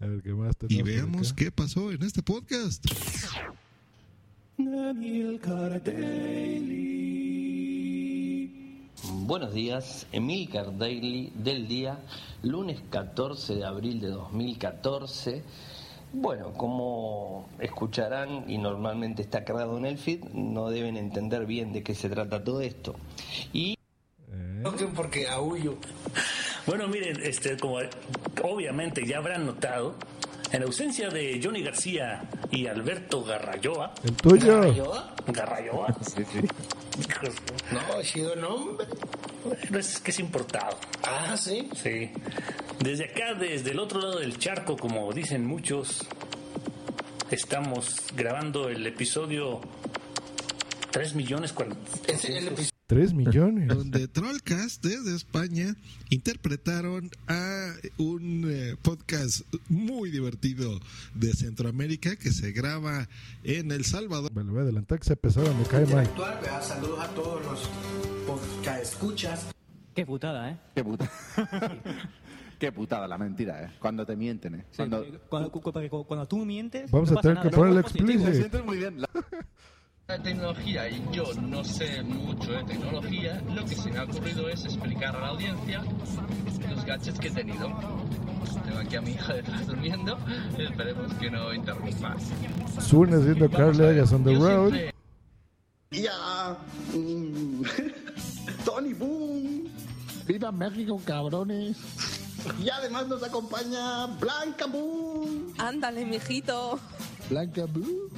A 0.00 0.06
ver 0.06 0.22
qué 0.22 0.32
más 0.32 0.54
Y 0.68 0.78
tenemos 0.78 0.80
por 0.80 0.84
veamos 0.88 1.32
acá? 1.32 1.36
qué 1.36 1.52
pasó 1.52 1.92
en 1.92 2.02
este 2.02 2.22
podcast. 2.22 2.84
Buenos 9.26 9.52
días, 9.52 10.06
Emilcar 10.12 10.78
Daily 10.78 11.32
del 11.34 11.66
día, 11.66 11.98
lunes 12.44 12.80
14 12.90 13.56
de 13.56 13.64
abril 13.64 14.00
de 14.00 14.06
2014. 14.06 15.42
Bueno, 16.12 16.52
como 16.52 17.48
escucharán 17.58 18.48
y 18.48 18.56
normalmente 18.58 19.22
está 19.22 19.44
cargado 19.44 19.78
en 19.78 19.86
el 19.86 19.98
feed, 19.98 20.26
no 20.32 20.70
deben 20.70 20.96
entender 20.96 21.44
bien 21.44 21.72
de 21.72 21.82
qué 21.82 21.96
se 21.96 22.08
trata 22.08 22.44
todo 22.44 22.60
esto. 22.60 22.94
Y 23.52 23.76
porque 24.94 25.26
aullo. 25.26 25.76
Bueno, 26.64 26.86
miren, 26.86 27.20
este, 27.20 27.56
como 27.56 27.78
obviamente 28.44 29.04
ya 29.04 29.18
habrán 29.18 29.44
notado, 29.44 29.96
en 30.52 30.62
ausencia 30.62 31.08
de 31.08 31.40
Johnny 31.42 31.62
García 31.62 32.22
y 32.50 32.66
Alberto 32.66 33.22
Garrayoa. 33.24 33.92
El 34.04 34.12
tuyo. 34.16 34.60
¿Garrayoa? 34.60 35.14
¿Garrayoa? 35.26 35.96
Sí, 36.14 36.22
sí. 36.32 36.40
No, 37.72 37.98
ha 37.98 38.02
sido 38.02 38.34
nombre. 38.36 38.86
Bueno, 39.44 39.78
es 39.78 39.98
que 40.00 40.10
es 40.12 40.18
importado. 40.18 40.78
Ah, 41.02 41.36
sí. 41.36 41.68
Sí. 41.74 42.10
Desde 42.80 43.04
acá, 43.04 43.34
desde 43.34 43.72
el 43.72 43.78
otro 43.80 44.00
lado 44.00 44.18
del 44.18 44.38
charco, 44.38 44.76
como 44.78 45.12
dicen 45.12 45.44
muchos, 45.44 46.06
estamos 47.30 47.96
grabando 48.14 48.68
el 48.70 48.86
episodio 48.86 49.60
3 50.90 51.14
millones 51.14 51.52
cuarenta. 51.52 51.78
Es 52.06 52.24
el 52.24 52.48
episodio 52.48 52.70
3 52.86 53.14
millones. 53.14 53.66
donde 53.68 54.06
Trollcast 54.06 54.84
desde 54.84 55.16
España 55.16 55.74
interpretaron 56.08 57.10
a 57.26 57.72
un 57.98 58.44
eh, 58.48 58.76
podcast 58.80 59.40
muy 59.68 60.10
divertido 60.12 60.78
de 61.14 61.32
Centroamérica 61.32 62.14
que 62.14 62.30
se 62.30 62.52
graba 62.52 63.08
en 63.42 63.72
El 63.72 63.84
Salvador. 63.84 64.32
Me 64.34 64.44
lo 64.44 64.52
voy 64.52 64.60
a 64.60 64.62
adelantar 64.62 65.00
que 65.00 65.04
se 65.04 65.16
pesaba, 65.16 65.52
me 65.54 65.64
cae 65.64 65.84
mal. 65.86 66.08
Saludos 66.62 67.00
a 67.00 67.08
todos 67.08 67.44
los 67.44 67.68
podcast 68.24 68.82
escuchas. 68.82 69.46
Qué 69.92 70.06
putada, 70.06 70.50
¿eh? 70.52 70.58
Qué 70.76 70.84
putada. 70.84 71.10
Qué 72.60 72.72
putada 72.72 73.06
la 73.08 73.18
mentira, 73.18 73.64
¿eh? 73.64 73.70
Cuando 73.80 74.06
te 74.06 74.14
mienten, 74.16 74.54
¿eh? 74.54 74.64
Sí, 74.70 74.76
Cuando... 74.76 75.04
cuando, 75.28 75.50
cu- 75.52 75.60
cu- 75.60 76.04
cuando 76.06 76.26
tú 76.26 76.46
mientes. 76.46 76.90
Vamos 76.90 77.10
no 77.10 77.18
a 77.18 77.20
tener 77.22 77.36
que 77.38 77.44
nada. 77.46 77.56
ponerle 77.56 77.80
es 77.80 77.84
positivo. 77.86 78.10
explícito. 78.12 78.38
sientes 78.38 78.64
muy 78.64 78.76
bien. 78.78 79.00
La- 79.02 79.08
La 80.08 80.22
tecnología 80.22 80.88
y 80.88 81.02
yo 81.12 81.24
no 81.42 81.64
sé 81.64 82.00
mucho 82.02 82.52
de 82.52 82.62
tecnología, 82.62 83.42
lo 83.52 83.64
que 83.64 83.74
se 83.74 83.90
me 83.90 83.98
ha 83.98 84.04
ocurrido 84.04 84.48
es 84.48 84.64
explicar 84.64 85.16
a 85.16 85.20
la 85.20 85.26
audiencia 85.28 85.82
los 86.70 86.84
gadgets 86.84 87.18
que 87.18 87.26
he 87.28 87.30
tenido. 87.32 87.68
Tengo 88.64 88.78
aquí 88.78 88.94
a 88.96 89.00
mi 89.00 89.10
hija 89.10 89.34
detrás 89.34 89.66
durmiendo, 89.66 90.16
esperemos 90.58 91.12
que 91.14 91.28
no 91.30 91.52
interrumpa. 91.52 92.14
Suena 92.80 93.16
haciendo 93.16 93.48
Vamos 93.48 93.56
Carl 93.56 93.74
a 93.74 93.86
ver, 93.88 93.98
Hagas 93.98 94.12
on 94.12 94.24
the 94.24 94.32
yo 94.34 94.38
road. 94.40 94.70
siempre- 94.72 94.94
Ya. 95.90 96.56
mm, 96.94 97.62
Tony 98.64 98.92
Boom. 98.94 99.64
¡Viva 100.26 100.52
México, 100.52 101.00
cabrones! 101.04 101.76
Y 102.64 102.68
además 102.68 103.08
nos 103.08 103.22
acompaña 103.24 104.06
Blanca 104.20 104.66
Boom. 104.66 105.52
Ándale, 105.58 106.04
mijito. 106.06 106.78
Blanca 107.28 107.64
Blue. 107.66 108.08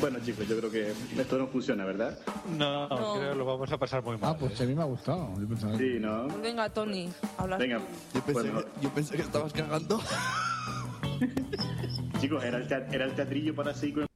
Bueno, 0.00 0.18
chicos, 0.24 0.46
yo 0.46 0.58
creo 0.58 0.70
que 0.70 0.92
esto 1.20 1.38
no 1.38 1.46
funciona, 1.48 1.84
¿verdad? 1.84 2.18
No, 2.56 2.88
No. 2.88 3.14
creo 3.14 3.30
que 3.32 3.38
lo 3.38 3.44
vamos 3.46 3.72
a 3.72 3.78
pasar 3.78 4.02
muy 4.04 4.16
mal. 4.18 4.34
Ah, 4.34 4.36
pues 4.38 4.60
a 4.60 4.64
mí 4.64 4.74
me 4.74 4.82
ha 4.82 4.86
gustado. 4.86 5.32
Yo 5.40 5.48
pensaba 5.48 5.76
Sí, 5.78 5.96
¿no? 5.98 6.28
Venga, 6.40 6.68
Tony, 6.68 7.08
habla. 7.38 7.56
Venga, 7.56 7.80
Yo 8.14 8.20
pensé, 8.22 8.50
bueno, 8.50 8.62
que, 8.74 8.80
yo 8.82 8.90
pensé 8.90 9.16
que 9.16 9.22
estabas 9.22 9.52
cagando. 9.54 10.00
chicos, 12.20 12.44
era 12.44 12.58
el, 12.58 12.70
era 12.72 13.04
el 13.06 13.14
teatrillo 13.14 13.54
para 13.54 13.70
así 13.70 13.92
con... 13.92 14.06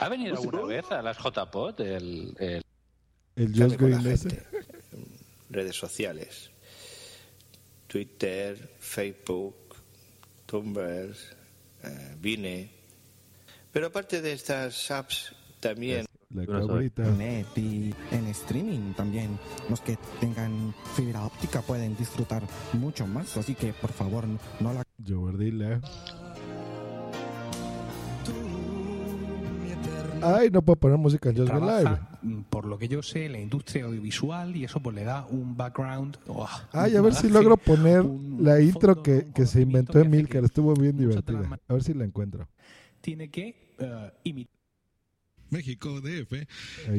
¿Ha 0.00 0.08
venido 0.08 0.34
Pues, 0.36 0.46
alguna 0.46 0.66
vez 0.66 0.90
a 0.90 1.02
las 1.02 1.18
JPOT 1.18 1.80
el, 1.80 2.34
el... 2.38 2.62
El 3.36 3.58
la 3.58 3.66
Green 3.68 4.06
ese. 4.06 4.30
gente. 4.30 4.46
Redes 5.50 5.76
sociales. 5.76 6.50
Twitter, 7.86 8.74
Facebook, 8.80 9.76
Tumblr, 10.46 11.14
eh, 11.84 12.16
Vine. 12.18 12.75
Pero 13.76 13.88
aparte 13.88 14.22
de 14.22 14.32
estas 14.32 14.90
apps, 14.90 15.34
también... 15.60 16.06
La 16.30 16.46
cabrita. 16.46 17.02
Net 17.10 17.46
y 17.56 17.94
en 18.10 18.26
streaming 18.28 18.94
también. 18.94 19.38
Los 19.68 19.82
que 19.82 19.98
tengan 20.18 20.74
fibra 20.94 21.26
óptica 21.26 21.60
pueden 21.60 21.94
disfrutar 21.94 22.42
mucho 22.72 23.06
más, 23.06 23.36
así 23.36 23.54
que 23.54 23.74
por 23.74 23.92
favor 23.92 24.24
no 24.60 24.72
la 24.72 24.82
Jovardila. 25.06 25.82
Ay, 30.22 30.48
no 30.50 30.62
puedo 30.62 30.76
poner 30.76 30.96
música 30.96 31.28
en 31.28 31.36
Just 31.36 31.52
Live. 31.52 31.60
trabaja, 31.60 32.18
mm, 32.22 32.40
por 32.44 32.64
lo 32.64 32.78
que 32.78 32.88
yo 32.88 33.02
sé, 33.02 33.26
en 33.26 33.32
la 33.32 33.40
industria 33.40 33.84
audiovisual 33.84 34.56
y 34.56 34.64
eso 34.64 34.80
pues 34.80 34.96
le 34.96 35.04
da 35.04 35.26
un 35.26 35.54
background. 35.54 36.16
oh, 36.28 36.48
Ay, 36.72 36.96
a 36.96 37.02
ver 37.02 37.12
si 37.12 37.28
logro 37.28 37.58
poner 37.58 38.00
un 38.00 38.38
la 38.40 38.58
intro 38.58 38.94
fondo, 38.94 39.02
que, 39.02 39.26
que 39.34 39.44
se 39.44 39.60
inventó 39.60 39.98
Emilcar. 39.98 40.44
Estuvo 40.44 40.72
bien 40.72 40.96
divertida. 40.96 41.60
A 41.68 41.74
ver 41.74 41.82
si 41.82 41.92
la 41.92 42.04
encuentro. 42.04 42.48
Tiene 43.02 43.30
que 43.30 43.65
eh, 43.78 44.10
imitar. 44.24 44.54
México 45.48 46.00
DF 46.00 46.32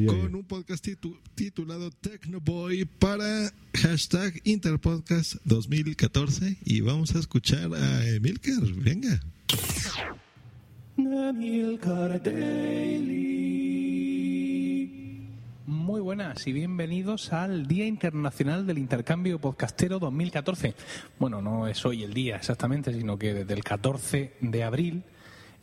con 0.08 0.34
un 0.34 0.46
podcast 0.46 0.86
titu- 0.88 1.20
titulado 1.36 1.92
Tecnoboy 1.92 2.86
para 2.86 3.52
hashtag 3.74 4.40
Interpodcast 4.46 5.36
2014 5.44 6.58
y 6.63 6.80
vamos 6.80 7.13
a 7.16 7.20
escuchar 7.20 7.74
a 7.76 8.08
Emilcar. 8.08 8.63
Venga. 8.78 9.20
Muy 15.66 16.00
buenas 16.02 16.48
y 16.48 16.54
bienvenidos 16.54 17.34
al 17.34 17.68
Día 17.68 17.86
Internacional 17.86 18.66
del 18.66 18.78
Intercambio 18.78 19.40
Podcastero 19.40 20.00
2014. 20.00 20.74
Bueno, 21.20 21.42
no 21.42 21.68
es 21.68 21.86
hoy 21.86 22.04
el 22.04 22.13
día 22.13 22.38
exactamente, 22.38 22.94
sino 22.94 23.18
que 23.20 23.34
desde 23.34 23.54
el 23.54 23.63
14 23.63 24.34
de 24.42 24.63
abril 24.63 25.04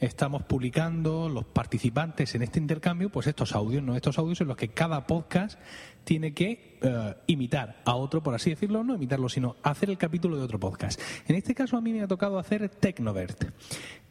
estamos 0.04 0.42
publicando 0.42 1.28
los 1.28 1.44
participantes 1.44 2.34
en 2.34 2.42
este 2.42 2.58
intercambio, 2.58 3.10
pues 3.10 3.26
estos 3.26 3.54
audios, 3.54 3.82
no 3.82 3.96
estos 3.96 4.18
audios 4.18 4.40
en 4.40 4.48
los 4.48 4.56
que 4.56 4.68
cada 4.68 5.06
podcast 5.06 5.58
tiene 6.04 6.34
que 6.34 6.78
eh, 6.82 7.14
imitar 7.26 7.80
a 7.84 7.94
otro, 7.94 8.22
por 8.22 8.34
así 8.34 8.50
decirlo, 8.50 8.84
no 8.84 8.94
imitarlo, 8.94 9.28
sino 9.28 9.56
hacer 9.62 9.90
el 9.90 9.98
capítulo 9.98 10.36
de 10.36 10.42
otro 10.42 10.60
podcast. 10.60 11.00
En 11.26 11.36
este 11.36 11.54
caso 11.54 11.76
a 11.76 11.80
mí 11.80 11.92
me 11.92 12.02
ha 12.02 12.08
tocado 12.08 12.38
hacer 12.38 12.68
Tecnovert. 12.68 13.44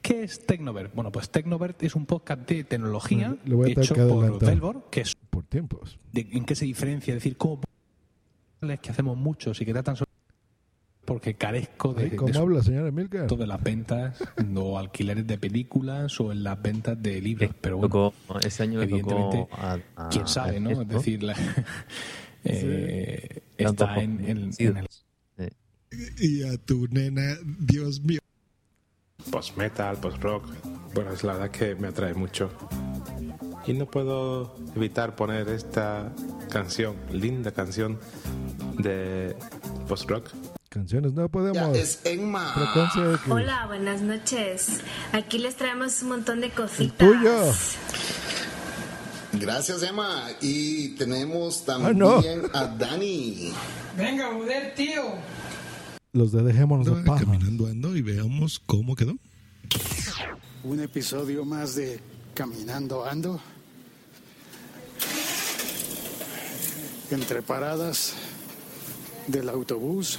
¿Qué 0.02 0.24
es 0.24 0.46
Tecnovert? 0.46 0.94
Bueno, 0.94 1.12
pues 1.12 1.30
Tecnovert 1.30 1.82
es 1.84 1.96
un 1.96 2.06
podcast 2.06 2.42
de 2.50 2.64
tecnología 2.64 3.36
hecho 3.68 3.96
por. 3.96 4.40
Velvor, 4.40 4.88
que 4.90 5.02
es 5.02 5.16
Por 5.30 5.44
tiempos. 5.46 5.98
de- 6.12 6.28
en 6.32 6.46
qué 6.46 6.56
se 6.56 6.66
diferencia, 6.66 7.12
es 7.14 7.18
decir, 7.18 7.38
cómo 7.38 7.62
que 8.82 8.90
hacemos 8.92 9.18
muchos 9.18 9.60
y 9.62 9.66
que 9.66 9.74
tratan 9.74 9.96
sobre 9.98 10.10
porque 11.06 11.34
carezco 11.36 11.94
de, 11.94 12.04
Ay, 12.06 12.10
de 12.12 12.16
¿Cómo 12.16 12.34
su- 12.34 12.40
habla, 12.40 12.64
señora 12.64 12.88
Emilcar? 12.88 13.28
de 13.28 13.48
las 13.48 13.62
ventas 13.62 14.18
o 14.56 14.78
alquileres 14.78 15.28
de 15.28 15.38
películas 15.38 16.20
o 16.20 16.32
en 16.32 16.44
las 16.44 16.62
ventas 16.62 17.02
de 17.02 17.20
libros, 17.22 17.52
pero 17.60 17.78
bueno, 17.78 18.14
Tocó- 18.28 18.40
ese 18.46 18.64
año 18.64 18.82
evidentemente, 18.82 19.38
tocó 19.38 19.56
a, 19.56 19.78
a- 19.98 20.10
quién 20.10 20.28
sabe, 20.28 20.60
¿no? 20.60 20.70
Es 20.82 20.88
decir, 20.88 21.24
la- 21.24 21.36
eh, 22.46 23.42
está 23.58 24.02
en, 24.02 24.24
en- 24.26 24.54
sí. 24.54 24.66
en 24.66 24.78
el 24.78 24.88
Y 26.20 26.44
a 26.44 26.58
tu 26.58 26.88
nena, 26.88 27.38
Dios 27.60 28.02
mío. 28.02 28.20
Post 29.32 29.58
metal, 29.58 29.98
post 29.98 30.22
rock. 30.22 30.46
Bueno, 30.96 31.12
es 31.14 31.24
la 31.24 31.34
verdad 31.34 31.52
que 31.52 31.76
me 31.76 31.88
atrae 31.88 32.14
mucho. 32.14 32.50
Y 33.66 33.74
no 33.74 33.86
puedo 33.86 34.56
evitar 34.76 35.16
poner 35.16 35.48
esta 35.50 36.12
canción, 36.52 36.96
linda 37.12 37.52
canción 37.52 38.00
de 38.80 39.36
post 39.88 40.10
rock. 40.10 40.30
Canciones, 40.78 41.14
no 41.14 41.30
podemos. 41.30 41.56
Ya, 41.76 41.80
es 41.80 42.00
X. 42.04 42.20
Hola, 43.30 43.68
buenas 43.68 44.02
noches. 44.02 44.80
Aquí 45.12 45.38
les 45.38 45.56
traemos 45.56 46.02
un 46.02 46.10
montón 46.10 46.42
de 46.42 46.50
cositas. 46.50 46.98
tuyo. 46.98 47.54
Gracias, 49.34 49.84
Emma. 49.84 50.30
Y 50.42 50.90
tenemos 50.96 51.62
Ah, 51.62 51.66
también 51.68 52.00
no. 52.00 52.20
a 52.54 52.66
Dani. 52.66 53.54
Venga, 53.96 54.34
joder, 54.34 54.74
tío. 54.74 55.04
Los 56.12 56.32
de 56.32 56.42
Dejémonos 56.42 56.88
de 56.88 57.04
paja. 57.04 57.24
caminando 57.24 57.68
ando 57.68 57.96
y 57.96 58.02
veamos 58.02 58.60
cómo 58.66 58.96
quedó. 58.96 59.14
Un 60.64 60.80
episodio 60.80 61.46
más 61.46 61.76
de 61.76 62.00
Caminando 62.34 63.06
Ando. 63.06 63.40
Entre 67.12 67.44
paradas 67.44 68.14
del 69.28 69.50
autobús. 69.50 70.18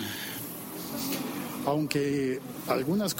Aunque 1.67 2.41
algunas 2.69 3.17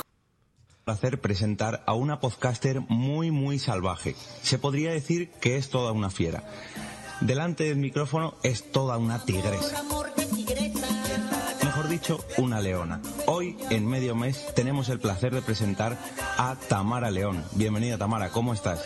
placer 0.85 1.19
presentar 1.19 1.83
a 1.87 1.95
una 1.95 2.21
podcaster 2.21 2.81
muy 2.81 3.31
muy 3.31 3.59
salvaje. 3.59 4.15
Se 4.43 4.59
podría 4.59 4.93
decir 4.93 5.31
que 5.41 5.57
es 5.57 5.71
toda 5.71 5.93
una 5.93 6.11
fiera. 6.11 6.45
Delante 7.21 7.65
del 7.65 7.79
micrófono 7.79 8.35
es 8.43 8.71
toda 8.71 8.99
una 8.99 9.25
tigresa. 9.25 9.83
Mejor 11.65 11.89
dicho, 11.89 12.25
una 12.37 12.61
leona. 12.61 13.01
Hoy, 13.27 13.57
en 13.71 13.87
medio 13.87 14.15
mes, 14.15 14.45
tenemos 14.55 14.91
el 14.91 15.01
placer 15.01 15.35
de 15.35 15.43
presentar 15.43 15.99
a 16.37 16.57
Tamara 16.69 17.11
León. 17.11 17.43
Bienvenida 17.53 17.97
Tamara, 17.97 18.29
¿cómo 18.29 18.53
estás? 18.53 18.85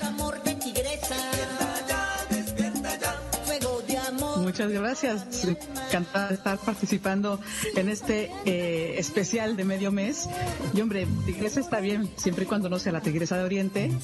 Muchas 4.58 4.72
gracias. 4.72 5.44
Encantada 5.86 6.28
de 6.28 6.34
estar 6.34 6.58
participando 6.58 7.40
en 7.76 7.88
este 7.88 8.28
eh, 8.44 8.98
especial 8.98 9.56
de 9.56 9.64
medio 9.64 9.92
mes. 9.92 10.28
Y 10.74 10.80
hombre, 10.80 11.06
tigresa 11.26 11.60
está 11.60 11.78
bien, 11.80 12.10
siempre 12.16 12.44
y 12.44 12.46
cuando 12.48 12.68
no 12.68 12.78
sea 12.80 12.90
la 12.92 13.00
tigresa 13.00 13.36
de 13.38 13.44
Oriente. 13.44 13.92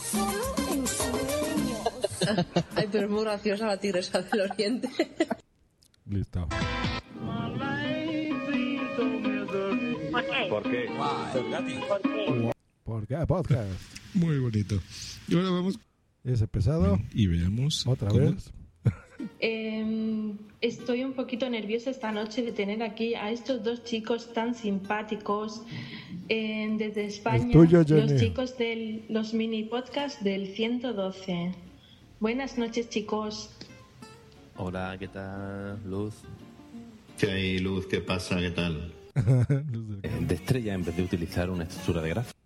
Ay, 2.76 2.88
pero 2.90 3.06
es 3.06 3.10
muy 3.10 3.22
graciosa 3.24 3.66
la 3.66 3.78
tigresa 3.78 4.22
del 4.22 4.40
oriente. 4.42 4.88
Listo. 6.06 6.46
¿Por 10.48 10.62
qué? 10.70 10.86
¿Por 12.84 13.06
qué? 13.06 13.16
Podcast. 13.26 13.68
Muy 14.14 14.38
bonito. 14.38 14.80
Y 15.28 15.34
ahora 15.34 15.50
vamos 15.50 15.78
Ese 16.22 16.46
pesado. 16.46 16.98
y 17.12 17.26
veamos 17.26 17.86
Otra 17.86 18.08
cómo- 18.08 18.30
vez. 18.32 18.50
Em, 19.40 20.36
estoy 20.60 21.04
un 21.04 21.12
poquito 21.12 21.48
nerviosa 21.48 21.90
esta 21.90 22.12
noche 22.12 22.42
de 22.42 22.52
tener 22.52 22.82
aquí 22.82 23.14
a 23.14 23.30
estos 23.30 23.62
dos 23.62 23.84
chicos 23.84 24.32
tan 24.32 24.54
simpáticos 24.54 25.62
em, 26.28 26.76
desde 26.76 27.06
España, 27.06 27.52
tuyo, 27.52 27.84
los 27.88 28.16
chicos 28.16 28.56
de 28.58 29.02
los 29.08 29.34
mini 29.34 29.64
podcasts 29.64 30.22
del 30.22 30.48
112. 30.48 31.52
Buenas 32.20 32.56
noches, 32.58 32.88
chicos. 32.88 33.50
Hola, 34.56 34.96
¿qué 34.98 35.08
tal, 35.08 35.78
Luz? 35.84 36.14
¿Qué 37.18 37.30
hay, 37.30 37.58
Luz? 37.58 37.86
¿Qué 37.86 38.00
pasa? 38.00 38.38
¿Qué 38.40 38.50
tal? 38.50 38.92
de 39.14 40.34
estrella 40.34 40.74
en 40.74 40.84
vez 40.84 40.96
de 40.96 41.02
utilizar 41.02 41.50
una 41.50 41.64
estructura 41.64 42.02
de 42.02 42.08
gráfico. 42.08 42.38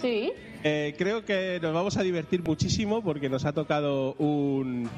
Sí. 0.00 0.32
Eh, 0.68 0.96
creo 0.98 1.24
que 1.24 1.60
nos 1.62 1.72
vamos 1.72 1.96
a 1.96 2.02
divertir 2.02 2.42
muchísimo 2.42 3.00
porque 3.00 3.28
nos 3.28 3.44
ha 3.44 3.52
tocado 3.52 4.14
un, 4.14 4.90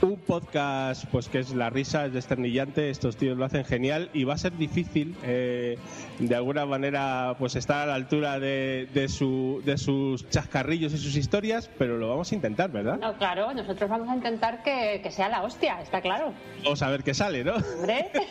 un 0.00 0.16
podcast 0.16 1.04
pues 1.12 1.28
que 1.28 1.40
es 1.40 1.50
la 1.50 1.68
risa, 1.68 2.06
es 2.06 2.14
desternillante, 2.14 2.88
estos 2.88 3.18
tíos 3.18 3.36
lo 3.36 3.44
hacen 3.44 3.66
genial 3.66 4.08
y 4.14 4.24
va 4.24 4.32
a 4.32 4.38
ser 4.38 4.56
difícil 4.56 5.14
eh, 5.22 5.76
de 6.18 6.34
alguna 6.34 6.64
manera 6.64 7.36
pues 7.38 7.56
estar 7.56 7.82
a 7.82 7.86
la 7.88 7.94
altura 7.94 8.40
de, 8.40 8.88
de, 8.94 9.08
su, 9.10 9.60
de 9.66 9.76
sus 9.76 10.26
chascarrillos 10.30 10.94
y 10.94 10.96
sus 10.96 11.14
historias, 11.14 11.68
pero 11.76 11.98
lo 11.98 12.08
vamos 12.08 12.32
a 12.32 12.34
intentar, 12.34 12.70
¿verdad? 12.70 12.98
No, 12.98 13.18
claro, 13.18 13.52
nosotros 13.52 13.90
vamos 13.90 14.08
a 14.08 14.16
intentar 14.16 14.62
que, 14.62 15.00
que 15.02 15.10
sea 15.10 15.28
la 15.28 15.42
hostia, 15.42 15.82
está 15.82 16.00
claro. 16.00 16.32
Vamos 16.64 16.80
a 16.80 16.88
ver 16.88 17.02
qué 17.04 17.12
sale, 17.12 17.44
¿no? 17.44 17.56
Hombre, 17.56 18.10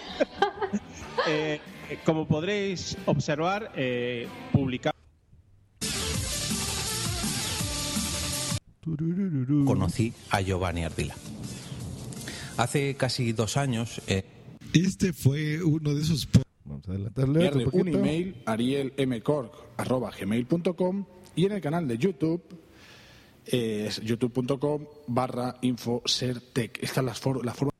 Eh, 1.27 1.59
como 2.05 2.25
podréis 2.25 2.97
observar, 3.05 3.71
eh, 3.75 4.27
publicamos 4.51 4.90
conocí 9.65 10.13
a 10.29 10.41
Giovanni 10.41 10.83
Ardila. 10.83 11.15
Hace 12.57 12.95
casi 12.95 13.31
dos 13.33 13.57
años. 13.57 14.01
eh, 14.07 14.23
Este 14.73 15.13
fue 15.13 15.61
uno 15.63 15.93
de 15.93 16.01
esos. 16.01 16.27
Vamos 16.65 16.87
a 16.87 16.91
adelantarle 16.91 17.47
otro 17.49 17.69
un 17.73 17.87
email 17.89 18.41
arielmcork.gmail.com 18.45 21.05
y 21.35 21.45
en 21.45 21.51
el 21.53 21.61
canal 21.61 21.87
de 21.87 21.97
YouTube 21.97 22.41
eh, 23.45 23.85
es 23.89 24.01
youtube.com 24.01 24.85
barra 25.07 25.57
infosertec. 25.61 26.79
Esta 26.83 26.99
es 27.01 27.05
la, 27.05 27.13
for- 27.13 27.45
la 27.45 27.53
forma. 27.53 27.71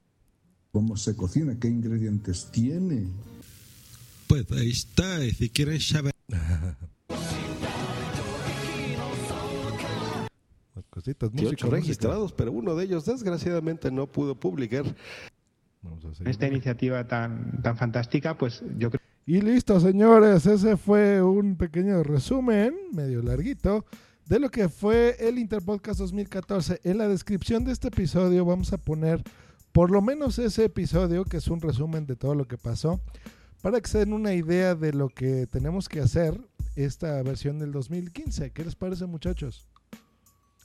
¿Cómo 0.72 0.95
se 0.97 1.16
cocina? 1.16 1.58
¿Qué 1.60 1.68
ingredientes 1.68 2.49
tiene? 2.52 3.06
Pues 4.28 4.49
ahí 4.52 4.70
está, 4.72 5.20
si 5.30 5.49
quieres 5.49 5.88
saber. 5.88 6.11
Cositas, 10.91 11.31
18 11.31 11.65
música, 11.65 11.75
registrados, 11.75 12.33
pero 12.33 12.51
uno 12.51 12.75
de 12.75 12.83
ellos 12.85 13.05
desgraciadamente 13.05 13.89
no 13.89 14.05
pudo 14.05 14.35
publicar. 14.35 14.83
Vamos 15.81 16.05
a 16.05 16.29
esta 16.29 16.47
iniciativa 16.47 17.07
tan, 17.07 17.63
tan 17.63 17.75
fantástica, 17.75 18.37
pues 18.37 18.63
yo 18.77 18.91
creo 18.91 19.01
Y 19.25 19.41
listo, 19.41 19.79
señores, 19.79 20.45
ese 20.45 20.77
fue 20.77 21.23
un 21.23 21.55
pequeño 21.55 22.03
resumen, 22.03 22.75
medio 22.93 23.23
larguito, 23.23 23.85
de 24.27 24.39
lo 24.39 24.49
que 24.49 24.69
fue 24.69 25.15
el 25.19 25.39
Interpodcast 25.39 25.99
2014. 26.01 26.81
En 26.83 26.99
la 26.99 27.07
descripción 27.07 27.63
de 27.63 27.71
este 27.71 27.87
episodio 27.87 28.45
vamos 28.45 28.71
a 28.73 28.77
poner 28.77 29.23
por 29.71 29.89
lo 29.89 30.01
menos 30.01 30.37
ese 30.37 30.65
episodio, 30.65 31.23
que 31.23 31.37
es 31.37 31.47
un 31.47 31.61
resumen 31.61 32.05
de 32.05 32.15
todo 32.15 32.35
lo 32.35 32.45
que 32.45 32.57
pasó, 32.57 32.99
para 33.61 33.79
que 33.79 33.89
se 33.89 33.99
den 33.99 34.13
una 34.13 34.33
idea 34.33 34.75
de 34.75 34.91
lo 34.91 35.07
que 35.09 35.47
tenemos 35.47 35.87
que 35.87 36.01
hacer 36.01 36.39
esta 36.75 37.21
versión 37.23 37.59
del 37.59 37.71
2015. 37.71 38.51
¿Qué 38.51 38.65
les 38.65 38.75
parece, 38.75 39.05
muchachos? 39.05 39.70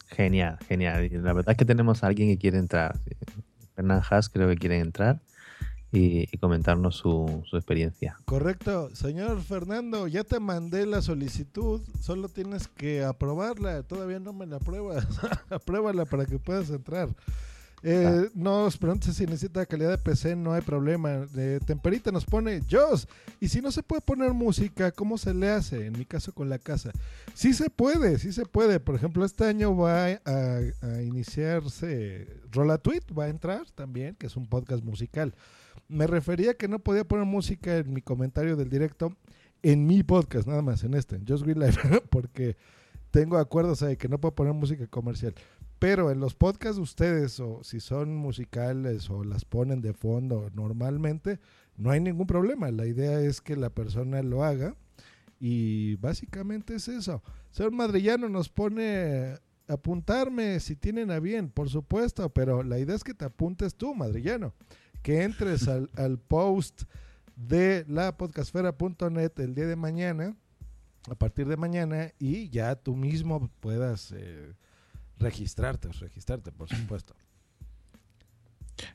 Genial, 0.09 0.59
genial. 0.69 1.09
La 1.23 1.33
verdad 1.33 1.53
es 1.53 1.57
que 1.59 1.65
tenemos 1.65 2.03
a 2.03 2.07
alguien 2.07 2.29
que 2.29 2.39
quiere 2.39 2.59
entrar. 2.59 2.99
Fernán 3.75 4.03
Haas 4.09 4.29
creo 4.29 4.49
que 4.49 4.57
quiere 4.57 4.79
entrar 4.79 5.21
y, 5.93 6.29
y 6.33 6.39
comentarnos 6.39 6.97
su, 6.97 7.43
su 7.49 7.57
experiencia. 7.57 8.17
Correcto, 8.25 8.95
señor 8.95 9.41
Fernando, 9.43 10.07
ya 10.07 10.25
te 10.25 10.41
mandé 10.41 10.87
la 10.87 11.03
solicitud, 11.03 11.83
solo 12.01 12.29
tienes 12.29 12.69
que 12.69 13.05
aprobarla, 13.05 13.83
todavía 13.83 14.19
no 14.19 14.33
me 14.33 14.47
la 14.47 14.57
apruebas, 14.57 15.07
apruébala 15.51 16.05
para 16.05 16.27
que 16.27 16.39
puedas 16.39 16.71
entrar. 16.71 17.09
Eh, 17.89 18.31
No 18.35 18.65
os 18.65 18.77
preguntes 18.77 19.15
si 19.15 19.27
necesita 19.27 19.65
calidad 19.65 19.91
de 19.91 19.99
PC, 19.99 20.35
no 20.35 20.53
hay 20.53 20.61
problema. 20.61 21.25
Temperita 21.65 22.11
nos 22.11 22.25
pone 22.25 22.61
Jos. 22.69 23.07
Y 23.39 23.47
si 23.47 23.61
no 23.61 23.71
se 23.71 23.85
puede 23.85 24.03
poner 24.03 24.33
música, 24.33 24.91
¿cómo 24.91 25.17
se 25.19 25.33
le 25.33 25.51
hace? 25.51 25.87
En 25.87 25.93
mi 25.97 26.05
caso 26.05 26.33
con 26.33 26.49
la 26.49 26.59
casa. 26.59 26.91
Sí 27.35 27.55
se 27.55 27.71
puede, 27.71 28.19
sí 28.19 28.33
se 28.33 28.45
puede. 28.45 28.81
Por 28.81 28.97
ejemplo, 28.97 29.25
este 29.25 29.45
año 29.45 29.77
va 29.77 30.07
a, 30.07 31.03
iniciarse 31.05 32.27
Rola 32.51 32.79
Tweet, 32.79 33.03
va 33.17 33.25
a 33.25 33.29
entrar 33.29 33.71
también, 33.77 34.17
que 34.17 34.27
es 34.27 34.37
un 34.37 34.49
podcast 34.49 34.83
musical. 34.83 35.33
Me 35.87 36.09
refería 36.09 36.55
que 36.55 36.67
no 36.67 36.81
podía 36.81 37.05
poner 37.05 37.25
música 37.25 37.77
en 37.77 37.93
mi 37.93 38.03
comentario 38.03 38.57
del 38.57 38.69
directo 38.69 39.17
en 39.63 39.87
mi 39.87 40.03
podcast, 40.03 40.49
nada 40.49 40.63
más, 40.63 40.83
en 40.83 40.95
este, 40.95 41.17
en 41.17 41.27
Just 41.27 41.45
Green 41.45 41.61
Life, 41.61 41.81
porque 42.11 42.57
tengo 43.13 43.39
acuerdos 43.39 43.83
ahí 43.83 43.97
que 43.97 44.09
no 44.09 44.19
puedo 44.19 44.35
poner 44.35 44.53
música 44.53 44.87
comercial. 44.89 45.35
Pero 45.79 46.11
en 46.11 46.21
los 46.21 46.35
podcasts 46.35 46.77
de 46.77 46.83
ustedes, 46.83 47.39
o 47.41 47.63
si 47.63 47.81
son 47.81 48.17
musicales 48.17 49.11
o 49.11 49.25
las 49.25 49.45
ponen 49.45 49.83
de 49.83 49.93
fondo 49.93 50.51
normalmente, 50.55 51.39
no 51.77 51.91
hay 51.91 52.01
ningún 52.01 52.27
problema. 52.27 52.71
La 52.71 52.87
idea 52.87 53.21
es 53.21 53.41
que 53.41 53.57
la 53.57 53.71
persona 53.71 54.23
lo 54.23 54.43
haga 54.43 54.75
y 55.39 55.97
básicamente 55.97 56.77
es 56.77 56.89
eso. 56.89 57.23
Señor 57.51 57.73
Madrillano 57.73 58.29
nos 58.29 58.49
pone 58.49 59.35
apuntarme 59.69 60.61
si 60.61 60.77
tienen 60.77 61.11
a 61.11 61.21
bien, 61.21 61.51
por 61.51 61.69
supuesto, 61.69 62.29
pero 62.31 62.63
la 62.63 62.79
idea 62.79 62.95
es 62.95 63.05
que 63.05 63.15
te 63.15 63.25
apuntes 63.25 63.75
tú, 63.75 63.95
Madrillano, 63.95 64.55
que 65.03 65.23
entres 65.23 65.69
al, 65.69 65.91
al 65.97 66.19
post 66.19 66.85
de 67.37 67.85
la 67.89 68.17
podcastfera.net 68.17 69.33
el 69.39 69.55
día 69.55 69.67
de 69.67 69.77
mañana, 69.77 70.37
a 71.11 71.15
partir 71.15 71.47
de 71.49 71.57
mañana, 71.57 72.13
y 72.19 72.49
ya 72.49 72.75
tú 72.77 72.97
mismo 72.97 73.51
puedas 73.61 74.13
eh, 74.13 74.55
registrarte, 75.19 75.89
registrarte, 75.93 76.53
por 76.53 76.69
supuesto. 76.69 77.15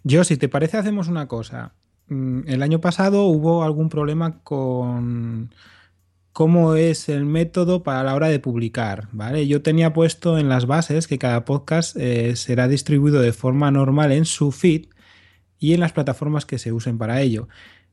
Yo, 0.03 0.23
si 0.23 0.37
te 0.37 0.49
parece, 0.49 0.77
hacemos 0.77 1.07
una 1.07 1.27
cosa. 1.27 1.73
Mm, 2.07 2.41
El 2.47 2.63
año 2.63 2.81
pasado 2.81 3.25
hubo 3.25 3.63
algún 3.63 3.89
problema 3.89 4.41
con 4.43 5.53
cómo 6.33 6.75
es 6.75 7.09
el 7.09 7.25
método 7.25 7.83
para 7.83 8.03
la 8.03 8.15
hora 8.15 8.27
de 8.27 8.39
publicar, 8.39 9.09
¿vale? 9.11 9.47
Yo 9.47 9.61
tenía 9.61 9.93
puesto 9.93 10.37
en 10.37 10.49
las 10.49 10.65
bases 10.65 11.07
que 11.07 11.17
cada 11.17 11.45
podcast 11.45 11.97
eh, 11.97 12.35
será 12.35 12.67
distribuido 12.67 13.21
de 13.21 13.33
forma 13.33 13.69
normal 13.71 14.11
en 14.11 14.25
su 14.25 14.51
feed 14.51 14.85
y 15.59 15.73
en 15.73 15.81
las 15.81 15.93
plataformas 15.93 16.45
que 16.45 16.57
se 16.57 16.71
usen 16.71 16.97
para 16.97 17.21
ello. 17.21 17.47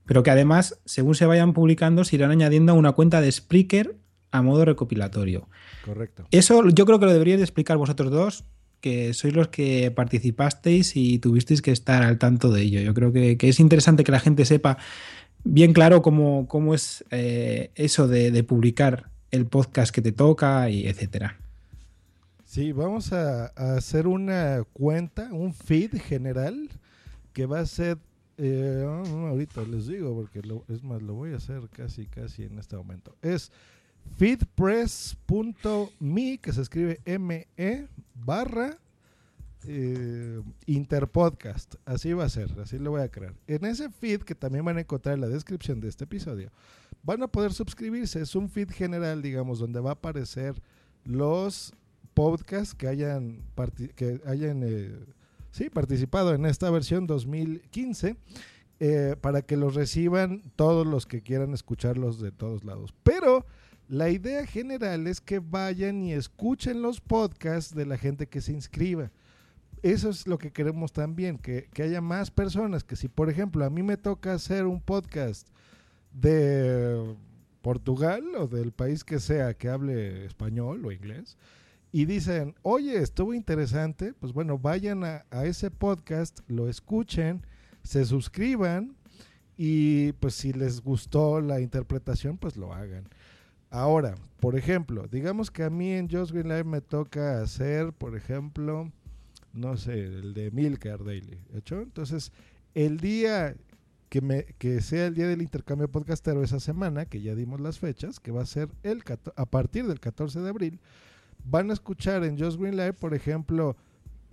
Pero 0.07 0.23
que 0.23 0.31
además, 0.31 0.81
según 0.85 1.15
se 1.15 1.27
vayan 1.27 1.53
publicando, 1.53 2.05
se 2.05 2.17
irán 2.17 2.31
añadiendo 2.31 2.73
a 2.73 2.77
una 2.77 2.93
cuenta 2.93 3.21
de 3.21 3.31
Spreaker 3.31 3.97
a 4.31 4.43
modo 4.43 4.65
recopilatorio. 4.65 5.49
Correcto. 5.85 6.27
Eso 6.31 6.69
yo 6.69 6.85
creo 6.87 6.99
que 6.99 7.07
lo 7.07 7.13
deberíais 7.13 7.39
de 7.41 7.45
explicar 7.45 7.77
vosotros 7.77 8.11
dos, 8.11 8.45
que 8.81 9.13
sois 9.15 9.35
los 9.35 9.49
que 9.49 9.91
participasteis 9.91 10.95
y 10.97 11.19
tuvisteis 11.19 11.63
que 11.63 11.73
estar 11.73 12.03
al 12.03 12.19
tanto 12.19 12.51
de 12.53 12.63
ello. 12.63 12.81
Yo 12.81 12.95
creo 12.95 13.13
que, 13.13 13.37
que 13.37 13.49
es 13.49 13.59
interesante 13.61 14.05
que 14.05 14.13
la 14.13 14.21
gente 14.21 14.45
sepa 14.45 14.79
bien 15.45 15.73
claro 15.73 16.03
cómo, 16.03 16.47
cómo 16.47 16.75
es 16.75 17.05
eh, 17.11 17.71
eso 17.75 18.07
de, 18.07 18.31
de 18.31 18.45
publicar 18.45 19.11
el 19.31 19.47
podcast 19.47 19.95
que 19.95 20.03
te 20.03 20.13
toca 20.13 20.71
y 20.71 20.87
etcétera. 20.87 21.39
Sí, 22.45 22.73
vamos 22.73 23.13
a, 23.13 23.53
a 23.57 23.77
hacer 23.77 24.07
una 24.07 24.63
cuenta, 24.73 25.29
un 25.33 25.53
feed 25.53 25.97
general 26.01 26.69
que 27.33 27.45
va 27.47 27.61
a 27.61 27.67
ser, 27.67 27.99
eh, 28.39 28.85
ahorita 28.87 29.63
les 29.63 29.87
digo, 29.87 30.15
porque 30.15 30.47
lo- 30.47 30.65
es 30.69 30.83
más, 30.83 31.03
lo 31.03 31.15
voy 31.15 31.35
a 31.35 31.37
hacer 31.37 31.61
casi, 31.71 32.07
casi 32.07 32.45
en 32.45 32.59
este 32.59 32.77
momento. 32.77 33.15
Es 33.23 33.53
feedpress.me, 34.17 36.39
que 36.39 36.53
se 36.53 36.63
escribe 36.63 37.01
ME 37.19 37.89
barra 38.15 38.79
eh, 39.67 40.41
Interpodcast. 40.67 41.75
Así 41.85 42.13
va 42.13 42.25
a 42.25 42.29
ser, 42.29 42.59
así 42.61 42.79
lo 42.79 42.93
voy 42.93 43.03
a 43.03 43.11
crear. 43.11 43.35
En 43.47 43.65
ese 43.65 43.91
feed, 43.91 44.23
que 44.23 44.35
también 44.35 44.65
van 44.65 44.79
a 44.79 44.81
encontrar 44.81 45.15
en 45.15 45.21
la 45.21 45.29
descripción 45.29 45.81
de 45.81 45.89
este 45.89 46.05
episodio, 46.05 46.51
van 47.03 47.23
a 47.23 47.29
poder 47.29 47.53
suscribirse. 47.53 48.21
Es 48.21 48.35
un 48.35 48.49
feed 48.49 48.71
general, 48.71 49.23
digamos, 49.23 49.59
donde 49.59 49.81
va 49.81 49.91
a 49.91 49.95
aparecer 49.95 50.61
los 51.05 51.73
podcasts 52.15 52.75
que 52.75 52.89
hayan, 52.89 53.43
que 53.95 54.21
hayan 54.27 54.63
eh, 54.65 54.93
sí, 55.51 55.71
participado 55.71 56.35
en 56.35 56.47
esta 56.47 56.71
versión 56.71 57.07
2015 57.07 58.17
eh, 58.81 59.17
para 59.21 59.43
que 59.43 59.57
los 59.57 59.75
reciban 59.75 60.43
todos 60.57 60.87
los 60.87 61.07
que 61.07 61.23
quieran 61.23 61.53
escucharlos 61.53 62.21
de 62.21 62.33
todos 62.33 62.65
lados. 62.65 62.95
Pero 63.03 63.47
la 63.89 64.11
idea 64.11 64.47
general 64.47 65.07
es 65.07 65.21
que 65.21 65.39
vayan 65.39 66.03
y 66.03 66.13
escuchen 66.13 66.83
los 66.83 67.01
podcasts 67.01 67.75
de 67.75 67.87
la 67.87 67.97
gente 67.97 68.27
que 68.27 68.43
se 68.43 68.53
inscriba. 68.53 69.11
Eso 69.83 70.11
es 70.11 70.27
lo 70.27 70.39
que 70.39 70.53
queremos 70.53 70.93
también, 70.93 71.39
que, 71.39 71.69
que 71.73 71.85
haya 71.85 72.01
más 72.01 72.31
personas, 72.31 72.85
que 72.85 72.97
si 72.97 73.09
por 73.09 73.31
ejemplo 73.31 73.65
a 73.65 73.71
mí 73.71 73.83
me 73.83 73.97
toca 73.97 74.35
hacer 74.35 74.67
un 74.67 74.81
podcast 74.81 75.49
de 76.13 77.17
Portugal 77.63 78.25
o 78.37 78.47
del 78.47 78.73
país 78.73 79.05
que 79.05 79.21
sea 79.21 79.55
que 79.55 79.69
hable 79.69 80.27
español 80.27 80.85
o 80.85 80.93
inglés, 80.93 81.37
y 81.91 82.05
dicen, 82.05 82.55
oye, 82.63 82.99
estuvo 82.99 83.33
interesante, 83.33 84.13
pues 84.13 84.35
bueno, 84.35 84.59
vayan 84.59 85.05
a, 85.05 85.25
a, 85.31 85.47
ese 85.47 85.71
podcast, 85.71 86.41
lo 86.47 86.69
escuchen, 86.69 87.47
se 87.83 88.05
suscriban 88.05 88.95
y 89.57 90.13
pues 90.13 90.35
si 90.35 90.53
les 90.53 90.83
gustó 90.83 91.41
la 91.41 91.61
interpretación, 91.61 92.37
pues 92.37 92.57
lo 92.57 92.75
hagan. 92.75 93.09
Ahora, 93.71 94.15
por 94.41 94.57
ejemplo, 94.57 95.07
digamos 95.11 95.51
que 95.51 95.65
a 95.65 95.71
mí 95.71 95.93
en 95.93 96.09
Just 96.09 96.33
Green 96.33 96.49
Live 96.49 96.65
me 96.65 96.81
toca 96.81 97.41
hacer, 97.43 97.93
por 97.93 98.17
ejemplo, 98.17 98.91
no 99.53 99.77
sé, 99.77 100.05
el 100.05 100.35
de 100.35 100.51
Milcar 100.51 101.05
Daily. 101.05 101.39
Entonces, 101.53 102.33
el 102.75 102.99
día 102.99 103.57
que, 104.09 104.21
me, 104.21 104.45
que 104.59 104.81
sea 104.81 105.07
el 105.07 105.15
día 105.15 105.29
del 105.29 105.43
intercambio 105.43 105.89
podcastero 105.89 106.43
esa 106.43 106.61
semana, 106.61 107.07
que 107.07 107.21
ya 107.21 107.35
dimos 107.35 107.61
las 107.61 107.79
fechas, 107.79 108.21
que 108.21 108.31
va 108.31 108.43
a 108.43 108.47
ser 108.47 108.69
el 108.83 109.03
a 109.37 109.47
partir 109.47 109.87
del 109.87 110.01
14 110.01 110.41
de 110.41 110.49
abril, 110.49 110.81
van 111.45 111.71
a 111.71 111.75
escuchar 111.75 112.25
en 112.25 112.39
Just 112.39 112.59
Green 112.59 112.77
Live, 112.77 112.95
por 112.95 113.15
ejemplo, 113.15 113.77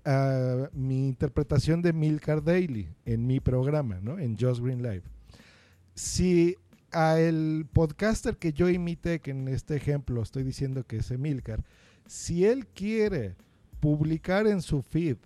uh, 0.05 0.67
mi 0.73 1.07
interpretación 1.07 1.81
de 1.81 1.93
Milcar 1.93 2.43
Daily 2.43 2.89
en 3.05 3.27
mi 3.27 3.39
programa, 3.39 3.99
¿no? 4.01 4.19
En 4.19 4.37
Just 4.37 4.61
Green 4.61 4.81
Live. 4.81 5.03
Si 5.93 6.55
a 6.95 7.19
el 7.19 7.67
podcaster 7.71 8.37
que 8.37 8.53
yo 8.53 8.69
imité, 8.69 9.19
que 9.19 9.31
en 9.31 9.47
este 9.47 9.75
ejemplo 9.75 10.21
estoy 10.21 10.43
diciendo 10.43 10.83
que 10.85 10.97
es 10.97 11.11
Emilcar, 11.11 11.63
si 12.07 12.45
él 12.45 12.65
quiere 12.67 13.35
publicar 13.79 14.47
en 14.47 14.61
su 14.61 14.81
feed 14.81 15.17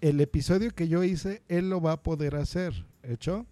el 0.00 0.20
episodio 0.20 0.74
que 0.74 0.88
yo 0.88 1.04
hice, 1.04 1.42
él 1.48 1.70
lo 1.70 1.80
va 1.80 1.92
a 1.92 2.02
poder 2.02 2.34
hacer, 2.34 2.84
¿hecho? 3.02 3.46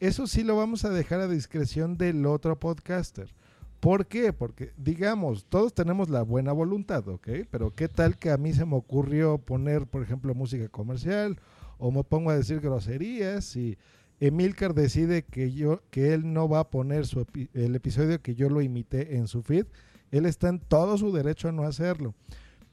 Eso 0.00 0.26
sí 0.26 0.44
lo 0.44 0.56
vamos 0.56 0.84
a 0.84 0.90
dejar 0.90 1.20
a 1.20 1.28
discreción 1.28 1.96
del 1.96 2.26
otro 2.26 2.60
podcaster. 2.60 3.32
¿Por 3.80 4.06
qué? 4.06 4.32
Porque, 4.32 4.72
digamos, 4.76 5.46
todos 5.46 5.74
tenemos 5.74 6.10
la 6.10 6.22
buena 6.22 6.52
voluntad, 6.52 7.08
¿ok? 7.08 7.28
Pero 7.50 7.70
¿qué 7.70 7.88
tal 7.88 8.18
que 8.18 8.30
a 8.30 8.36
mí 8.36 8.52
se 8.52 8.66
me 8.66 8.76
ocurrió 8.76 9.38
poner, 9.38 9.86
por 9.86 10.02
ejemplo, 10.02 10.34
música 10.34 10.68
comercial 10.68 11.38
o 11.78 11.90
me 11.90 12.04
pongo 12.04 12.30
a 12.30 12.36
decir 12.36 12.60
groserías 12.60 13.56
y 13.56 13.78
Emilcar 14.20 14.74
decide 14.74 15.24
que 15.24 15.52
yo 15.52 15.82
que 15.90 16.14
él 16.14 16.32
no 16.32 16.48
va 16.48 16.60
a 16.60 16.70
poner 16.70 17.06
su 17.06 17.26
el 17.52 17.74
episodio 17.74 18.22
que 18.22 18.34
yo 18.34 18.48
lo 18.48 18.62
imité 18.62 19.16
en 19.16 19.26
su 19.26 19.42
feed, 19.42 19.66
él 20.10 20.26
está 20.26 20.48
en 20.48 20.60
todo 20.60 20.96
su 20.96 21.12
derecho 21.12 21.48
a 21.48 21.52
no 21.52 21.64
hacerlo. 21.64 22.14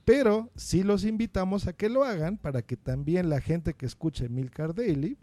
Pero 0.05 0.49
sí 0.55 0.83
los 0.83 1.05
invitamos 1.05 1.67
a 1.67 1.73
que 1.73 1.89
lo 1.89 2.03
hagan 2.03 2.37
para 2.37 2.61
que 2.61 2.77
también 2.77 3.29
la 3.29 3.41
gente 3.41 3.73
que 3.73 3.85
escuche 3.85 4.25
Emilcar 4.25 4.73
Daily 4.73 5.17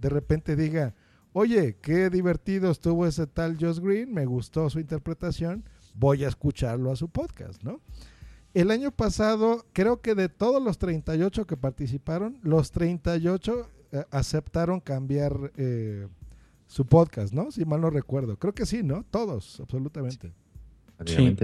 de 0.00 0.08
repente 0.08 0.56
diga, 0.56 0.94
oye, 1.32 1.76
qué 1.80 2.10
divertido 2.10 2.70
estuvo 2.70 3.06
ese 3.06 3.26
tal 3.26 3.56
Josh 3.58 3.80
Green, 3.80 4.12
me 4.12 4.26
gustó 4.26 4.68
su 4.70 4.80
interpretación, 4.80 5.64
voy 5.94 6.24
a 6.24 6.28
escucharlo 6.28 6.90
a 6.90 6.96
su 6.96 7.08
podcast, 7.08 7.62
¿no? 7.62 7.80
El 8.54 8.70
año 8.70 8.92
pasado, 8.92 9.66
creo 9.72 10.00
que 10.00 10.14
de 10.14 10.28
todos 10.28 10.62
los 10.62 10.78
38 10.78 11.46
que 11.46 11.56
participaron, 11.56 12.38
los 12.42 12.70
38 12.70 13.60
eh, 13.60 13.73
aceptaron 14.10 14.80
cambiar 14.80 15.52
eh, 15.56 16.08
su 16.66 16.86
podcast, 16.86 17.32
¿no? 17.32 17.50
Si 17.50 17.64
mal 17.64 17.80
no 17.80 17.90
recuerdo. 17.90 18.36
Creo 18.38 18.54
que 18.54 18.66
sí, 18.66 18.82
¿no? 18.82 19.04
Todos, 19.10 19.60
absolutamente. 19.60 20.32
Sí, 21.06 21.36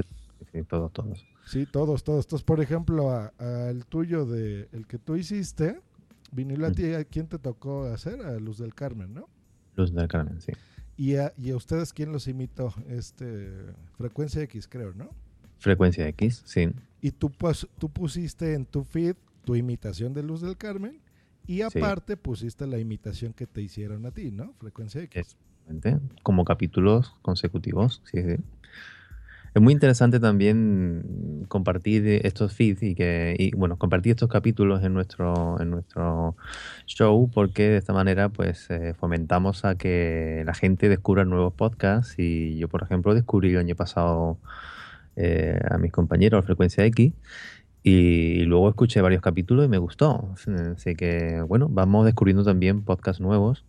sí 0.53 0.63
todos, 0.65 0.93
todos. 0.93 1.27
Sí, 1.47 1.67
todos, 1.67 2.05
todos. 2.05 2.25
Entonces, 2.25 2.45
por 2.45 2.61
ejemplo, 2.61 3.11
al 3.11 3.85
tuyo 3.87 4.27
de 4.27 4.69
el 4.73 4.87
que 4.87 4.99
tú 4.99 5.17
hiciste, 5.17 5.81
vinilo 6.33 6.67
a 6.67 6.73
ti, 6.73 6.93
¿a 6.93 7.05
quién 7.05 7.27
te 7.27 7.39
tocó 7.39 7.85
hacer? 7.85 8.21
A 8.23 8.39
Luz 8.39 8.59
del 8.59 8.75
Carmen, 8.75 9.15
¿no? 9.15 9.29
Luz 9.77 9.93
del 9.93 10.09
Carmen, 10.09 10.41
sí. 10.41 10.53
¿Y 10.97 11.17
a, 11.17 11.33
y 11.37 11.51
a 11.51 11.57
ustedes 11.57 11.93
quién 11.93 12.13
los 12.13 12.29
imitó? 12.29 12.75
Este, 12.89 13.51
Frecuencia 13.97 14.43
X, 14.43 14.69
creo, 14.69 14.93
¿no? 14.95 15.11
Frecuencia 15.59 16.07
X, 16.09 16.43
sí. 16.45 16.71
Y 17.01 17.11
tú, 17.13 17.31
pues, 17.31 17.67
tú 17.79 17.89
pusiste 17.89 18.55
en 18.55 18.67
tu 18.67 18.85
feed 18.85 19.17
tu 19.45 19.57
imitación 19.57 20.13
de 20.13 20.23
Luz 20.23 20.43
del 20.43 20.57
Carmen 20.57 21.01
y 21.51 21.63
aparte 21.63 22.13
sí. 22.13 22.21
pusiste 22.23 22.65
la 22.69 22.79
imitación 22.79 23.33
que 23.33 23.45
te 23.45 23.61
hicieron 23.61 24.07
a 24.07 24.13
ti, 24.13 24.31
¿no? 24.31 24.55
Frecuencia 24.61 25.03
X. 25.03 25.37
Como 26.23 26.45
capítulos 26.45 27.17
consecutivos, 27.23 28.03
sí, 28.05 28.23
sí. 28.23 28.37
Es 29.53 29.61
muy 29.61 29.73
interesante 29.73 30.21
también 30.21 31.45
compartir 31.49 32.25
estos 32.25 32.53
feeds 32.53 32.85
y 32.85 32.95
que 32.95 33.35
y, 33.37 33.51
bueno 33.57 33.79
compartir 33.79 34.13
estos 34.13 34.29
capítulos 34.29 34.85
en 34.85 34.95
nuestro 34.95 35.61
en 35.61 35.71
nuestro 35.71 36.37
show 36.87 37.29
porque 37.35 37.69
de 37.71 37.79
esta 37.79 37.93
manera 37.93 38.29
pues 38.29 38.71
eh, 38.71 38.95
fomentamos 38.95 39.65
a 39.65 39.75
que 39.75 40.45
la 40.47 40.55
gente 40.55 40.89
descubra 40.89 41.25
nuevos 41.25 41.53
podcasts 41.53 42.15
y 42.17 42.59
yo 42.59 42.69
por 42.69 42.85
ejemplo 42.85 43.13
descubrí 43.13 43.51
el 43.51 43.59
año 43.59 43.75
pasado 43.75 44.39
eh, 45.17 45.59
a 45.69 45.79
mis 45.79 45.91
compañeros 45.91 46.45
Frecuencia 46.45 46.85
X 46.85 47.13
y 47.83 48.43
luego 48.43 48.69
escuché 48.69 49.01
varios 49.01 49.23
capítulos 49.23 49.65
y 49.67 49.69
me 49.69 49.79
gustó. 49.79 50.35
Así 50.75 50.95
que 50.95 51.43
bueno 51.43 51.69
vamos 51.71 52.05
descubriendo 52.05 52.45
también 52.45 52.83
podcasts 52.83 53.21
nuevos. 53.21 53.65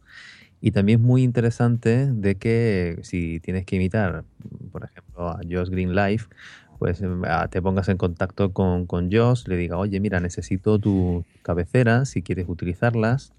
Y 0.64 0.72
también 0.72 1.00
es 1.00 1.06
muy 1.06 1.24
interesante 1.24 2.08
de 2.12 2.36
que 2.36 3.00
si 3.02 3.40
tienes 3.40 3.66
que 3.66 3.78
imitar, 3.78 4.24
por 4.72 4.84
ejemplo, 4.84 5.30
a 5.30 5.40
Josh 5.50 5.70
Green 5.70 5.96
Life, 5.96 6.28
pues 6.78 7.02
te 7.50 7.62
pongas 7.62 7.90
en 7.90 7.98
contacto 7.98 8.54
con, 8.54 8.86
con 8.86 9.12
Josh, 9.12 9.48
le 9.48 9.58
diga, 9.58 9.78
oye, 9.78 10.00
mira, 10.00 10.20
necesito 10.20 10.78
tu 10.78 11.26
cabecera 11.42 12.06
si 12.06 12.22
quieres 12.22 12.46
utilizarlas 12.48 13.34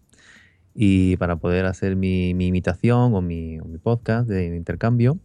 y 0.75 1.17
para 1.17 1.37
poder 1.37 1.67
hacer 1.67 1.97
mi, 1.97 2.35
mi 2.35 2.47
imitación 2.47 3.15
o 3.15 3.21
mi, 3.21 3.59
podcast 3.83 4.29
de 4.29 4.47
intercambio, 4.57 5.19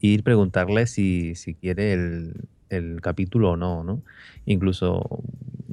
ir 0.00 0.22
preguntarle 0.22 0.86
si, 0.86 1.34
si 1.34 1.54
quiere 1.54 1.92
el, 1.92 2.34
el 2.72 3.00
capítulo 3.00 3.52
o 3.52 3.56
no, 3.56 3.84
¿no? 3.84 4.02
Incluso 4.46 5.22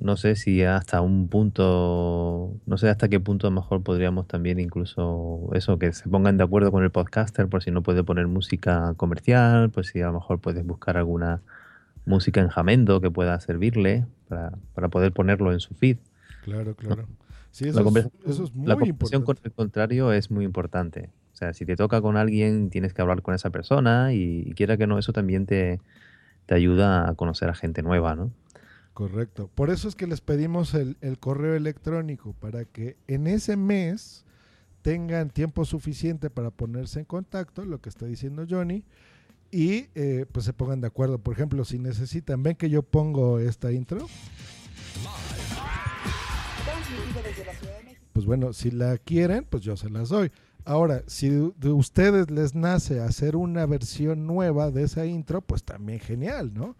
no 0.02 0.16
sé 0.16 0.36
si 0.36 0.64
hasta 0.64 1.02
un 1.02 1.28
punto, 1.28 2.54
no 2.66 2.78
sé 2.78 2.90
hasta 2.90 3.10
qué 3.10 3.20
punto 3.20 3.48
a 3.48 3.50
lo 3.50 3.56
mejor 3.58 3.84
podríamos 3.84 4.28
también 4.28 4.60
incluso 4.60 5.50
eso, 5.54 5.78
que 5.78 5.92
se 5.94 6.08
pongan 6.10 6.38
de 6.38 6.44
acuerdo 6.44 6.72
con 6.72 6.84
el 6.84 6.92
podcaster 6.92 7.48
por 7.48 7.64
si 7.64 7.72
no 7.72 7.84
puede 7.84 8.04
poner 8.04 8.28
música 8.28 8.94
comercial, 8.96 9.70
pues 9.70 9.88
si 9.88 10.02
a 10.02 10.08
lo 10.08 10.14
mejor 10.14 10.40
puedes 10.40 10.66
buscar 10.66 10.98
alguna 10.98 11.42
música 12.06 12.40
en 12.42 12.48
jamendo 12.48 13.02
que 13.02 13.12
pueda 13.12 13.40
servirle 13.40 14.06
para, 14.28 14.54
para 14.74 14.88
poder 14.88 15.12
ponerlo 15.12 15.52
en 15.52 15.60
su 15.60 15.74
feed. 15.76 15.98
Claro, 16.44 16.76
claro. 16.76 17.06
Sí, 17.52 17.68
eso, 17.68 17.84
la 17.84 18.00
es, 18.00 18.10
eso 18.26 18.44
es 18.44 18.54
muy 18.54 18.68
la 18.68 18.76
conversación 18.76 19.24
con 19.24 19.38
el 19.44 19.52
contrario 19.52 20.14
es 20.14 20.32
muy 20.32 20.46
importante. 20.46 21.10
O 21.34 21.36
sea, 21.36 21.54
si 21.54 21.66
te 21.66 21.76
toca 21.76 22.02
con 22.02 22.16
alguien, 22.16 22.70
tienes 22.70 22.94
que 22.94 23.02
hablar 23.02 23.22
con 23.22 23.34
esa 23.34 23.50
persona 23.50 24.14
y, 24.14 24.44
y 24.46 24.54
quiera 24.54 24.78
que 24.78 24.88
no, 24.88 24.98
eso 24.98 25.14
también 25.14 25.46
te, 25.46 25.80
te 26.50 26.56
ayuda 26.56 27.08
a 27.08 27.14
conocer 27.14 27.48
a 27.48 27.54
gente 27.54 27.84
nueva, 27.84 28.16
¿no? 28.16 28.32
Correcto. 28.96 29.52
Por 29.54 29.70
eso 29.70 29.88
es 29.88 29.96
que 29.96 30.08
les 30.08 30.20
pedimos 30.20 30.74
el, 30.74 30.98
el, 31.02 31.20
correo 31.20 31.54
electrónico, 31.54 32.34
para 32.34 32.66
que 32.66 32.98
en 33.06 33.28
ese 33.28 33.56
mes 33.56 34.26
tengan 34.82 35.30
tiempo 35.30 35.64
suficiente 35.64 36.32
para 36.32 36.50
ponerse 36.50 37.02
en 37.02 37.06
contacto, 37.06 37.66
lo 37.66 37.82
que 37.82 37.90
está 37.90 38.08
diciendo 38.08 38.48
Johnny, 38.50 38.84
y 39.52 39.90
eh, 39.94 40.26
pues 40.32 40.44
se 40.44 40.54
pongan 40.54 40.82
de 40.82 40.88
acuerdo. 40.88 41.20
Por 41.20 41.36
ejemplo, 41.36 41.64
si 41.66 41.78
necesitan, 41.78 42.42
ven 42.42 42.56
que 42.56 42.72
yo 42.72 42.82
pongo 42.82 43.38
esta 43.38 43.72
intro. 43.72 44.08
Pues 48.12 48.26
bueno, 48.26 48.54
si 48.54 48.72
la 48.72 48.98
quieren, 48.98 49.46
pues 49.48 49.62
yo 49.62 49.78
se 49.78 49.92
las 49.92 50.10
doy. 50.10 50.32
Ahora, 50.70 51.02
si 51.08 51.30
de 51.30 51.72
ustedes 51.72 52.30
les 52.30 52.54
nace 52.54 53.00
hacer 53.00 53.36
una 53.36 53.66
versión 53.66 54.28
nueva 54.28 54.70
de 54.70 54.84
esa 54.84 55.08
intro, 55.08 55.42
pues 55.42 55.64
también 55.64 56.00
genial, 56.00 56.54
¿no? 56.54 56.76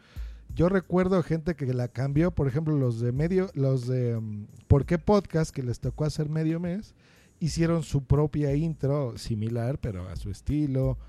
Yo 0.54 0.70
recuerdo 0.70 1.24
gente 1.24 1.56
que 1.56 1.74
la 1.74 1.88
cambió, 1.88 2.30
por 2.30 2.48
ejemplo, 2.48 2.78
los 2.78 3.00
de 3.00 3.12
medio, 3.12 3.50
los 3.56 3.88
de 3.88 4.16
um, 4.16 4.46
¿Por 4.68 4.86
qué 4.86 5.00
podcast? 5.00 5.50
que 5.50 5.64
les 5.64 5.80
tocó 5.80 6.06
hacer 6.06 6.30
medio 6.30 6.60
mes, 6.60 6.94
hicieron 7.40 7.82
su 7.82 8.04
propia 8.04 8.54
intro 8.54 9.18
similar, 9.18 9.80
pero 9.80 10.08
a 10.08 10.16
su 10.18 10.30
estilo. 10.30 11.00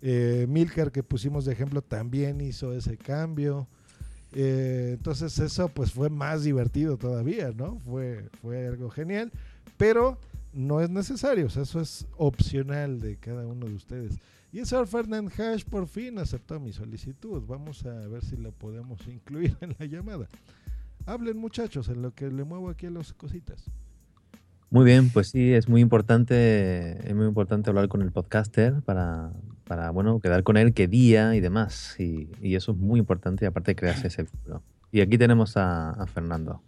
Eh, 0.00 0.46
Milker, 0.48 0.92
que 0.92 1.02
pusimos 1.02 1.44
de 1.44 1.52
ejemplo, 1.52 1.82
también 1.82 2.40
hizo 2.40 2.72
ese 2.72 2.96
cambio. 2.96 3.68
Eh, 4.32 4.92
entonces 4.94 5.38
eso 5.40 5.68
pues 5.68 5.92
fue 5.92 6.08
más 6.08 6.42
divertido 6.42 6.96
todavía, 6.96 7.52
¿no? 7.54 7.78
Fue, 7.80 8.30
fue 8.40 8.66
algo 8.66 8.88
genial, 8.88 9.30
pero 9.76 10.16
no 10.52 10.80
es 10.80 10.90
necesario, 10.90 11.46
o 11.46 11.50
sea, 11.50 11.62
eso 11.62 11.80
es 11.80 12.06
opcional 12.16 13.00
de 13.00 13.16
cada 13.16 13.46
uno 13.46 13.66
de 13.66 13.74
ustedes. 13.74 14.18
Y 14.52 14.58
el 14.58 14.66
señor 14.66 14.88
Fernand 14.88 15.30
Hash 15.40 15.64
por 15.64 15.86
fin 15.86 16.18
aceptó 16.18 16.58
mi 16.58 16.72
solicitud. 16.72 17.42
Vamos 17.46 17.86
a 17.86 17.94
ver 18.08 18.24
si 18.24 18.36
lo 18.36 18.50
podemos 18.50 19.06
incluir 19.06 19.56
en 19.60 19.76
la 19.78 19.86
llamada. 19.86 20.26
Hablen 21.06 21.38
muchachos, 21.38 21.88
en 21.88 22.02
lo 22.02 22.14
que 22.14 22.28
le 22.30 22.44
muevo 22.44 22.68
aquí 22.68 22.86
a 22.86 22.90
las 22.90 23.12
cositas. 23.12 23.70
Muy 24.70 24.84
bien, 24.84 25.10
pues 25.10 25.28
sí, 25.28 25.52
es 25.52 25.68
muy 25.68 25.80
importante, 25.80 27.08
es 27.08 27.14
muy 27.14 27.26
importante 27.26 27.70
hablar 27.70 27.88
con 27.88 28.02
el 28.02 28.12
podcaster 28.12 28.82
para, 28.82 29.32
para 29.64 29.90
bueno, 29.90 30.20
quedar 30.20 30.42
con 30.42 30.56
él 30.56 30.74
qué 30.74 30.88
día 30.88 31.34
y 31.34 31.40
demás. 31.40 31.94
Y, 31.98 32.28
y 32.40 32.54
eso 32.54 32.72
es 32.72 32.78
muy 32.78 33.00
importante 33.00 33.44
y 33.44 33.48
aparte 33.48 33.74
crearse 33.74 34.08
ese 34.08 34.24
vínculo. 34.24 34.62
Y 34.92 35.00
aquí 35.00 35.16
tenemos 35.16 35.56
a, 35.56 35.90
a 35.90 36.06
Fernando. 36.06 36.60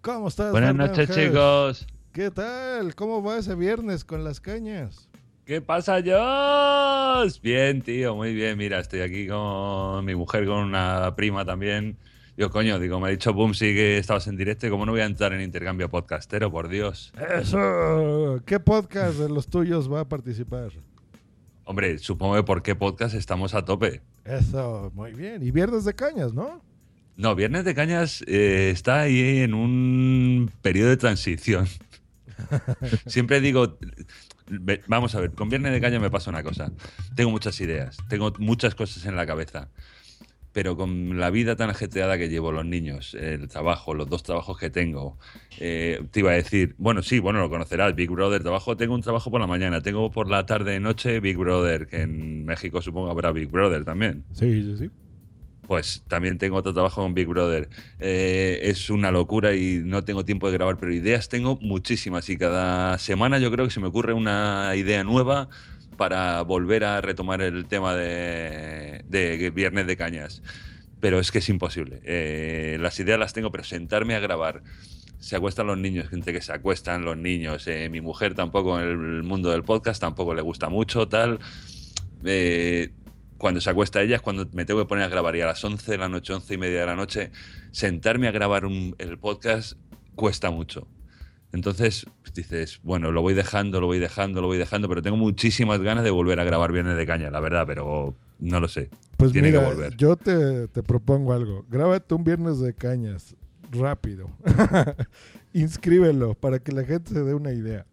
¿Cómo 0.00 0.28
estás? 0.28 0.50
Buenas 0.50 0.70
Fernando 0.70 0.96
noches, 0.96 1.14
chicos. 1.14 1.86
¿Qué 2.14 2.30
tal? 2.30 2.94
¿Cómo 2.94 3.24
va 3.24 3.38
ese 3.38 3.56
viernes 3.56 4.04
con 4.04 4.22
las 4.22 4.40
cañas? 4.40 5.08
¿Qué 5.44 5.60
pasa, 5.60 5.94
Josh? 5.94 7.40
Bien, 7.40 7.82
tío, 7.82 8.14
muy 8.14 8.32
bien. 8.32 8.56
Mira, 8.56 8.78
estoy 8.78 9.00
aquí 9.00 9.26
con 9.26 10.04
mi 10.04 10.14
mujer, 10.14 10.46
con 10.46 10.58
una 10.58 11.16
prima 11.16 11.44
también. 11.44 11.96
Yo, 12.36 12.50
coño, 12.50 12.78
digo, 12.78 13.00
me 13.00 13.08
ha 13.08 13.10
dicho 13.10 13.32
Bumsy 13.34 13.74
que 13.74 13.98
estabas 13.98 14.28
en 14.28 14.36
directo 14.36 14.70
cómo 14.70 14.86
no 14.86 14.92
voy 14.92 15.00
a 15.00 15.06
entrar 15.06 15.32
en 15.32 15.40
intercambio 15.40 15.90
podcastero, 15.90 16.52
por 16.52 16.68
Dios. 16.68 17.12
Eso. 17.36 18.40
¿Qué 18.46 18.60
podcast 18.60 19.18
de 19.18 19.28
los 19.28 19.48
tuyos 19.48 19.92
va 19.92 20.02
a 20.02 20.08
participar? 20.08 20.70
Hombre, 21.64 21.98
supongo 21.98 22.36
que 22.36 22.44
por 22.44 22.62
qué 22.62 22.76
podcast 22.76 23.16
estamos 23.16 23.54
a 23.54 23.64
tope. 23.64 24.02
Eso, 24.24 24.92
muy 24.94 25.14
bien. 25.14 25.42
Y 25.42 25.50
viernes 25.50 25.84
de 25.84 25.94
cañas, 25.94 26.32
¿no? 26.32 26.62
No, 27.16 27.34
Viernes 27.34 27.64
de 27.64 27.76
Cañas 27.76 28.24
eh, 28.26 28.70
está 28.72 29.02
ahí 29.02 29.40
en 29.40 29.54
un 29.54 30.50
periodo 30.62 30.90
de 30.90 30.96
transición. 30.96 31.66
Siempre 33.06 33.40
digo, 33.40 33.78
vamos 34.86 35.14
a 35.14 35.20
ver, 35.20 35.32
con 35.32 35.48
Viernes 35.48 35.72
de 35.72 35.80
Cañas 35.80 36.00
me 36.00 36.10
pasa 36.10 36.30
una 36.30 36.42
cosa. 36.42 36.72
Tengo 37.14 37.30
muchas 37.30 37.60
ideas, 37.60 37.96
tengo 38.08 38.32
muchas 38.38 38.74
cosas 38.74 39.04
en 39.06 39.16
la 39.16 39.26
cabeza. 39.26 39.68
Pero 40.52 40.76
con 40.76 41.18
la 41.18 41.30
vida 41.30 41.56
tan 41.56 41.70
ajetreada 41.70 42.16
que 42.16 42.28
llevo, 42.28 42.52
los 42.52 42.64
niños, 42.64 43.14
el 43.14 43.48
trabajo, 43.48 43.92
los 43.92 44.08
dos 44.08 44.22
trabajos 44.22 44.56
que 44.56 44.70
tengo, 44.70 45.18
eh, 45.58 46.00
te 46.12 46.20
iba 46.20 46.30
a 46.30 46.34
decir, 46.34 46.76
bueno, 46.78 47.02
sí, 47.02 47.18
bueno, 47.18 47.40
lo 47.40 47.50
conocerás, 47.50 47.96
Big 47.96 48.08
Brother, 48.08 48.40
trabajo, 48.44 48.76
tengo 48.76 48.94
un 48.94 49.02
trabajo 49.02 49.32
por 49.32 49.40
la 49.40 49.48
mañana, 49.48 49.82
tengo 49.82 50.12
por 50.12 50.30
la 50.30 50.46
tarde, 50.46 50.78
noche, 50.78 51.18
Big 51.18 51.36
Brother, 51.36 51.88
que 51.88 52.02
en 52.02 52.44
México 52.44 52.80
supongo 52.80 53.10
habrá 53.10 53.32
Big 53.32 53.50
Brother 53.50 53.84
también. 53.84 54.24
Sí, 54.32 54.62
sí, 54.62 54.76
sí. 54.78 54.90
Pues 55.66 56.02
también 56.08 56.38
tengo 56.38 56.56
otro 56.56 56.74
trabajo 56.74 57.02
con 57.02 57.14
Big 57.14 57.26
Brother. 57.26 57.68
Eh, 57.98 58.60
es 58.62 58.90
una 58.90 59.10
locura 59.10 59.54
y 59.54 59.80
no 59.84 60.04
tengo 60.04 60.24
tiempo 60.24 60.48
de 60.48 60.54
grabar, 60.54 60.76
pero 60.78 60.92
ideas 60.92 61.28
tengo 61.28 61.58
muchísimas 61.60 62.28
y 62.28 62.36
cada 62.36 62.98
semana 62.98 63.38
yo 63.38 63.50
creo 63.50 63.64
que 63.64 63.72
se 63.72 63.80
me 63.80 63.86
ocurre 63.86 64.12
una 64.12 64.72
idea 64.76 65.04
nueva 65.04 65.48
para 65.96 66.42
volver 66.42 66.84
a 66.84 67.00
retomar 67.00 67.40
el 67.40 67.66
tema 67.66 67.94
de, 67.94 69.04
de 69.08 69.50
Viernes 69.50 69.86
de 69.86 69.96
Cañas. 69.96 70.42
Pero 71.00 71.18
es 71.18 71.30
que 71.30 71.38
es 71.38 71.48
imposible. 71.48 72.00
Eh, 72.04 72.78
las 72.80 72.98
ideas 72.98 73.18
las 73.18 73.32
tengo, 73.32 73.50
pero 73.50 73.64
sentarme 73.64 74.14
a 74.14 74.20
grabar. 74.20 74.62
Se 75.18 75.36
acuestan 75.36 75.66
los 75.66 75.78
niños, 75.78 76.08
gente 76.08 76.32
que 76.32 76.40
se 76.40 76.52
acuestan 76.52 77.04
los 77.04 77.16
niños. 77.16 77.66
Eh, 77.66 77.88
mi 77.90 78.00
mujer 78.00 78.34
tampoco 78.34 78.80
en 78.80 78.88
el 78.88 79.22
mundo 79.22 79.50
del 79.50 79.64
podcast 79.64 80.00
tampoco 80.00 80.34
le 80.34 80.42
gusta 80.42 80.68
mucho, 80.68 81.06
tal. 81.08 81.40
Eh, 82.24 82.90
cuando 83.38 83.60
se 83.60 83.70
acuesta 83.70 84.00
ella 84.02 84.16
es 84.16 84.22
cuando 84.22 84.46
me 84.52 84.64
tengo 84.64 84.80
que 84.80 84.86
poner 84.86 85.04
a 85.04 85.08
grabar 85.08 85.34
y 85.36 85.40
a 85.40 85.46
las 85.46 85.62
11 85.64 85.90
de 85.90 85.98
la 85.98 86.08
noche, 86.08 86.32
11 86.32 86.54
y 86.54 86.58
media 86.58 86.80
de 86.80 86.86
la 86.86 86.96
noche, 86.96 87.30
sentarme 87.72 88.28
a 88.28 88.30
grabar 88.30 88.64
un- 88.64 88.94
el 88.98 89.18
podcast 89.18 89.74
cuesta 90.14 90.50
mucho. 90.50 90.86
Entonces 91.52 92.06
pues, 92.22 92.34
dices, 92.34 92.80
bueno, 92.82 93.12
lo 93.12 93.22
voy 93.22 93.34
dejando, 93.34 93.80
lo 93.80 93.86
voy 93.86 93.98
dejando, 93.98 94.40
lo 94.40 94.46
voy 94.48 94.58
dejando, 94.58 94.88
pero 94.88 95.02
tengo 95.02 95.16
muchísimas 95.16 95.80
ganas 95.80 96.02
de 96.04 96.10
volver 96.10 96.40
a 96.40 96.44
grabar 96.44 96.72
Viernes 96.72 96.96
de 96.96 97.06
Caña, 97.06 97.30
la 97.30 97.40
verdad, 97.40 97.64
pero 97.66 98.16
no 98.40 98.60
lo 98.60 98.66
sé. 98.68 98.90
Pues 99.16 99.30
Tiene 99.32 99.48
mira, 99.48 99.60
que 99.60 99.66
volver. 99.74 99.96
yo 99.96 100.16
te, 100.16 100.66
te 100.68 100.82
propongo 100.82 101.32
algo. 101.32 101.64
Grábate 101.70 102.14
un 102.14 102.24
viernes 102.24 102.58
de 102.58 102.74
cañas, 102.74 103.36
rápido. 103.70 104.30
Inscríbelo 105.52 106.34
para 106.34 106.58
que 106.58 106.72
la 106.72 106.84
gente 106.84 107.12
se 107.12 107.22
dé 107.22 107.34
una 107.34 107.52
idea. 107.52 107.86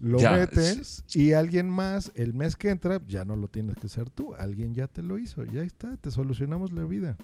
Lo 0.00 0.18
Ya, 0.18 0.32
metes 0.32 1.04
y 1.12 1.32
alguien 1.32 1.68
más, 1.68 2.10
el 2.14 2.32
mes 2.32 2.56
que 2.56 2.70
entra, 2.70 3.00
ya 3.06 3.24
no 3.24 3.36
lo 3.36 3.48
tienes 3.48 3.76
que 3.76 3.86
hacer 3.86 4.08
tú. 4.08 4.34
Alguien 4.34 4.74
ya 4.74 4.86
te 4.86 5.02
lo 5.02 5.18
hizo. 5.18 5.44
Ya 5.44 5.62
está, 5.62 5.96
te 5.98 6.10
solucionamos 6.10 6.72
la 6.72 6.84
vida. 6.84 7.16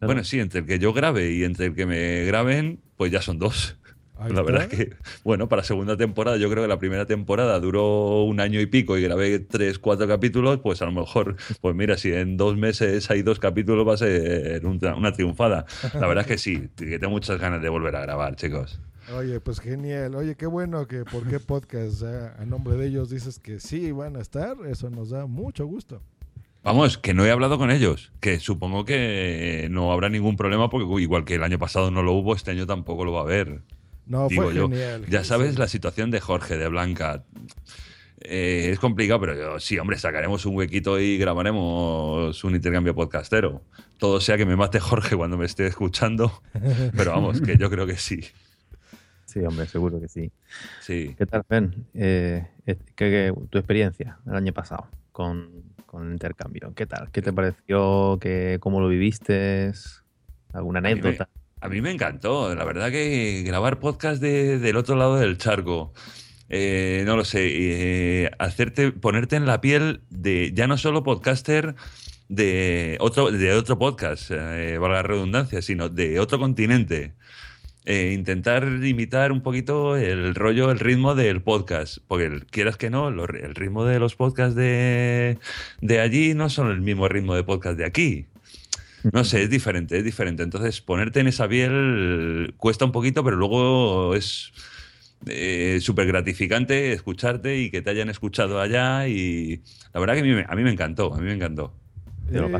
Bueno, 0.00 0.24
sí, 0.24 0.40
entre 0.40 0.60
el 0.60 0.66
que 0.66 0.80
yo 0.80 0.92
grabe 0.92 1.30
y 1.30 1.44
entre 1.44 1.66
el 1.66 1.74
que 1.76 1.86
me 1.86 2.24
graben, 2.24 2.80
pues 2.96 3.12
ya 3.12 3.22
son 3.22 3.38
dos. 3.38 3.76
Ahí 4.18 4.32
la 4.32 4.42
verdad 4.42 4.68
es 4.68 4.68
que, 4.68 4.96
bueno, 5.24 5.48
para 5.48 5.62
segunda 5.64 5.96
temporada, 5.96 6.36
yo 6.36 6.50
creo 6.50 6.64
que 6.64 6.68
la 6.68 6.78
primera 6.78 7.06
temporada 7.06 7.58
duró 7.60 8.24
un 8.24 8.40
año 8.40 8.60
y 8.60 8.66
pico 8.66 8.98
y 8.98 9.02
grabé 9.02 9.38
tres, 9.40 9.78
cuatro 9.78 10.06
capítulos, 10.08 10.60
pues 10.60 10.82
a 10.82 10.86
lo 10.86 10.92
mejor, 10.92 11.36
pues 11.60 11.74
mira, 11.74 11.96
si 11.96 12.12
en 12.12 12.36
dos 12.36 12.56
meses 12.56 13.10
hay 13.10 13.22
dos 13.22 13.38
capítulos 13.38 13.86
va 13.86 13.94
a 13.94 13.96
ser 13.96 14.64
una, 14.66 14.96
una 14.96 15.12
triunfada. 15.12 15.66
La 15.94 16.06
verdad 16.06 16.22
es 16.22 16.26
que 16.28 16.38
sí, 16.38 16.68
que 16.76 16.98
tengo 16.98 17.10
muchas 17.10 17.38
ganas 17.40 17.62
de 17.62 17.68
volver 17.68 17.94
a 17.96 18.00
grabar, 18.02 18.36
chicos. 18.36 18.80
Oye, 19.16 19.40
pues 19.40 19.60
genial. 19.60 20.14
Oye, 20.14 20.36
qué 20.36 20.46
bueno 20.46 20.86
que 20.86 21.04
por 21.04 21.26
qué 21.28 21.40
podcast 21.40 22.02
eh, 22.02 22.30
a 22.38 22.44
nombre 22.44 22.76
de 22.76 22.86
ellos 22.86 23.10
dices 23.10 23.38
que 23.38 23.58
sí 23.60 23.90
van 23.92 24.16
a 24.16 24.20
estar. 24.20 24.56
Eso 24.68 24.90
nos 24.90 25.10
da 25.10 25.26
mucho 25.26 25.66
gusto. 25.66 26.02
Vamos, 26.62 26.96
que 26.96 27.12
no 27.12 27.24
he 27.26 27.30
hablado 27.32 27.58
con 27.58 27.72
ellos, 27.72 28.12
que 28.20 28.38
supongo 28.38 28.84
que 28.84 29.66
no 29.70 29.90
habrá 29.90 30.08
ningún 30.08 30.36
problema 30.36 30.70
porque 30.70 31.02
igual 31.02 31.24
que 31.24 31.34
el 31.34 31.42
año 31.42 31.58
pasado 31.58 31.90
no 31.90 32.04
lo 32.04 32.12
hubo, 32.12 32.36
este 32.36 32.52
año 32.52 32.66
tampoco 32.66 33.04
lo 33.04 33.12
va 33.12 33.20
a 33.20 33.24
haber. 33.24 33.62
No, 34.06 34.28
Digo 34.28 34.44
fue 34.44 34.54
yo. 34.54 34.68
genial. 34.68 35.04
Ya 35.08 35.24
sabes 35.24 35.58
la 35.58 35.66
situación 35.66 36.12
de 36.12 36.20
Jorge, 36.20 36.56
de 36.56 36.68
Blanca. 36.68 37.24
Eh, 38.20 38.70
es 38.72 38.78
complicado, 38.78 39.18
pero 39.20 39.34
yo, 39.34 39.58
sí, 39.58 39.76
hombre, 39.80 39.98
sacaremos 39.98 40.46
un 40.46 40.54
huequito 40.54 41.00
y 41.00 41.18
grabaremos 41.18 42.44
un 42.44 42.54
intercambio 42.54 42.94
podcastero. 42.94 43.62
Todo 43.98 44.20
sea 44.20 44.36
que 44.36 44.46
me 44.46 44.54
mate 44.54 44.78
Jorge 44.78 45.16
cuando 45.16 45.36
me 45.36 45.46
esté 45.46 45.66
escuchando, 45.66 46.42
pero 46.96 47.10
vamos, 47.10 47.40
que 47.40 47.56
yo 47.56 47.68
creo 47.70 47.86
que 47.86 47.96
sí. 47.96 48.20
Sí, 49.32 49.40
hombre, 49.40 49.66
seguro 49.66 50.00
que 50.00 50.08
sí. 50.08 50.30
Sí. 50.80 51.14
¿Qué 51.16 51.26
tal, 51.26 51.44
Fen? 51.48 51.86
Eh, 51.94 52.46
eh, 52.66 52.76
¿qué- 52.94 53.10
qué- 53.10 53.34
tu 53.48 53.58
experiencia 53.58 54.18
el 54.26 54.34
año 54.34 54.52
pasado 54.52 54.88
con, 55.12 55.48
con 55.86 56.06
el 56.06 56.12
intercambio? 56.12 56.72
¿Qué 56.74 56.86
tal? 56.86 57.10
¿Qué 57.10 57.22
te 57.22 57.32
pareció? 57.32 58.18
¿Qué, 58.20 58.58
¿Cómo 58.60 58.80
lo 58.80 58.88
viviste? 58.88 59.72
¿Alguna 60.52 60.80
A 60.80 60.82
mí 60.82 60.88
me- 60.88 61.00
anécdota? 61.00 61.28
A 61.60 61.68
mí 61.68 61.80
me 61.80 61.92
encantó, 61.92 62.54
la 62.54 62.64
verdad 62.64 62.90
que 62.90 63.42
grabar 63.46 63.78
podcast 63.78 64.20
de- 64.20 64.58
del 64.58 64.76
otro 64.76 64.96
lado 64.96 65.16
del 65.16 65.38
charco, 65.38 65.92
eh, 66.48 67.04
no 67.06 67.16
lo 67.16 67.24
sé, 67.24 67.46
eh, 68.24 68.30
hacerte, 68.38 68.90
ponerte 68.92 69.36
en 69.36 69.46
la 69.46 69.60
piel 69.60 70.02
de 70.10 70.50
ya 70.52 70.66
no 70.66 70.76
solo 70.76 71.04
podcaster 71.04 71.74
de 72.28 72.96
otro, 73.00 73.30
de 73.30 73.52
otro 73.54 73.78
podcast, 73.78 74.30
eh, 74.32 74.76
valga 74.78 74.96
la 74.96 75.02
redundancia, 75.04 75.62
sino 75.62 75.88
de 75.88 76.18
otro 76.18 76.38
continente. 76.40 77.14
Eh, 77.84 78.12
intentar 78.14 78.64
imitar 78.84 79.32
un 79.32 79.42
poquito 79.42 79.96
el 79.96 80.36
rollo, 80.36 80.70
el 80.70 80.78
ritmo 80.78 81.16
del 81.16 81.42
podcast, 81.42 81.98
porque 82.06 82.26
el- 82.26 82.46
quieras 82.46 82.76
que 82.76 82.90
no, 82.90 83.10
lo- 83.10 83.24
el 83.26 83.56
ritmo 83.56 83.84
de 83.84 83.98
los 83.98 84.14
podcasts 84.14 84.54
de, 84.54 85.36
de 85.80 86.00
allí 86.00 86.32
no 86.34 86.48
son 86.48 86.70
el 86.70 86.80
mismo 86.80 87.08
ritmo 87.08 87.34
de 87.34 87.42
podcast 87.42 87.76
de 87.76 87.84
aquí. 87.84 88.26
No 89.12 89.24
sé, 89.24 89.42
es 89.42 89.50
diferente, 89.50 89.98
es 89.98 90.04
diferente. 90.04 90.44
Entonces, 90.44 90.80
ponerte 90.80 91.18
en 91.18 91.26
esa 91.26 91.48
piel 91.48 92.54
cuesta 92.56 92.84
un 92.84 92.92
poquito, 92.92 93.24
pero 93.24 93.36
luego 93.36 94.14
es 94.14 94.52
eh, 95.26 95.78
súper 95.80 96.06
gratificante 96.06 96.92
escucharte 96.92 97.58
y 97.58 97.70
que 97.72 97.82
te 97.82 97.90
hayan 97.90 98.10
escuchado 98.10 98.60
allá. 98.60 99.08
Y 99.08 99.60
la 99.92 99.98
verdad 99.98 100.14
que 100.14 100.20
a 100.20 100.22
mí, 100.22 100.30
me- 100.32 100.46
a 100.48 100.54
mí 100.54 100.62
me 100.62 100.70
encantó, 100.70 101.12
a 101.12 101.18
mí 101.18 101.24
me 101.24 101.32
encantó. 101.34 101.74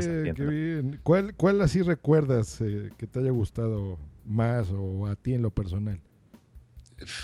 Eh, 0.05 0.33
qué 0.35 0.43
bien. 0.43 0.99
¿Cuál, 1.03 1.33
¿Cuál 1.35 1.61
así 1.61 1.81
recuerdas 1.81 2.59
eh, 2.59 2.89
que 2.97 3.07
te 3.07 3.19
haya 3.19 3.31
gustado 3.31 3.97
más 4.25 4.69
o 4.71 5.07
a 5.07 5.15
ti 5.15 5.33
en 5.33 5.41
lo 5.41 5.51
personal? 5.51 5.99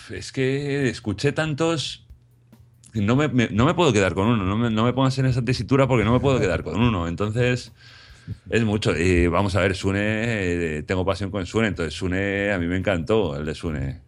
Es 0.09 0.31
que 0.31 0.89
escuché 0.89 1.31
tantos. 1.31 2.05
No 2.93 3.15
me, 3.15 3.27
me- 3.27 3.49
no 3.49 3.65
me 3.65 3.73
puedo 3.75 3.93
quedar 3.93 4.13
con 4.15 4.27
uno, 4.27 4.43
no 4.43 4.57
me, 4.57 4.69
no 4.71 4.83
me 4.83 4.93
pongas 4.93 5.17
en 5.19 5.27
esa 5.27 5.43
tesitura 5.45 5.87
porque 5.87 6.03
no 6.03 6.11
me 6.11 6.19
puedo 6.19 6.39
quedar 6.39 6.63
con 6.63 6.81
uno. 6.81 7.07
Entonces, 7.07 7.71
es 8.49 8.65
mucho. 8.65 8.97
Y 8.97 9.27
vamos 9.27 9.55
a 9.55 9.61
ver, 9.61 9.75
Sune, 9.75 9.99
eh, 10.77 10.83
tengo 10.83 11.05
pasión 11.05 11.29
con 11.31 11.45
Sune, 11.45 11.67
entonces 11.67 11.93
Sune, 11.93 12.51
a 12.51 12.57
mí 12.57 12.65
me 12.65 12.77
encantó 12.77 13.37
el 13.37 13.45
de 13.45 13.53
Sune. 13.55 14.01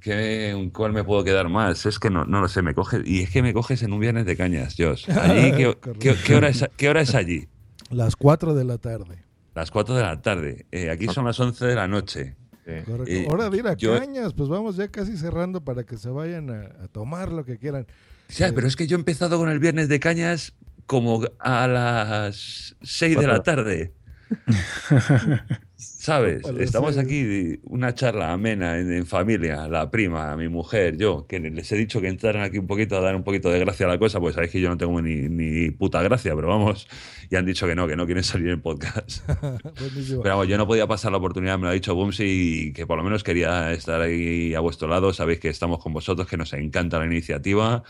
¿Qué, 0.00 0.70
¿Cuál 0.72 0.92
me 0.92 1.02
puedo 1.02 1.24
quedar 1.24 1.48
más? 1.48 1.84
Es 1.84 1.98
que 1.98 2.08
no, 2.08 2.24
no 2.24 2.40
lo 2.40 2.48
sé, 2.48 2.62
me 2.62 2.72
coges. 2.72 3.02
Y 3.04 3.22
es 3.22 3.30
que 3.30 3.42
me 3.42 3.52
coges 3.52 3.82
en 3.82 3.92
un 3.92 3.98
viernes 4.00 4.26
de 4.26 4.36
cañas, 4.36 4.76
Josh. 4.78 5.10
Allí, 5.10 5.52
¿qué, 5.56 5.76
qué- 6.00 6.14
qué 6.24 6.34
hora 6.36 6.48
es, 6.48 6.64
¿Qué 6.76 6.88
hora 6.88 7.00
es 7.00 7.14
allí? 7.14 7.48
Las 7.90 8.14
4 8.16 8.54
de 8.54 8.64
la 8.64 8.78
tarde. 8.78 9.24
Las 9.58 9.72
4 9.72 9.96
de 9.96 10.02
la 10.02 10.22
tarde. 10.22 10.66
Eh, 10.70 10.88
aquí 10.88 11.08
son 11.08 11.24
las 11.24 11.40
11 11.40 11.66
de 11.66 11.74
la 11.74 11.88
noche. 11.88 12.36
Eh, 12.64 13.26
Hora 13.28 13.50
de 13.50 13.56
ir 13.58 13.66
a 13.66 13.74
yo- 13.74 13.98
cañas, 13.98 14.32
pues 14.34 14.48
vamos 14.48 14.76
ya 14.76 14.86
casi 14.86 15.16
cerrando 15.16 15.64
para 15.64 15.82
que 15.82 15.96
se 15.96 16.10
vayan 16.10 16.48
a, 16.50 16.84
a 16.84 16.86
tomar 16.86 17.32
lo 17.32 17.44
que 17.44 17.58
quieran. 17.58 17.84
Ya, 18.28 18.52
pero 18.54 18.68
es 18.68 18.76
que 18.76 18.86
yo 18.86 18.96
he 18.96 19.00
empezado 19.00 19.36
con 19.36 19.48
el 19.48 19.58
viernes 19.58 19.88
de 19.88 19.98
cañas 19.98 20.52
como 20.86 21.22
a 21.40 21.66
las 21.66 22.76
6 22.82 23.18
de 23.18 23.26
la 23.26 23.42
tarde. 23.42 23.94
¿Sabes? 26.08 26.42
Estamos 26.58 26.96
aquí, 26.96 27.60
una 27.64 27.94
charla 27.94 28.32
amena 28.32 28.78
en, 28.78 28.90
en 28.90 29.04
familia, 29.04 29.68
la 29.68 29.90
prima, 29.90 30.34
mi 30.38 30.48
mujer, 30.48 30.96
yo, 30.96 31.26
que 31.26 31.38
les 31.38 31.70
he 31.70 31.76
dicho 31.76 32.00
que 32.00 32.08
entraran 32.08 32.44
aquí 32.44 32.56
un 32.56 32.66
poquito 32.66 32.96
a 32.96 33.02
dar 33.02 33.14
un 33.14 33.24
poquito 33.24 33.50
de 33.50 33.58
gracia 33.58 33.84
a 33.84 33.90
la 33.90 33.98
cosa, 33.98 34.18
pues 34.18 34.34
sabéis 34.34 34.52
que 34.52 34.58
yo 34.58 34.70
no 34.70 34.78
tengo 34.78 35.02
ni, 35.02 35.28
ni 35.28 35.70
puta 35.70 36.00
gracia, 36.00 36.34
pero 36.34 36.48
vamos, 36.48 36.88
y 37.28 37.36
han 37.36 37.44
dicho 37.44 37.66
que 37.66 37.74
no, 37.74 37.86
que 37.86 37.94
no 37.94 38.06
quieren 38.06 38.24
salir 38.24 38.48
en 38.48 38.62
podcast. 38.62 39.20
Pero 39.28 40.22
vamos, 40.22 40.48
yo 40.48 40.56
no 40.56 40.66
podía 40.66 40.86
pasar 40.86 41.12
la 41.12 41.18
oportunidad, 41.18 41.58
me 41.58 41.64
lo 41.64 41.68
ha 41.68 41.74
dicho 41.74 41.94
Bumsy, 41.94 42.24
y 42.24 42.72
que 42.72 42.86
por 42.86 42.96
lo 42.96 43.04
menos 43.04 43.22
quería 43.22 43.70
estar 43.72 44.00
ahí 44.00 44.54
a 44.54 44.60
vuestro 44.60 44.88
lado. 44.88 45.12
Sabéis 45.12 45.40
que 45.40 45.50
estamos 45.50 45.78
con 45.78 45.92
vosotros, 45.92 46.26
que 46.26 46.38
nos 46.38 46.54
encanta 46.54 46.98
la 46.98 47.04
iniciativa 47.04 47.82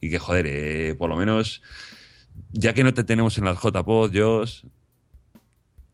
y 0.00 0.08
que, 0.08 0.18
joder, 0.18 0.46
eh, 0.48 0.94
por 0.96 1.10
lo 1.10 1.16
menos, 1.16 1.60
ya 2.52 2.72
que 2.72 2.84
no 2.84 2.94
te 2.94 3.04
tenemos 3.04 3.36
en 3.36 3.44
las 3.44 3.62
JPod, 3.62 4.10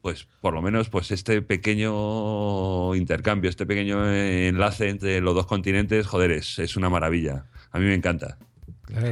pues 0.02 0.26
por 0.40 0.52
lo 0.52 0.60
menos 0.60 0.88
pues 0.90 1.10
este 1.12 1.40
pequeño 1.42 2.94
intercambio, 2.94 3.48
este 3.48 3.64
pequeño 3.66 4.12
enlace 4.12 4.88
entre 4.88 5.20
los 5.20 5.34
dos 5.34 5.46
continentes, 5.46 6.06
joder, 6.06 6.32
es, 6.32 6.58
es 6.58 6.76
una 6.76 6.90
maravilla. 6.90 7.44
A 7.70 7.78
mí 7.78 7.86
me 7.86 7.94
encanta. 7.94 8.36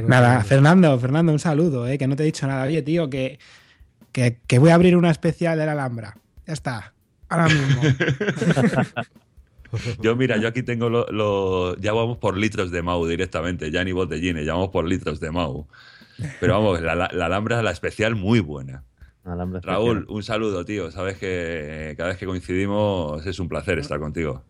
Nada, 0.05 0.43
Fernando, 0.43 0.99
Fernando, 0.99 1.31
un 1.31 1.39
saludo, 1.39 1.87
eh, 1.87 1.97
que 1.97 2.07
no 2.07 2.15
te 2.15 2.23
he 2.23 2.25
dicho 2.27 2.45
nada. 2.45 2.65
Oye, 2.65 2.83
tío, 2.83 3.09
que, 3.09 3.39
que, 4.11 4.37
que 4.45 4.59
voy 4.59 4.69
a 4.69 4.75
abrir 4.75 4.95
una 4.95 5.09
especial 5.09 5.57
de 5.57 5.65
la 5.65 5.71
Alhambra. 5.71 6.17
Ya 6.45 6.53
está. 6.53 6.93
Ahora 7.29 7.47
mismo. 7.47 7.81
Yo, 10.01 10.17
mira, 10.17 10.35
yo 10.35 10.49
aquí 10.49 10.63
tengo 10.63 10.89
lo, 10.89 11.05
lo- 11.11 11.77
ya 11.77 11.93
vamos 11.93 12.17
por 12.17 12.37
litros 12.37 12.71
de 12.71 12.81
Mau 12.81 13.07
directamente, 13.07 13.71
ya 13.71 13.85
ni 13.85 13.93
botellines, 13.93 14.45
ya 14.45 14.51
vamos 14.53 14.67
por 14.69 14.85
litros 14.85 15.21
de 15.21 15.31
Mau. 15.31 15.65
Pero 16.41 16.53
vamos, 16.55 16.81
la, 16.81 16.93
la, 16.93 17.09
la 17.13 17.25
Alhambra, 17.27 17.63
la 17.63 17.71
especial, 17.71 18.15
muy 18.15 18.41
buena. 18.41 18.83
Raúl, 19.61 20.05
un 20.09 20.23
saludo, 20.23 20.65
tío. 20.65 20.89
Sabes 20.91 21.17
que 21.17 21.93
cada 21.97 22.09
vez 22.09 22.17
que 22.17 22.25
coincidimos 22.25 23.25
es 23.25 23.39
un 23.39 23.47
placer 23.47 23.77
estar 23.79 23.99
contigo. 23.99 24.43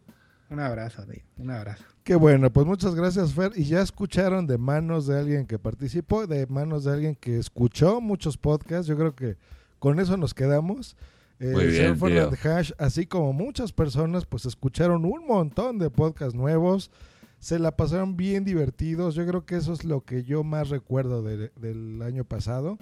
un 0.49 0.59
abrazo, 0.59 1.03
tío. 1.05 1.21
Un 1.37 1.51
abrazo. 1.51 1.83
Qué 2.03 2.15
bueno, 2.15 2.49
pues 2.51 2.65
muchas 2.65 2.95
gracias, 2.95 3.33
Fer. 3.33 3.51
Y 3.55 3.65
ya 3.65 3.81
escucharon 3.81 4.47
de 4.47 4.57
manos 4.57 5.07
de 5.07 5.19
alguien 5.19 5.45
que 5.45 5.59
participó, 5.59 6.25
de 6.25 6.47
manos 6.47 6.83
de 6.85 6.93
alguien 6.93 7.15
que 7.15 7.37
escuchó 7.37 8.01
muchos 8.01 8.37
podcasts. 8.37 8.87
Yo 8.87 8.97
creo 8.97 9.15
que 9.15 9.37
con 9.79 9.99
eso 9.99 10.17
nos 10.17 10.33
quedamos. 10.33 10.95
Eh, 11.39 11.51
Muy 11.53 11.67
bien, 11.67 11.97
tío. 12.39 12.51
Hash, 12.51 12.71
así 12.79 13.05
como 13.05 13.33
muchas 13.33 13.71
personas, 13.71 14.25
pues 14.25 14.45
escucharon 14.45 15.05
un 15.05 15.25
montón 15.27 15.79
de 15.79 15.89
podcasts 15.89 16.33
nuevos. 16.35 16.91
Se 17.39 17.57
la 17.59 17.75
pasaron 17.75 18.15
bien 18.17 18.45
divertidos. 18.45 19.15
Yo 19.15 19.25
creo 19.25 19.45
que 19.45 19.55
eso 19.57 19.73
es 19.73 19.83
lo 19.83 20.01
que 20.01 20.23
yo 20.23 20.43
más 20.43 20.69
recuerdo 20.69 21.23
de- 21.23 21.51
del 21.55 22.01
año 22.03 22.23
pasado. 22.25 22.77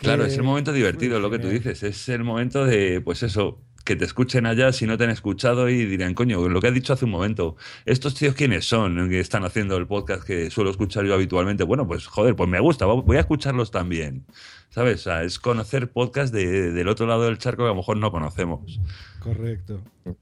Claro, 0.00 0.24
es 0.24 0.34
el 0.36 0.42
momento 0.42 0.72
divertido, 0.72 1.20
lo 1.20 1.30
que 1.30 1.38
tú 1.38 1.48
dices. 1.48 1.82
Es 1.82 2.08
el 2.08 2.24
momento 2.24 2.64
de, 2.64 3.00
pues 3.00 3.22
eso, 3.22 3.60
que 3.84 3.96
te 3.96 4.04
escuchen 4.04 4.46
allá 4.46 4.72
si 4.72 4.86
no 4.86 4.96
te 4.98 5.04
han 5.04 5.10
escuchado 5.10 5.68
y 5.68 5.84
dirán, 5.86 6.14
coño, 6.14 6.48
lo 6.48 6.60
que 6.60 6.68
has 6.68 6.74
dicho 6.74 6.92
hace 6.92 7.04
un 7.06 7.10
momento, 7.10 7.56
¿estos 7.86 8.14
tíos 8.14 8.34
quiénes 8.34 8.64
son 8.66 9.08
que 9.08 9.20
están 9.20 9.44
haciendo 9.44 9.76
el 9.76 9.86
podcast 9.86 10.22
que 10.22 10.50
suelo 10.50 10.70
escuchar 10.70 11.04
yo 11.04 11.14
habitualmente? 11.14 11.64
Bueno, 11.64 11.86
pues 11.86 12.06
joder, 12.06 12.36
pues 12.36 12.48
me 12.48 12.60
gusta, 12.60 12.86
voy 12.86 13.16
a 13.16 13.20
escucharlos 13.20 13.70
también. 13.70 14.24
¿Sabes? 14.72 15.00
O 15.00 15.02
sea, 15.02 15.24
es 15.24 15.40
conocer 15.40 15.90
podcast 15.90 16.32
de- 16.32 16.70
del 16.70 16.86
otro 16.86 17.04
lado 17.06 17.24
del 17.24 17.38
charco 17.38 17.62
que 17.64 17.66
a 17.66 17.70
lo 17.72 17.74
mejor 17.74 17.96
no 17.96 18.12
conocemos. 18.12 18.78
Correcto. 19.18 19.80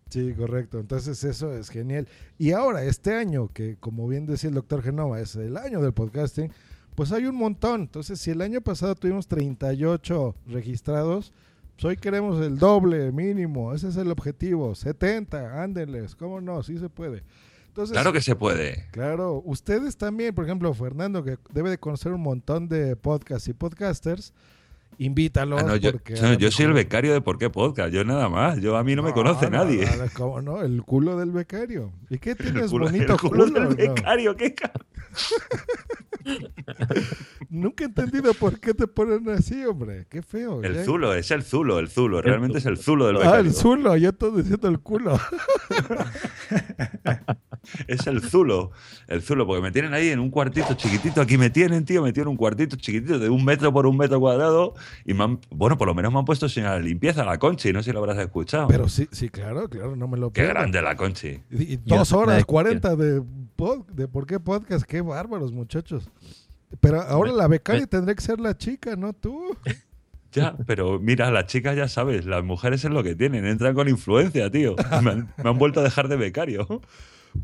Sí, 0.09 0.33
correcto. 0.35 0.79
Entonces 0.81 1.23
eso 1.23 1.55
es 1.55 1.69
genial. 1.69 2.09
Y 2.39 2.53
ahora, 2.53 2.83
este 2.85 3.15
año, 3.15 3.53
que 3.53 3.77
como 3.79 4.09
bien 4.09 4.25
decía 4.25 4.49
el 4.49 4.55
doctor 4.55 4.83
Genova, 4.83 5.21
es 5.21 5.37
el 5.37 5.59
año 5.59 5.83
del 5.83 5.93
podcasting, 5.93 6.51
pues 6.99 7.13
hay 7.13 7.27
un 7.27 7.37
montón. 7.37 7.83
Entonces, 7.83 8.19
si 8.19 8.33
el 8.33 8.43
año 8.43 8.61
pasado 8.61 8.97
tuvimos 8.97 9.29
38 9.29 10.35
registrados, 10.49 11.33
pues 11.77 11.85
hoy 11.85 11.97
queremos 11.97 12.45
el 12.45 12.59
doble 12.59 13.13
mínimo. 13.13 13.73
Ese 13.73 13.87
es 13.87 13.97
el 13.97 14.11
objetivo. 14.11 14.75
70, 14.75 15.63
ándenles. 15.63 16.17
¿Cómo 16.17 16.41
no? 16.41 16.61
Sí 16.65 16.77
se 16.77 16.89
puede. 16.89 17.23
Entonces, 17.69 17.93
Claro 17.93 18.13
que 18.13 18.21
se 18.21 18.35
puede. 18.35 18.89
Claro, 18.91 19.41
ustedes 19.45 19.97
también, 19.97 20.35
por 20.35 20.45
ejemplo, 20.45 20.75
Fernando, 20.75 21.23
que 21.23 21.39
debe 21.53 21.71
de 21.71 21.79
conocer 21.79 22.11
un 22.13 22.21
montón 22.21 22.69
de 22.69 22.97
podcasts 22.97 23.47
y 23.47 23.53
podcasters, 23.53 24.33
invítalos. 24.99 25.63
Ah, 25.63 25.67
no, 25.67 25.77
yo, 25.77 25.93
porque 25.93 26.15
no, 26.21 26.33
yo 26.35 26.51
soy 26.51 26.65
el 26.65 26.73
becario 26.73 27.13
de 27.13 27.21
Por 27.21 27.39
qué 27.39 27.49
Podcast, 27.49 27.93
yo 27.95 28.03
nada 28.03 28.29
más. 28.29 28.59
Yo 28.61 28.77
a 28.77 28.83
mí 28.83 28.97
no, 28.97 29.05
me 29.05 29.13
conoce 29.13 29.49
no, 29.49 29.59
nadie. 29.59 29.87
no, 29.87 30.05
¿Cómo 30.15 30.43
no? 30.43 30.63
El 30.63 30.83
culo 30.83 31.17
del 31.17 31.31
becario. 31.31 31.93
¿Y 32.11 32.19
qué 32.19 32.35
tienes 32.35 32.73
culo- 32.73 32.87
bonito 32.87 33.13
el 33.13 33.21
culo 33.21 33.47
del 33.47 33.69
becario, 33.77 34.35
qué 34.35 34.53
Nunca 37.49 37.85
he 37.85 37.87
entendido 37.87 38.35
por 38.35 38.59
qué 38.61 38.75
te 38.75 38.87
ponen 38.87 39.29
así, 39.31 39.65
hombre. 39.65 40.07
Qué 40.09 40.23
feo. 40.23 40.63
El 40.63 40.75
ya. 40.75 40.85
Zulo, 40.85 41.15
es 41.15 41.31
el 41.31 41.43
Zulo, 41.43 41.79
el 41.79 41.89
Zulo. 41.89 42.23
Realmente 42.23 42.59
es 42.59 42.67
el 42.67 42.79
Zulo 42.79 43.07
del 43.07 43.19
Ah, 43.19 43.39
el 43.39 43.53
zulo, 43.53 43.97
yo 43.97 44.11
estoy 44.11 44.43
diciendo 44.43 44.69
el 44.69 44.81
culo. 44.81 45.19
Es 47.87 48.07
el 48.07 48.21
Zulo. 48.23 48.71
El 49.07 49.23
Zulo, 49.23 49.47
porque 49.47 49.63
me 49.63 49.71
tienen 49.71 49.95
ahí 49.95 50.09
en 50.09 50.19
un 50.21 50.31
cuartito 50.31 50.75
chiquitito. 50.75 51.21
Aquí 51.21 51.37
me 51.39 51.51
tienen, 51.51 51.85
tío. 51.85 52.03
Me 52.03 52.13
tienen 52.13 52.29
un 52.29 52.37
cuartito 52.37 52.77
chiquitito 52.77 53.19
de 53.19 53.29
un 53.29 53.45
metro 53.45 53.73
por 53.73 53.87
un 53.87 53.97
metro 53.97 54.21
cuadrado. 54.21 54.75
Y 55.05 55.15
me 55.15 55.25
han- 55.25 55.41
bueno, 55.51 55.77
por 55.79 55.89
lo 55.89 55.95
menos 55.95 56.13
me 56.13 56.19
han 56.19 56.25
puesto 56.25 56.49
señal 56.49 56.83
de 56.83 56.89
limpieza 56.89 57.25
la 57.25 57.39
Conchi. 57.39 57.73
No 57.73 57.81
sé 57.83 57.91
si 57.91 57.93
lo 57.93 57.99
habrás 58.01 58.19
escuchado. 58.19 58.69
Pero 58.69 58.89
sí, 58.89 59.09
sí, 59.13 59.29
claro, 59.29 59.69
claro, 59.69 59.97
no 59.97 60.09
me 60.09 60.17
lo 60.19 60.31
Qué 60.33 60.43
pierdo. 60.43 60.55
grande 60.55 60.83
la 60.83 60.97
Conchi. 60.97 61.41
Y, 61.51 61.75
y 61.75 61.81
Yo- 61.85 61.97
dos 61.99 62.13
horas, 62.13 62.45
40 62.45 62.97
de, 62.97 63.23
pod- 63.57 63.87
de 63.87 64.09
por 64.09 64.27
qué 64.27 64.41
podcast. 64.41 64.85
Qué 64.85 65.01
bárbaros, 65.01 65.53
muchachos. 65.53 66.09
Pero 66.81 67.01
ahora 67.01 67.33
la 67.33 67.49
becaria 67.49 67.87
tendría 67.87 68.15
que 68.15 68.21
ser 68.23 68.39
la 68.41 68.57
chica, 68.57 68.95
no 68.97 69.13
tú. 69.13 69.57
Ya, 70.31 70.55
pero 70.67 71.01
mira, 71.01 71.31
las 71.31 71.47
chicas 71.47 71.75
ya 71.75 71.89
sabes, 71.89 72.27
las 72.27 72.45
mujeres 72.45 72.85
es 72.85 72.91
lo 72.91 73.03
que 73.03 73.15
tienen, 73.15 73.47
entran 73.47 73.75
con 73.75 73.89
influencia, 73.89 74.51
tío. 74.51 74.77
Me 75.03 75.11
han, 75.11 75.33
me 75.43 75.49
han 75.51 75.57
vuelto 75.59 75.81
a 75.81 75.83
dejar 75.83 76.09
de 76.09 76.17
becario. 76.17 76.83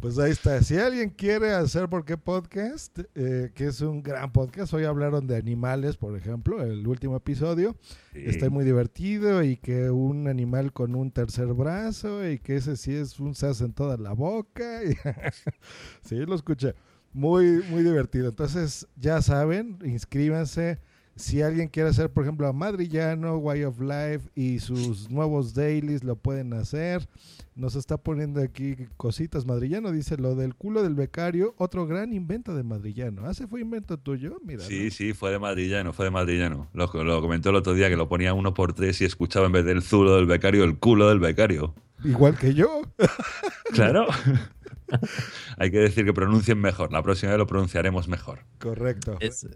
Pues 0.01 0.19
ahí 0.19 0.33
está. 0.33 0.63
Si 0.63 0.77
alguien 0.77 1.11
quiere 1.11 1.53
hacer 1.53 1.89
por 1.89 2.05
qué 2.05 2.17
podcast, 2.17 2.99
eh, 3.15 3.51
que 3.55 3.67
es 3.67 3.81
un 3.81 4.03
gran 4.03 4.33
podcast, 4.33 4.73
hoy 4.75 4.85
hablaron 4.85 5.27
de 5.27 5.37
animales, 5.37 5.97
por 5.97 6.17
ejemplo, 6.17 6.63
el 6.63 6.87
último 6.87 7.17
episodio. 7.17 7.77
Sí. 8.13 8.23
Está 8.25 8.51
muy 8.51 8.65
divertido 8.65 9.43
y 9.43 9.57
que 9.57 9.91
un 9.91 10.29
animal 10.29 10.73
con 10.73 10.95
un 10.95 11.11
tercer 11.11 11.47
brazo 11.49 12.29
y 12.29 12.39
que 12.39 12.57
ese 12.57 12.77
sí 12.77 12.95
es 12.95 13.21
un 13.21 13.35
sas 13.35 13.61
en 13.61 13.73
toda 13.73 13.97
la 13.97 14.13
boca. 14.13 14.81
sí, 16.03 16.17
lo 16.17 16.35
escuché. 16.35 16.75
Muy, 17.13 17.63
muy 17.71 17.83
divertido. 17.83 18.29
Entonces, 18.29 18.87
ya 18.97 19.23
saben, 19.23 19.79
inscríbanse. 19.85 20.81
Si 21.17 21.43
alguien 21.43 21.69
quiere 21.69 21.91
hacer, 21.91 22.11
por 22.11 22.25
ejemplo, 22.25 22.49
a 22.49 22.53
Madrillano, 22.53 23.37
Way 23.37 23.65
of 23.65 23.81
Life 23.81 24.31
y 24.35 24.59
sus 24.59 25.09
nuevos 25.11 25.55
dailies, 25.55 26.03
lo 26.03 26.17
pueden 26.17 26.53
hacer. 26.55 27.09
Nos 27.55 27.77
está 27.77 27.97
poniendo 27.97 28.43
aquí 28.43 28.75
cositas. 28.97 29.47
Madrillano 29.47 29.93
dice 29.93 30.17
lo 30.17 30.35
del 30.35 30.57
culo 30.57 30.83
del 30.83 30.97
becario, 30.97 31.55
otro 31.57 31.87
gran 31.87 32.13
invento 32.13 32.57
de 32.57 32.65
Madrillano. 32.65 33.27
¿Ah, 33.27 33.31
ese 33.31 33.47
fue 33.47 33.61
invento 33.61 33.97
tuyo? 33.97 34.39
Mira. 34.45 34.65
Sí, 34.65 34.91
sí, 34.91 35.13
fue 35.13 35.31
de 35.31 35.39
madrillano, 35.39 35.93
fue 35.93 36.07
de 36.07 36.11
madrillano. 36.11 36.69
Lo, 36.73 36.87
lo 37.05 37.21
comentó 37.21 37.51
el 37.51 37.57
otro 37.57 37.75
día 37.75 37.89
que 37.89 37.97
lo 37.97 38.09
ponía 38.09 38.35
uno 38.35 38.53
por 38.53 38.73
tres 38.73 39.01
y 39.01 39.05
escuchaba 39.05 39.47
en 39.47 39.53
vez 39.53 39.65
del 39.65 39.83
zulo 39.83 40.17
del 40.17 40.27
becario 40.27 40.65
el 40.65 40.79
culo 40.79 41.09
del 41.09 41.21
becario. 41.21 41.75
Igual 42.03 42.37
que 42.37 42.55
yo. 42.55 42.83
Claro. 43.73 44.07
Hay 45.59 45.71
que 45.71 45.79
decir 45.79 46.05
que 46.05 46.13
pronuncien 46.13 46.59
mejor. 46.61 46.93
La 46.93 47.03
próxima 47.03 47.33
vez 47.33 47.39
lo 47.39 47.47
pronunciaremos 47.47 48.09
mejor. 48.09 48.41
Correcto. 48.59 49.17
Es, 49.21 49.47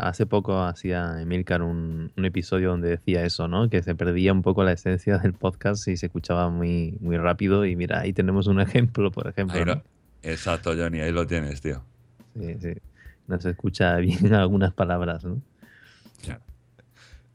hace 0.00 0.26
poco 0.26 0.62
hacía 0.62 1.20
Emilcar 1.20 1.62
un, 1.62 2.12
un 2.16 2.24
episodio 2.24 2.70
donde 2.70 2.88
decía 2.90 3.24
eso, 3.24 3.48
¿no? 3.48 3.68
Que 3.70 3.82
se 3.82 3.94
perdía 3.94 4.32
un 4.32 4.42
poco 4.42 4.64
la 4.64 4.72
esencia 4.72 5.18
del 5.18 5.32
podcast 5.34 5.88
y 5.88 5.96
se 5.96 6.06
escuchaba 6.06 6.48
muy, 6.50 6.96
muy 7.00 7.16
rápido. 7.16 7.64
Y 7.64 7.76
mira, 7.76 8.00
ahí 8.00 8.12
tenemos 8.12 8.46
un 8.46 8.60
ejemplo, 8.60 9.10
por 9.10 9.26
ejemplo. 9.28 9.58
Ahí 9.58 9.64
lo- 9.64 9.76
¿no? 9.76 9.82
Exacto, 10.22 10.74
Johnny, 10.76 11.00
ahí 11.00 11.12
lo 11.12 11.26
tienes, 11.26 11.60
tío. 11.60 11.82
Sí, 12.38 12.56
sí. 12.60 12.72
No 13.26 13.40
se 13.40 13.50
escucha 13.50 13.96
bien 13.96 14.34
algunas 14.34 14.72
palabras, 14.74 15.24
¿no? 15.24 15.40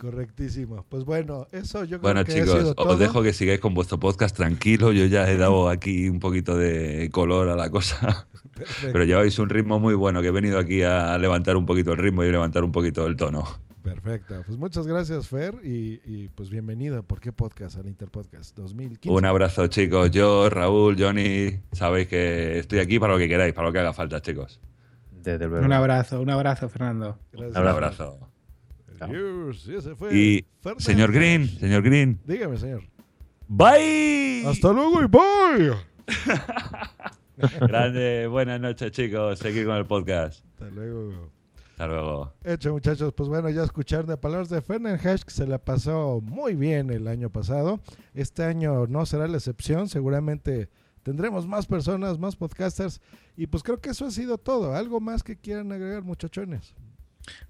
Correctísimo. 0.06 0.86
Pues 0.88 1.04
bueno, 1.04 1.48
eso 1.52 1.84
yo 1.84 2.00
creo 2.00 2.02
Bueno, 2.02 2.24
que 2.26 2.32
ha 2.32 2.36
chicos, 2.36 2.60
sido 2.60 2.76
todo. 2.76 2.90
os 2.94 3.00
dejo 3.00 3.24
que 3.24 3.34
sigáis 3.34 3.60
con 3.60 3.74
vuestro 3.74 4.00
podcast 4.00 4.36
tranquilo. 4.36 4.92
Yo 4.92 5.06
ya 5.06 5.30
he 5.30 5.36
dado 5.38 5.68
aquí 5.68 6.08
un 6.10 6.20
poquito 6.20 6.56
de 6.58 7.10
color 7.12 7.50
a 7.50 7.56
la 7.56 7.70
cosa. 7.72 8.28
Perfecto. 8.56 8.90
Pero 8.94 9.04
lleváis 9.04 9.38
un 9.40 9.50
ritmo 9.50 9.80
muy 9.80 9.96
bueno, 9.96 10.22
que 10.22 10.28
he 10.28 10.32
venido 10.32 10.60
aquí 10.60 10.84
a 10.84 11.18
levantar 11.18 11.58
un 11.58 11.66
poquito 11.66 11.92
el 11.92 11.98
ritmo 11.98 12.24
y 12.24 12.32
levantar 12.32 12.64
un 12.64 12.72
poquito 12.72 13.06
el 13.08 13.16
tono. 13.16 13.44
Perfecto. 13.84 14.44
Pues 14.46 14.58
muchas 14.58 14.88
gracias, 14.88 15.28
Fer, 15.28 15.56
y, 15.64 16.00
y 16.06 16.30
pues 16.34 16.50
bienvenido. 16.50 17.04
¿Por 17.04 17.20
qué 17.20 17.32
podcast 17.32 17.78
al 17.78 17.88
Interpodcast 17.88 18.56
2015? 18.58 19.10
Un 19.16 19.26
abrazo, 19.26 19.68
chicos. 19.68 20.10
Yo, 20.12 20.50
Raúl, 20.50 20.96
Johnny, 20.98 21.60
sabéis 21.72 22.08
que 22.08 22.60
estoy 22.60 22.80
aquí 22.80 22.98
para 23.00 23.14
lo 23.14 23.20
que 23.20 23.28
queráis, 23.28 23.54
para 23.54 23.68
lo 23.68 23.74
que 23.74 23.80
haga 23.80 23.94
falta, 23.94 24.22
chicos. 24.22 24.60
Desde 25.12 25.48
luego. 25.48 25.66
Un 25.66 25.74
abrazo, 25.74 26.22
un 26.22 26.30
abrazo, 26.30 26.70
Fernando. 26.70 27.20
Gracias. 27.32 27.58
Un 27.60 27.68
abrazo. 27.68 28.20
Y 29.10 29.74
ese 29.76 29.96
fue 29.96 30.16
Y, 30.16 30.46
Fernández. 30.62 30.84
señor 30.84 31.12
Green, 31.12 31.48
señor 31.60 31.82
Green. 31.84 32.20
Dígame, 32.26 32.58
señor. 32.58 32.84
Bye. 33.48 34.44
Hasta 34.48 34.72
luego 34.74 35.04
y 35.04 35.08
bye. 35.08 35.76
Grande, 37.68 38.28
buenas 38.28 38.62
noches, 38.62 38.92
chicos. 38.92 39.40
Seguir 39.40 39.66
con 39.66 39.76
el 39.76 39.86
podcast. 39.86 40.44
Hasta 40.54 40.70
luego. 40.70 41.32
Hasta 41.72 41.88
luego. 41.88 42.34
Hecho, 42.44 42.72
muchachos. 42.72 43.14
Pues 43.14 43.28
bueno, 43.28 43.50
ya 43.50 43.64
escucharon 43.64 44.08
de 44.08 44.16
palabras 44.18 44.50
de 44.50 44.62
Fernand 44.62 45.00
que 45.02 45.32
se 45.32 45.46
la 45.46 45.58
pasó 45.58 46.22
muy 46.22 46.56
bien 46.56 46.90
el 46.90 47.08
año 47.08 47.30
pasado. 47.30 47.82
Este 48.14 48.44
año 48.44 48.88
no 48.88 49.06
será 49.06 49.28
la 49.28 49.38
excepción. 49.38 49.90
Seguramente 49.90 50.70
tendremos 51.04 51.46
más 51.46 51.66
personas, 51.66 52.18
más 52.18 52.38
podcasters. 52.38 53.02
Y 53.36 53.48
pues 53.48 53.62
creo 53.62 53.82
que 53.82 53.90
eso 53.90 54.06
ha 54.06 54.12
sido 54.12 54.38
todo. 54.38 54.74
¿Algo 54.74 55.02
más 55.02 55.22
que 55.22 55.36
quieran 55.36 55.72
agregar, 55.74 56.04
muchachones? 56.04 56.74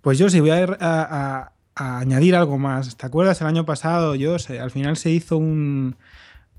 Pues 0.01 0.17
yo 0.17 0.29
sí 0.29 0.39
voy 0.39 0.51
a, 0.51 0.65
a, 0.79 1.51
a 1.75 1.99
añadir 1.99 2.35
algo 2.35 2.57
más. 2.57 2.95
¿Te 2.97 3.05
acuerdas 3.05 3.41
el 3.41 3.47
año 3.47 3.65
pasado? 3.65 4.15
Yo 4.15 4.35
al 4.59 4.71
final 4.71 4.97
se 4.97 5.11
hizo 5.11 5.37
un, 5.37 5.95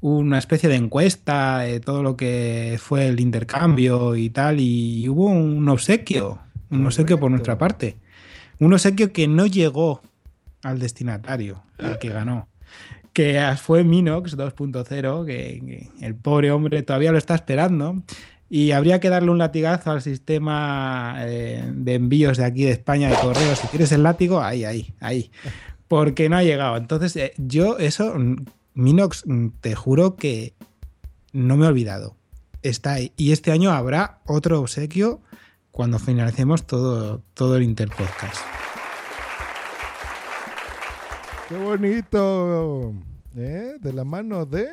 una 0.00 0.38
especie 0.38 0.68
de 0.68 0.76
encuesta 0.76 1.60
de 1.60 1.80
todo 1.80 2.02
lo 2.02 2.16
que 2.16 2.78
fue 2.80 3.08
el 3.08 3.20
intercambio 3.20 4.14
y 4.14 4.30
tal, 4.30 4.60
y 4.60 5.08
hubo 5.08 5.26
un 5.26 5.68
obsequio, 5.68 6.38
un 6.70 6.86
obsequio 6.86 7.18
por 7.18 7.30
nuestra 7.30 7.58
parte. 7.58 7.96
Un 8.58 8.72
obsequio 8.72 9.12
que 9.12 9.28
no 9.28 9.46
llegó 9.46 10.02
al 10.62 10.78
destinatario, 10.78 11.62
al 11.78 11.98
que 11.98 12.10
ganó. 12.10 12.48
Que 13.12 13.40
fue 13.56 13.82
Minox 13.82 14.36
2.0, 14.36 15.26
que, 15.26 15.90
el 16.00 16.14
pobre 16.14 16.50
hombre 16.50 16.82
todavía 16.82 17.12
lo 17.12 17.18
está 17.18 17.34
esperando. 17.34 18.02
Y 18.48 18.70
habría 18.70 19.00
que 19.00 19.08
darle 19.08 19.30
un 19.30 19.38
latigazo 19.38 19.90
al 19.90 20.02
sistema 20.02 21.16
eh, 21.20 21.68
de 21.74 21.94
envíos 21.94 22.36
de 22.36 22.44
aquí 22.44 22.64
de 22.64 22.70
España 22.70 23.08
de 23.08 23.16
correos. 23.16 23.58
Si 23.58 23.66
quieres 23.68 23.90
el 23.92 24.04
látigo, 24.04 24.40
ahí, 24.40 24.64
ahí, 24.64 24.94
ahí. 25.00 25.30
Porque 25.88 26.28
no 26.28 26.36
ha 26.36 26.44
llegado. 26.44 26.76
Entonces, 26.76 27.16
eh, 27.16 27.32
yo 27.38 27.78
eso 27.78 28.14
Minox, 28.74 29.24
mm, 29.26 29.48
te 29.60 29.74
juro 29.74 30.16
que 30.16 30.54
no 31.32 31.56
me 31.56 31.64
he 31.64 31.68
olvidado. 31.68 32.16
Está 32.62 32.94
ahí. 32.94 33.12
Y 33.16 33.32
este 33.32 33.50
año 33.50 33.72
habrá 33.72 34.20
otro 34.26 34.60
obsequio 34.60 35.20
cuando 35.70 35.98
finalicemos 35.98 36.66
todo, 36.66 37.22
todo 37.34 37.56
el 37.56 37.62
Interpodcast. 37.62 38.36
¡Qué 41.48 41.56
bonito! 41.56 42.92
¿Eh? 43.36 43.76
De 43.80 43.92
la 43.92 44.04
mano 44.04 44.46
de 44.46 44.68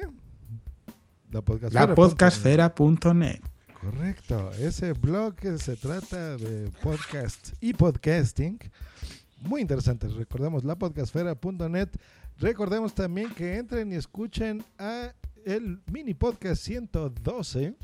la 1.32 1.41
podcastfera.net. 1.41 3.53
Correcto. 3.84 4.51
Ese 4.53 4.93
blog 4.93 5.36
que 5.36 5.57
se 5.57 5.75
trata 5.75 6.38
de 6.38 6.71
podcast 6.81 7.53
y 7.59 7.73
podcasting. 7.73 8.59
Muy 9.41 9.61
interesante. 9.61 10.07
Recordemos 10.07 10.63
lapodcastfera.net 10.63 11.89
Recordemos 12.39 12.93
también 12.95 13.34
que 13.34 13.57
entren 13.57 13.91
y 13.91 13.95
escuchen 13.95 14.63
a 14.77 15.13
el 15.45 15.81
mini 15.91 16.13
podcast 16.13 16.63
112 16.63 17.75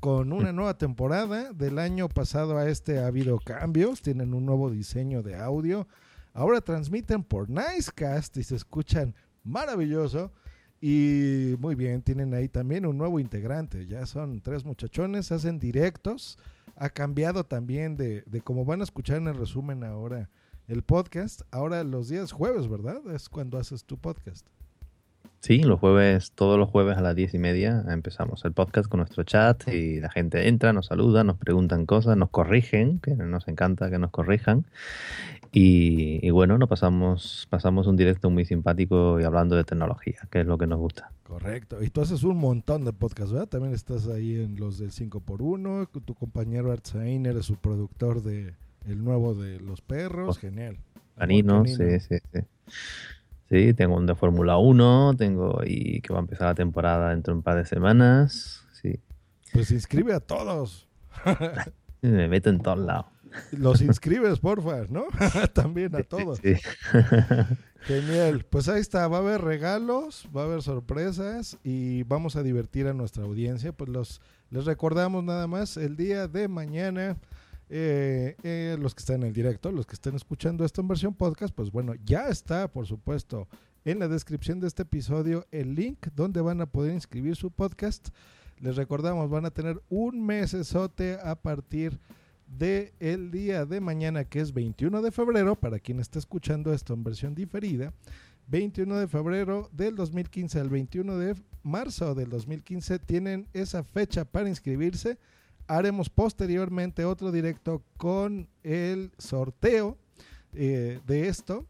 con 0.00 0.32
una 0.32 0.52
nueva 0.52 0.78
temporada. 0.78 1.52
Del 1.52 1.78
año 1.78 2.08
pasado 2.08 2.56
a 2.56 2.68
este 2.68 2.98
ha 2.98 3.06
habido 3.06 3.38
cambios, 3.38 4.02
tienen 4.02 4.34
un 4.34 4.46
nuevo 4.46 4.70
diseño 4.70 5.22
de 5.22 5.36
audio. 5.36 5.86
Ahora 6.32 6.60
transmiten 6.60 7.22
por 7.22 7.50
Nicecast 7.50 8.36
y 8.38 8.42
se 8.42 8.56
escuchan 8.56 9.14
maravilloso. 9.44 10.32
Y 10.86 11.56
muy 11.60 11.76
bien, 11.76 12.02
tienen 12.02 12.34
ahí 12.34 12.46
también 12.46 12.84
un 12.84 12.98
nuevo 12.98 13.18
integrante. 13.18 13.86
Ya 13.86 14.04
son 14.04 14.42
tres 14.42 14.66
muchachones, 14.66 15.32
hacen 15.32 15.58
directos. 15.58 16.38
Ha 16.76 16.90
cambiado 16.90 17.44
también 17.44 17.96
de, 17.96 18.20
de 18.26 18.42
cómo 18.42 18.66
van 18.66 18.82
a 18.82 18.84
escuchar 18.84 19.16
en 19.16 19.28
el 19.28 19.34
resumen 19.34 19.82
ahora 19.82 20.28
el 20.68 20.82
podcast. 20.82 21.40
Ahora 21.50 21.82
los 21.84 22.10
días 22.10 22.32
jueves, 22.32 22.68
¿verdad? 22.68 23.00
Es 23.14 23.30
cuando 23.30 23.56
haces 23.56 23.86
tu 23.86 23.96
podcast. 23.96 24.46
Sí, 25.44 25.62
los 25.62 25.78
jueves, 25.78 26.32
todos 26.34 26.58
los 26.58 26.70
jueves 26.70 26.96
a 26.96 27.02
las 27.02 27.14
diez 27.14 27.34
y 27.34 27.38
media 27.38 27.84
empezamos 27.90 28.42
el 28.46 28.52
podcast 28.52 28.88
con 28.88 29.00
nuestro 29.00 29.24
chat 29.24 29.68
y 29.68 30.00
la 30.00 30.08
gente 30.08 30.48
entra, 30.48 30.72
nos 30.72 30.86
saluda, 30.86 31.22
nos 31.22 31.36
preguntan 31.36 31.84
cosas, 31.84 32.16
nos 32.16 32.30
corrigen, 32.30 32.98
que 32.98 33.10
nos 33.10 33.46
encanta 33.46 33.90
que 33.90 33.98
nos 33.98 34.10
corrijan. 34.10 34.64
Y, 35.56 36.30
bueno, 36.30 36.58
nos 36.58 36.68
pasamos, 36.68 37.46
pasamos 37.48 37.86
un 37.86 37.96
directo 37.96 38.28
muy 38.28 38.44
simpático 38.44 39.20
y 39.20 39.22
hablando 39.22 39.54
de 39.54 39.62
tecnología, 39.62 40.18
que 40.28 40.40
es 40.40 40.46
lo 40.46 40.58
que 40.58 40.66
nos 40.66 40.80
gusta. 40.80 41.12
Correcto. 41.22 41.80
Y 41.80 41.90
tú 41.90 42.00
haces 42.00 42.24
un 42.24 42.38
montón 42.38 42.84
de 42.84 42.92
podcasts, 42.92 43.32
¿verdad? 43.32 43.46
También 43.46 43.72
estás 43.72 44.08
ahí 44.08 44.34
en 44.34 44.56
los 44.56 44.78
del 44.78 44.90
5x1, 44.90 45.88
tu 46.04 46.14
compañero 46.14 46.72
Artzainer 46.72 47.36
es 47.36 47.46
su 47.46 47.54
productor 47.54 48.22
de, 48.22 48.54
el 48.88 49.04
nuevo 49.04 49.34
de 49.34 49.60
los 49.60 49.80
perros, 49.80 50.38
genial. 50.38 50.76
Canino, 51.16 51.64
sí, 51.66 52.00
sí, 52.00 52.16
sí. 52.32 52.40
Sí, 53.48 53.74
tengo 53.74 53.96
un 53.96 54.06
de 54.06 54.16
Fórmula 54.16 54.56
1, 54.56 55.14
tengo 55.16 55.60
y 55.64 56.00
que 56.00 56.12
va 56.12 56.18
a 56.18 56.22
empezar 56.22 56.48
la 56.48 56.54
temporada 56.56 57.10
dentro 57.10 57.32
de 57.32 57.36
un 57.38 57.42
par 57.44 57.58
de 57.58 57.64
semanas. 57.64 58.66
Sí. 58.72 58.98
Pues 59.52 59.70
inscribe 59.70 60.14
a 60.14 60.20
todos. 60.20 60.88
Me 62.02 62.26
meto 62.26 62.50
en 62.50 62.58
todos 62.58 62.80
lados. 62.80 63.13
Los 63.52 63.80
inscribes, 63.82 64.38
porfa, 64.38 64.84
¿no? 64.88 65.06
También 65.54 65.94
a 65.96 66.02
todos. 66.02 66.38
Sí, 66.38 66.54
Genial. 67.86 68.46
Pues 68.48 68.68
ahí 68.68 68.80
está, 68.80 69.06
va 69.08 69.18
a 69.18 69.20
haber 69.20 69.42
regalos, 69.42 70.28
va 70.34 70.42
a 70.42 70.44
haber 70.44 70.62
sorpresas 70.62 71.58
y 71.62 72.02
vamos 72.04 72.36
a 72.36 72.42
divertir 72.42 72.86
a 72.86 72.94
nuestra 72.94 73.24
audiencia. 73.24 73.72
Pues 73.72 73.90
los 73.90 74.20
les 74.50 74.64
recordamos 74.66 75.24
nada 75.24 75.46
más 75.46 75.76
el 75.76 75.96
día 75.96 76.28
de 76.28 76.48
mañana 76.48 77.16
eh, 77.68 78.36
eh, 78.42 78.76
los 78.78 78.94
que 78.94 79.00
están 79.00 79.22
en 79.22 79.28
el 79.28 79.32
directo, 79.32 79.72
los 79.72 79.86
que 79.86 79.94
estén 79.94 80.14
escuchando 80.14 80.64
esto 80.64 80.80
en 80.80 80.88
versión 80.88 81.14
podcast, 81.14 81.54
pues 81.54 81.72
bueno, 81.72 81.94
ya 82.04 82.28
está, 82.28 82.70
por 82.70 82.86
supuesto, 82.86 83.48
en 83.84 83.98
la 83.98 84.06
descripción 84.06 84.60
de 84.60 84.68
este 84.68 84.82
episodio 84.82 85.46
el 85.50 85.74
link 85.74 86.06
donde 86.14 86.40
van 86.40 86.60
a 86.60 86.66
poder 86.66 86.92
inscribir 86.92 87.36
su 87.36 87.50
podcast. 87.50 88.10
Les 88.60 88.76
recordamos, 88.76 89.28
van 89.28 89.46
a 89.46 89.50
tener 89.50 89.82
un 89.88 90.24
mesesote 90.24 91.18
a 91.22 91.34
partir 91.34 91.92
de 91.92 91.98
el 92.60 93.30
día 93.30 93.66
de 93.66 93.80
mañana, 93.80 94.24
que 94.24 94.40
es 94.40 94.52
21 94.52 95.02
de 95.02 95.10
febrero, 95.10 95.56
para 95.56 95.78
quien 95.78 96.00
está 96.00 96.18
escuchando 96.18 96.72
esto 96.72 96.94
en 96.94 97.04
versión 97.04 97.34
diferida. 97.34 97.92
21 98.48 98.98
de 98.98 99.08
febrero 99.08 99.70
del 99.72 99.96
2015 99.96 100.60
al 100.60 100.68
21 100.68 101.18
de 101.18 101.34
marzo 101.62 102.14
del 102.14 102.28
2015 102.28 102.98
tienen 102.98 103.48
esa 103.54 103.82
fecha 103.82 104.24
para 104.24 104.48
inscribirse 104.48 105.18
haremos 105.66 106.10
posteriormente 106.10 107.04
otro 107.04 107.32
directo 107.32 107.82
con 107.96 108.48
el 108.62 109.12
sorteo 109.18 109.98
eh, 110.52 111.00
de 111.06 111.28
esto. 111.28 111.66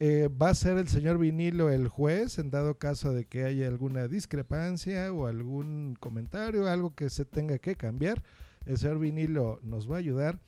Eh, 0.00 0.28
va 0.28 0.50
a 0.50 0.54
ser 0.54 0.76
el 0.76 0.88
señor 0.88 1.18
Vinilo 1.18 1.70
el 1.70 1.88
juez, 1.88 2.38
en 2.38 2.50
dado 2.50 2.78
caso 2.78 3.12
de 3.12 3.26
que 3.26 3.44
haya 3.44 3.68
alguna 3.68 4.08
discrepancia 4.08 5.12
o 5.12 5.26
algún 5.26 5.96
comentario, 6.00 6.68
algo 6.68 6.94
que 6.94 7.10
se 7.10 7.24
tenga 7.24 7.58
que 7.58 7.76
cambiar. 7.76 8.22
El 8.66 8.78
señor 8.78 8.98
Vinilo 8.98 9.60
nos 9.62 9.90
va 9.90 9.96
a 9.96 9.98
ayudar. 9.98 10.38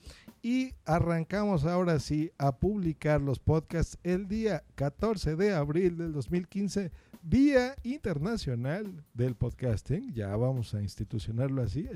Y 0.42 0.74
arrancamos 0.84 1.64
ahora 1.64 1.98
sí 1.98 2.30
a 2.38 2.56
publicar 2.56 3.20
los 3.20 3.38
podcasts 3.40 3.98
el 4.04 4.28
día 4.28 4.62
14 4.76 5.34
de 5.34 5.52
abril 5.52 5.96
del 5.96 6.12
2015 6.12 6.92
Día 7.28 7.74
Internacional 7.82 9.02
del 9.12 9.34
Podcasting, 9.34 10.14
ya 10.14 10.36
vamos 10.36 10.74
a 10.74 10.80
institucionarlo 10.80 11.60
así, 11.60 11.88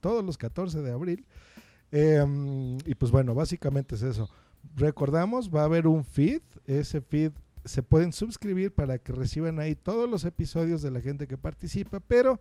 todos 0.00 0.22
los 0.22 0.36
14 0.36 0.82
de 0.82 0.92
abril. 0.92 1.24
Em, 1.90 2.76
y 2.84 2.94
pues 2.94 3.10
bueno, 3.10 3.34
básicamente 3.34 3.94
es 3.94 4.02
eso. 4.02 4.28
Recordamos, 4.76 5.48
va 5.48 5.62
a 5.62 5.64
haber 5.64 5.86
un 5.86 6.04
feed, 6.04 6.42
ese 6.66 7.00
feed 7.00 7.32
se 7.64 7.82
pueden 7.82 8.12
suscribir 8.12 8.74
para 8.74 8.98
que 8.98 9.14
reciban 9.14 9.58
ahí 9.58 9.74
todos 9.74 10.06
los 10.06 10.26
episodios 10.26 10.82
de 10.82 10.90
la 10.90 11.00
gente 11.00 11.26
que 11.26 11.38
participa, 11.38 12.00
pero 12.00 12.38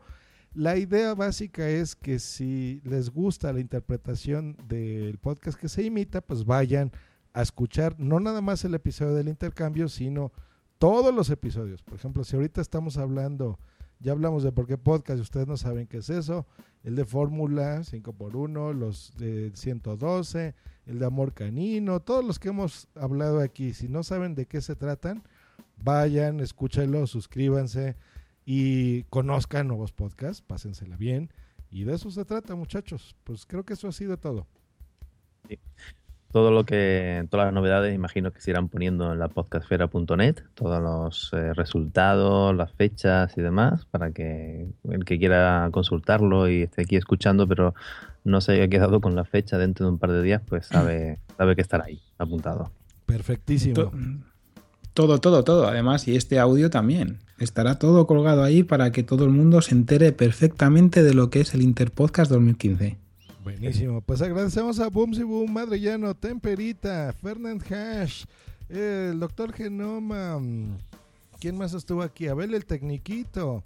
la 0.54 0.78
idea 0.78 1.16
básica 1.16 1.68
es 1.68 1.96
que 1.96 2.20
si 2.20 2.82
les 2.84 3.10
gusta 3.10 3.54
la 3.54 3.60
interpretación 3.60 4.56
del 4.68 5.18
podcast 5.18 5.60
que 5.60 5.68
se 5.68 5.84
imita, 5.84 6.22
pues 6.22 6.46
vayan 6.46 6.92
a 7.34 7.42
escuchar 7.42 7.96
no 8.00 8.20
nada 8.20 8.42
más 8.42 8.64
el 8.64 8.76
episodio 8.76 9.16
del 9.16 9.30
intercambio, 9.30 9.90
sino 9.90 10.32
todos 10.78 11.14
los 11.14 11.30
episodios. 11.32 11.82
Por 11.82 11.96
ejemplo, 11.96 12.24
si 12.24 12.36
ahorita 12.36 12.62
estamos 12.62 12.98
hablando, 12.98 13.58
ya 14.00 14.12
hablamos 14.12 14.44
de 14.44 14.52
por 14.52 14.68
qué 14.68 14.78
podcast, 14.78 15.20
ustedes 15.20 15.48
no 15.48 15.58
saben 15.58 15.88
qué 15.88 15.98
es 15.98 16.10
eso, 16.10 16.46
el 16.84 16.96
de 16.96 17.06
Fórmula 17.06 17.80
5x1, 17.80 18.74
los 18.74 19.14
de 19.18 19.52
112, 19.56 20.54
el 20.86 21.00
de 21.00 21.06
Amor 21.06 21.34
Canino, 21.34 22.00
todos 22.00 22.24
los 22.24 22.38
que 22.38 22.50
hemos 22.50 22.88
hablado 22.94 23.40
aquí, 23.40 23.74
si 23.74 23.88
no 23.88 24.04
saben 24.04 24.36
de 24.36 24.46
qué 24.46 24.62
se 24.62 24.76
tratan, 24.76 25.24
vayan, 25.78 26.42
escúchenlo, 26.42 27.08
suscríbanse 27.08 27.96
y 28.46 29.04
conozcan 29.04 29.68
nuevos 29.68 29.92
podcasts, 29.92 30.42
pásensela 30.42 30.98
bien. 30.98 31.32
Y 31.70 31.86
de 31.86 31.96
eso 31.96 32.12
se 32.12 32.26
trata, 32.26 32.56
muchachos. 32.56 33.16
Pues 33.24 33.46
creo 33.46 33.64
que 33.64 33.74
eso 33.74 33.88
ha 33.88 33.92
sido 33.92 34.18
todo. 34.18 34.48
Sí 35.48 35.60
todo 36.34 36.50
lo 36.50 36.66
que, 36.66 37.26
todas 37.30 37.46
las 37.46 37.54
novedades, 37.54 37.94
imagino 37.94 38.34
que 38.34 38.42
se 38.42 38.50
irán 38.50 38.68
poniendo 38.68 39.14
en 39.14 39.20
la 39.20 39.28
podcastfera.net, 39.28 40.38
todos 40.56 40.82
los 40.82 41.32
eh, 41.34 41.54
resultados, 41.54 42.56
las 42.56 42.74
fechas 42.74 43.38
y 43.38 43.42
demás, 43.42 43.86
para 43.86 44.12
que 44.12 44.68
el 44.90 45.06
que 45.06 45.20
quiera 45.20 45.70
consultarlo 45.72 46.50
y 46.50 46.64
esté 46.64 46.82
aquí 46.82 46.96
escuchando, 46.96 47.48
pero 47.48 47.76
no 48.24 48.42
se 48.42 48.54
haya 48.54 48.68
quedado 48.68 49.00
con 49.00 49.16
la 49.16 49.26
fecha 49.26 49.60
dentro 49.60 49.86
de 49.86 49.92
un 49.92 50.00
par 50.00 50.12
de 50.12 50.24
días, 50.24 50.42
pues 50.44 50.66
sabe, 50.66 51.20
sabe 51.38 51.56
que 51.56 51.62
estará 51.62 51.86
ahí, 51.86 52.02
apuntado. 52.18 52.72
Perfectísimo. 53.06 53.92
Todo, 54.94 55.20
todo, 55.20 55.44
todo. 55.44 55.68
Además, 55.68 56.08
y 56.08 56.16
este 56.16 56.40
audio 56.40 56.70
también. 56.70 57.20
Estará 57.40 57.80
todo 57.80 58.06
colgado 58.08 58.44
ahí 58.44 58.64
para 58.64 58.92
que 58.92 59.04
todo 59.04 59.26
el 59.26 59.32
mundo 59.32 59.62
se 59.62 59.74
entere 59.74 60.12
perfectamente 60.12 61.02
de 61.04 61.14
lo 61.14 61.30
que 61.30 61.42
es 61.42 61.54
el 61.54 61.62
Interpodcast 61.64 62.32
2015. 62.32 62.98
Buenísimo. 63.44 64.02
Pues 64.02 64.22
agradecemos 64.22 64.80
a 64.80 64.90
Boomsy 64.90 65.24
Boom, 65.24 65.52
Madrellano, 65.52 66.14
Temperita, 66.16 67.14
Fernand 67.22 67.62
Hash, 67.72 68.24
el 68.70 69.20
doctor 69.20 69.52
Genoma. 69.52 70.38
mm, 70.40 70.78
¿Quién 71.40 71.58
más 71.58 71.74
estuvo 71.74 72.02
aquí? 72.04 72.28
Abel 72.28 72.54
el 72.54 72.66
Tecniquito. 72.66 73.64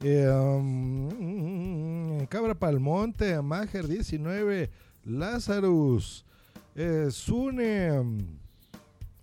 eh, 0.00 0.28
um, 0.28 2.26
Cabra 2.26 2.54
Palmonte, 2.54 3.40
Mager 3.40 3.86
19, 3.88 4.68
Lazarus, 5.04 6.24
eh, 6.74 7.08
um, 7.30 8.18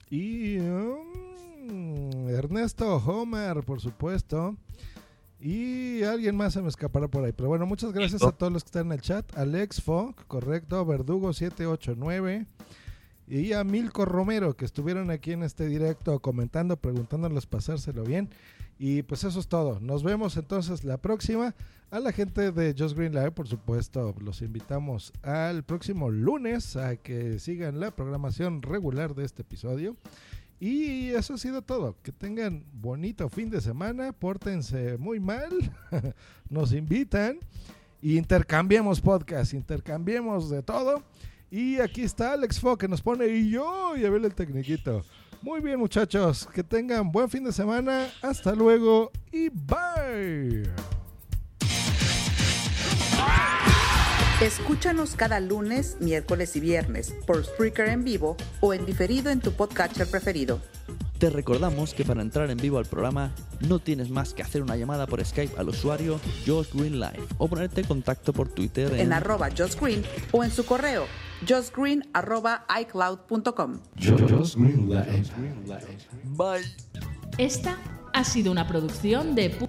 y 0.09 0.57
Ernesto 2.29 2.97
Homer, 2.97 3.63
por 3.63 3.81
supuesto. 3.81 4.55
Y 5.39 6.03
alguien 6.03 6.35
más 6.35 6.53
se 6.53 6.61
me 6.61 6.67
escapará 6.67 7.07
por 7.07 7.23
ahí. 7.23 7.31
Pero 7.31 7.49
bueno, 7.49 7.65
muchas 7.65 7.91
gracias 7.93 8.21
a 8.21 8.31
todos 8.31 8.53
los 8.53 8.63
que 8.63 8.67
están 8.67 8.87
en 8.87 8.91
el 8.93 9.01
chat. 9.01 9.25
Alex 9.35 9.81
Fo, 9.81 10.13
correcto. 10.27 10.85
Verdugo 10.85 11.33
789. 11.33 12.45
Y 13.27 13.53
a 13.53 13.63
Milko 13.63 14.05
Romero, 14.05 14.55
que 14.55 14.65
estuvieron 14.65 15.09
aquí 15.09 15.31
en 15.31 15.43
este 15.43 15.65
directo 15.65 16.19
comentando, 16.19 16.77
preguntándoles 16.77 17.47
pasárselo 17.47 18.03
bien. 18.03 18.29
Y 18.77 19.03
pues 19.03 19.23
eso 19.23 19.39
es 19.39 19.47
todo. 19.47 19.79
Nos 19.79 20.03
vemos 20.03 20.37
entonces 20.37 20.83
la 20.83 20.97
próxima. 20.97 21.55
A 21.91 21.99
la 21.99 22.11
gente 22.11 22.51
de 22.51 22.73
Just 22.77 22.95
Green 22.95 23.13
Live, 23.13 23.31
por 23.31 23.47
supuesto, 23.47 24.15
los 24.21 24.41
invitamos 24.41 25.11
al 25.23 25.63
próximo 25.63 26.09
lunes 26.09 26.75
a 26.77 26.95
que 26.95 27.37
sigan 27.39 27.79
la 27.79 27.91
programación 27.91 28.61
regular 28.61 29.13
de 29.13 29.25
este 29.25 29.41
episodio. 29.41 29.97
Y 30.61 31.09
eso 31.09 31.33
ha 31.33 31.37
sido 31.39 31.63
todo. 31.63 31.95
Que 32.03 32.11
tengan 32.11 32.63
bonito 32.71 33.27
fin 33.29 33.49
de 33.49 33.59
semana. 33.59 34.13
Pórtense 34.13 34.95
muy 34.99 35.19
mal. 35.19 35.49
Nos 36.49 36.71
invitan. 36.71 37.39
Y 37.99 38.15
intercambiemos 38.15 39.01
podcast. 39.01 39.55
Intercambiemos 39.55 40.51
de 40.51 40.61
todo. 40.61 41.01
Y 41.49 41.79
aquí 41.79 42.03
está 42.03 42.33
Alex 42.33 42.59
Fo 42.59 42.77
que 42.77 42.87
nos 42.87 43.01
pone 43.01 43.27
y 43.27 43.49
yo 43.49 43.97
y 43.97 44.05
a 44.05 44.09
ver 44.09 44.23
el 44.23 44.35
tecniquito. 44.35 45.03
Muy 45.41 45.61
bien 45.61 45.79
muchachos. 45.79 46.47
Que 46.53 46.63
tengan 46.63 47.11
buen 47.11 47.27
fin 47.27 47.43
de 47.43 47.51
semana. 47.51 48.09
Hasta 48.21 48.53
luego 48.53 49.11
y 49.31 49.49
bye. 49.49 51.00
Escúchanos 54.41 55.15
cada 55.15 55.39
lunes, 55.39 55.97
miércoles 55.99 56.55
y 56.55 56.59
viernes 56.59 57.13
por 57.27 57.43
Spreaker 57.45 57.89
en 57.89 58.03
vivo 58.03 58.35
o 58.59 58.73
en 58.73 58.85
diferido 58.85 59.29
en 59.29 59.39
tu 59.39 59.51
podcatcher 59.51 60.07
preferido. 60.07 60.59
Te 61.19 61.29
recordamos 61.29 61.93
que 61.93 62.03
para 62.03 62.23
entrar 62.23 62.49
en 62.49 62.57
vivo 62.57 62.79
al 62.79 62.85
programa 62.85 63.31
no 63.59 63.77
tienes 63.77 64.09
más 64.09 64.33
que 64.33 64.41
hacer 64.41 64.63
una 64.63 64.75
llamada 64.75 65.05
por 65.05 65.23
Skype 65.23 65.59
al 65.59 65.69
usuario 65.69 66.19
Josh 66.47 66.69
Green 66.73 66.99
Live 66.99 67.21
o 67.37 67.47
ponerte 67.47 67.81
en 67.81 67.87
contacto 67.87 68.33
por 68.33 68.49
Twitter 68.49 68.91
En 68.95 69.13
arroba 69.13 69.49
Josh 69.55 69.75
Green 69.79 70.03
o 70.31 70.43
en 70.43 70.49
su 70.49 70.65
correo 70.65 71.05
joshgreen 71.47 72.07
arroba 72.13 72.65
icloud.com. 72.81 73.79
Bye. 76.23 76.61
Esta 77.37 77.77
ha 78.13 78.23
sido 78.23 78.51
una 78.51 78.67
producción 78.67 79.33
de 79.35 79.57
pu- 79.57 79.67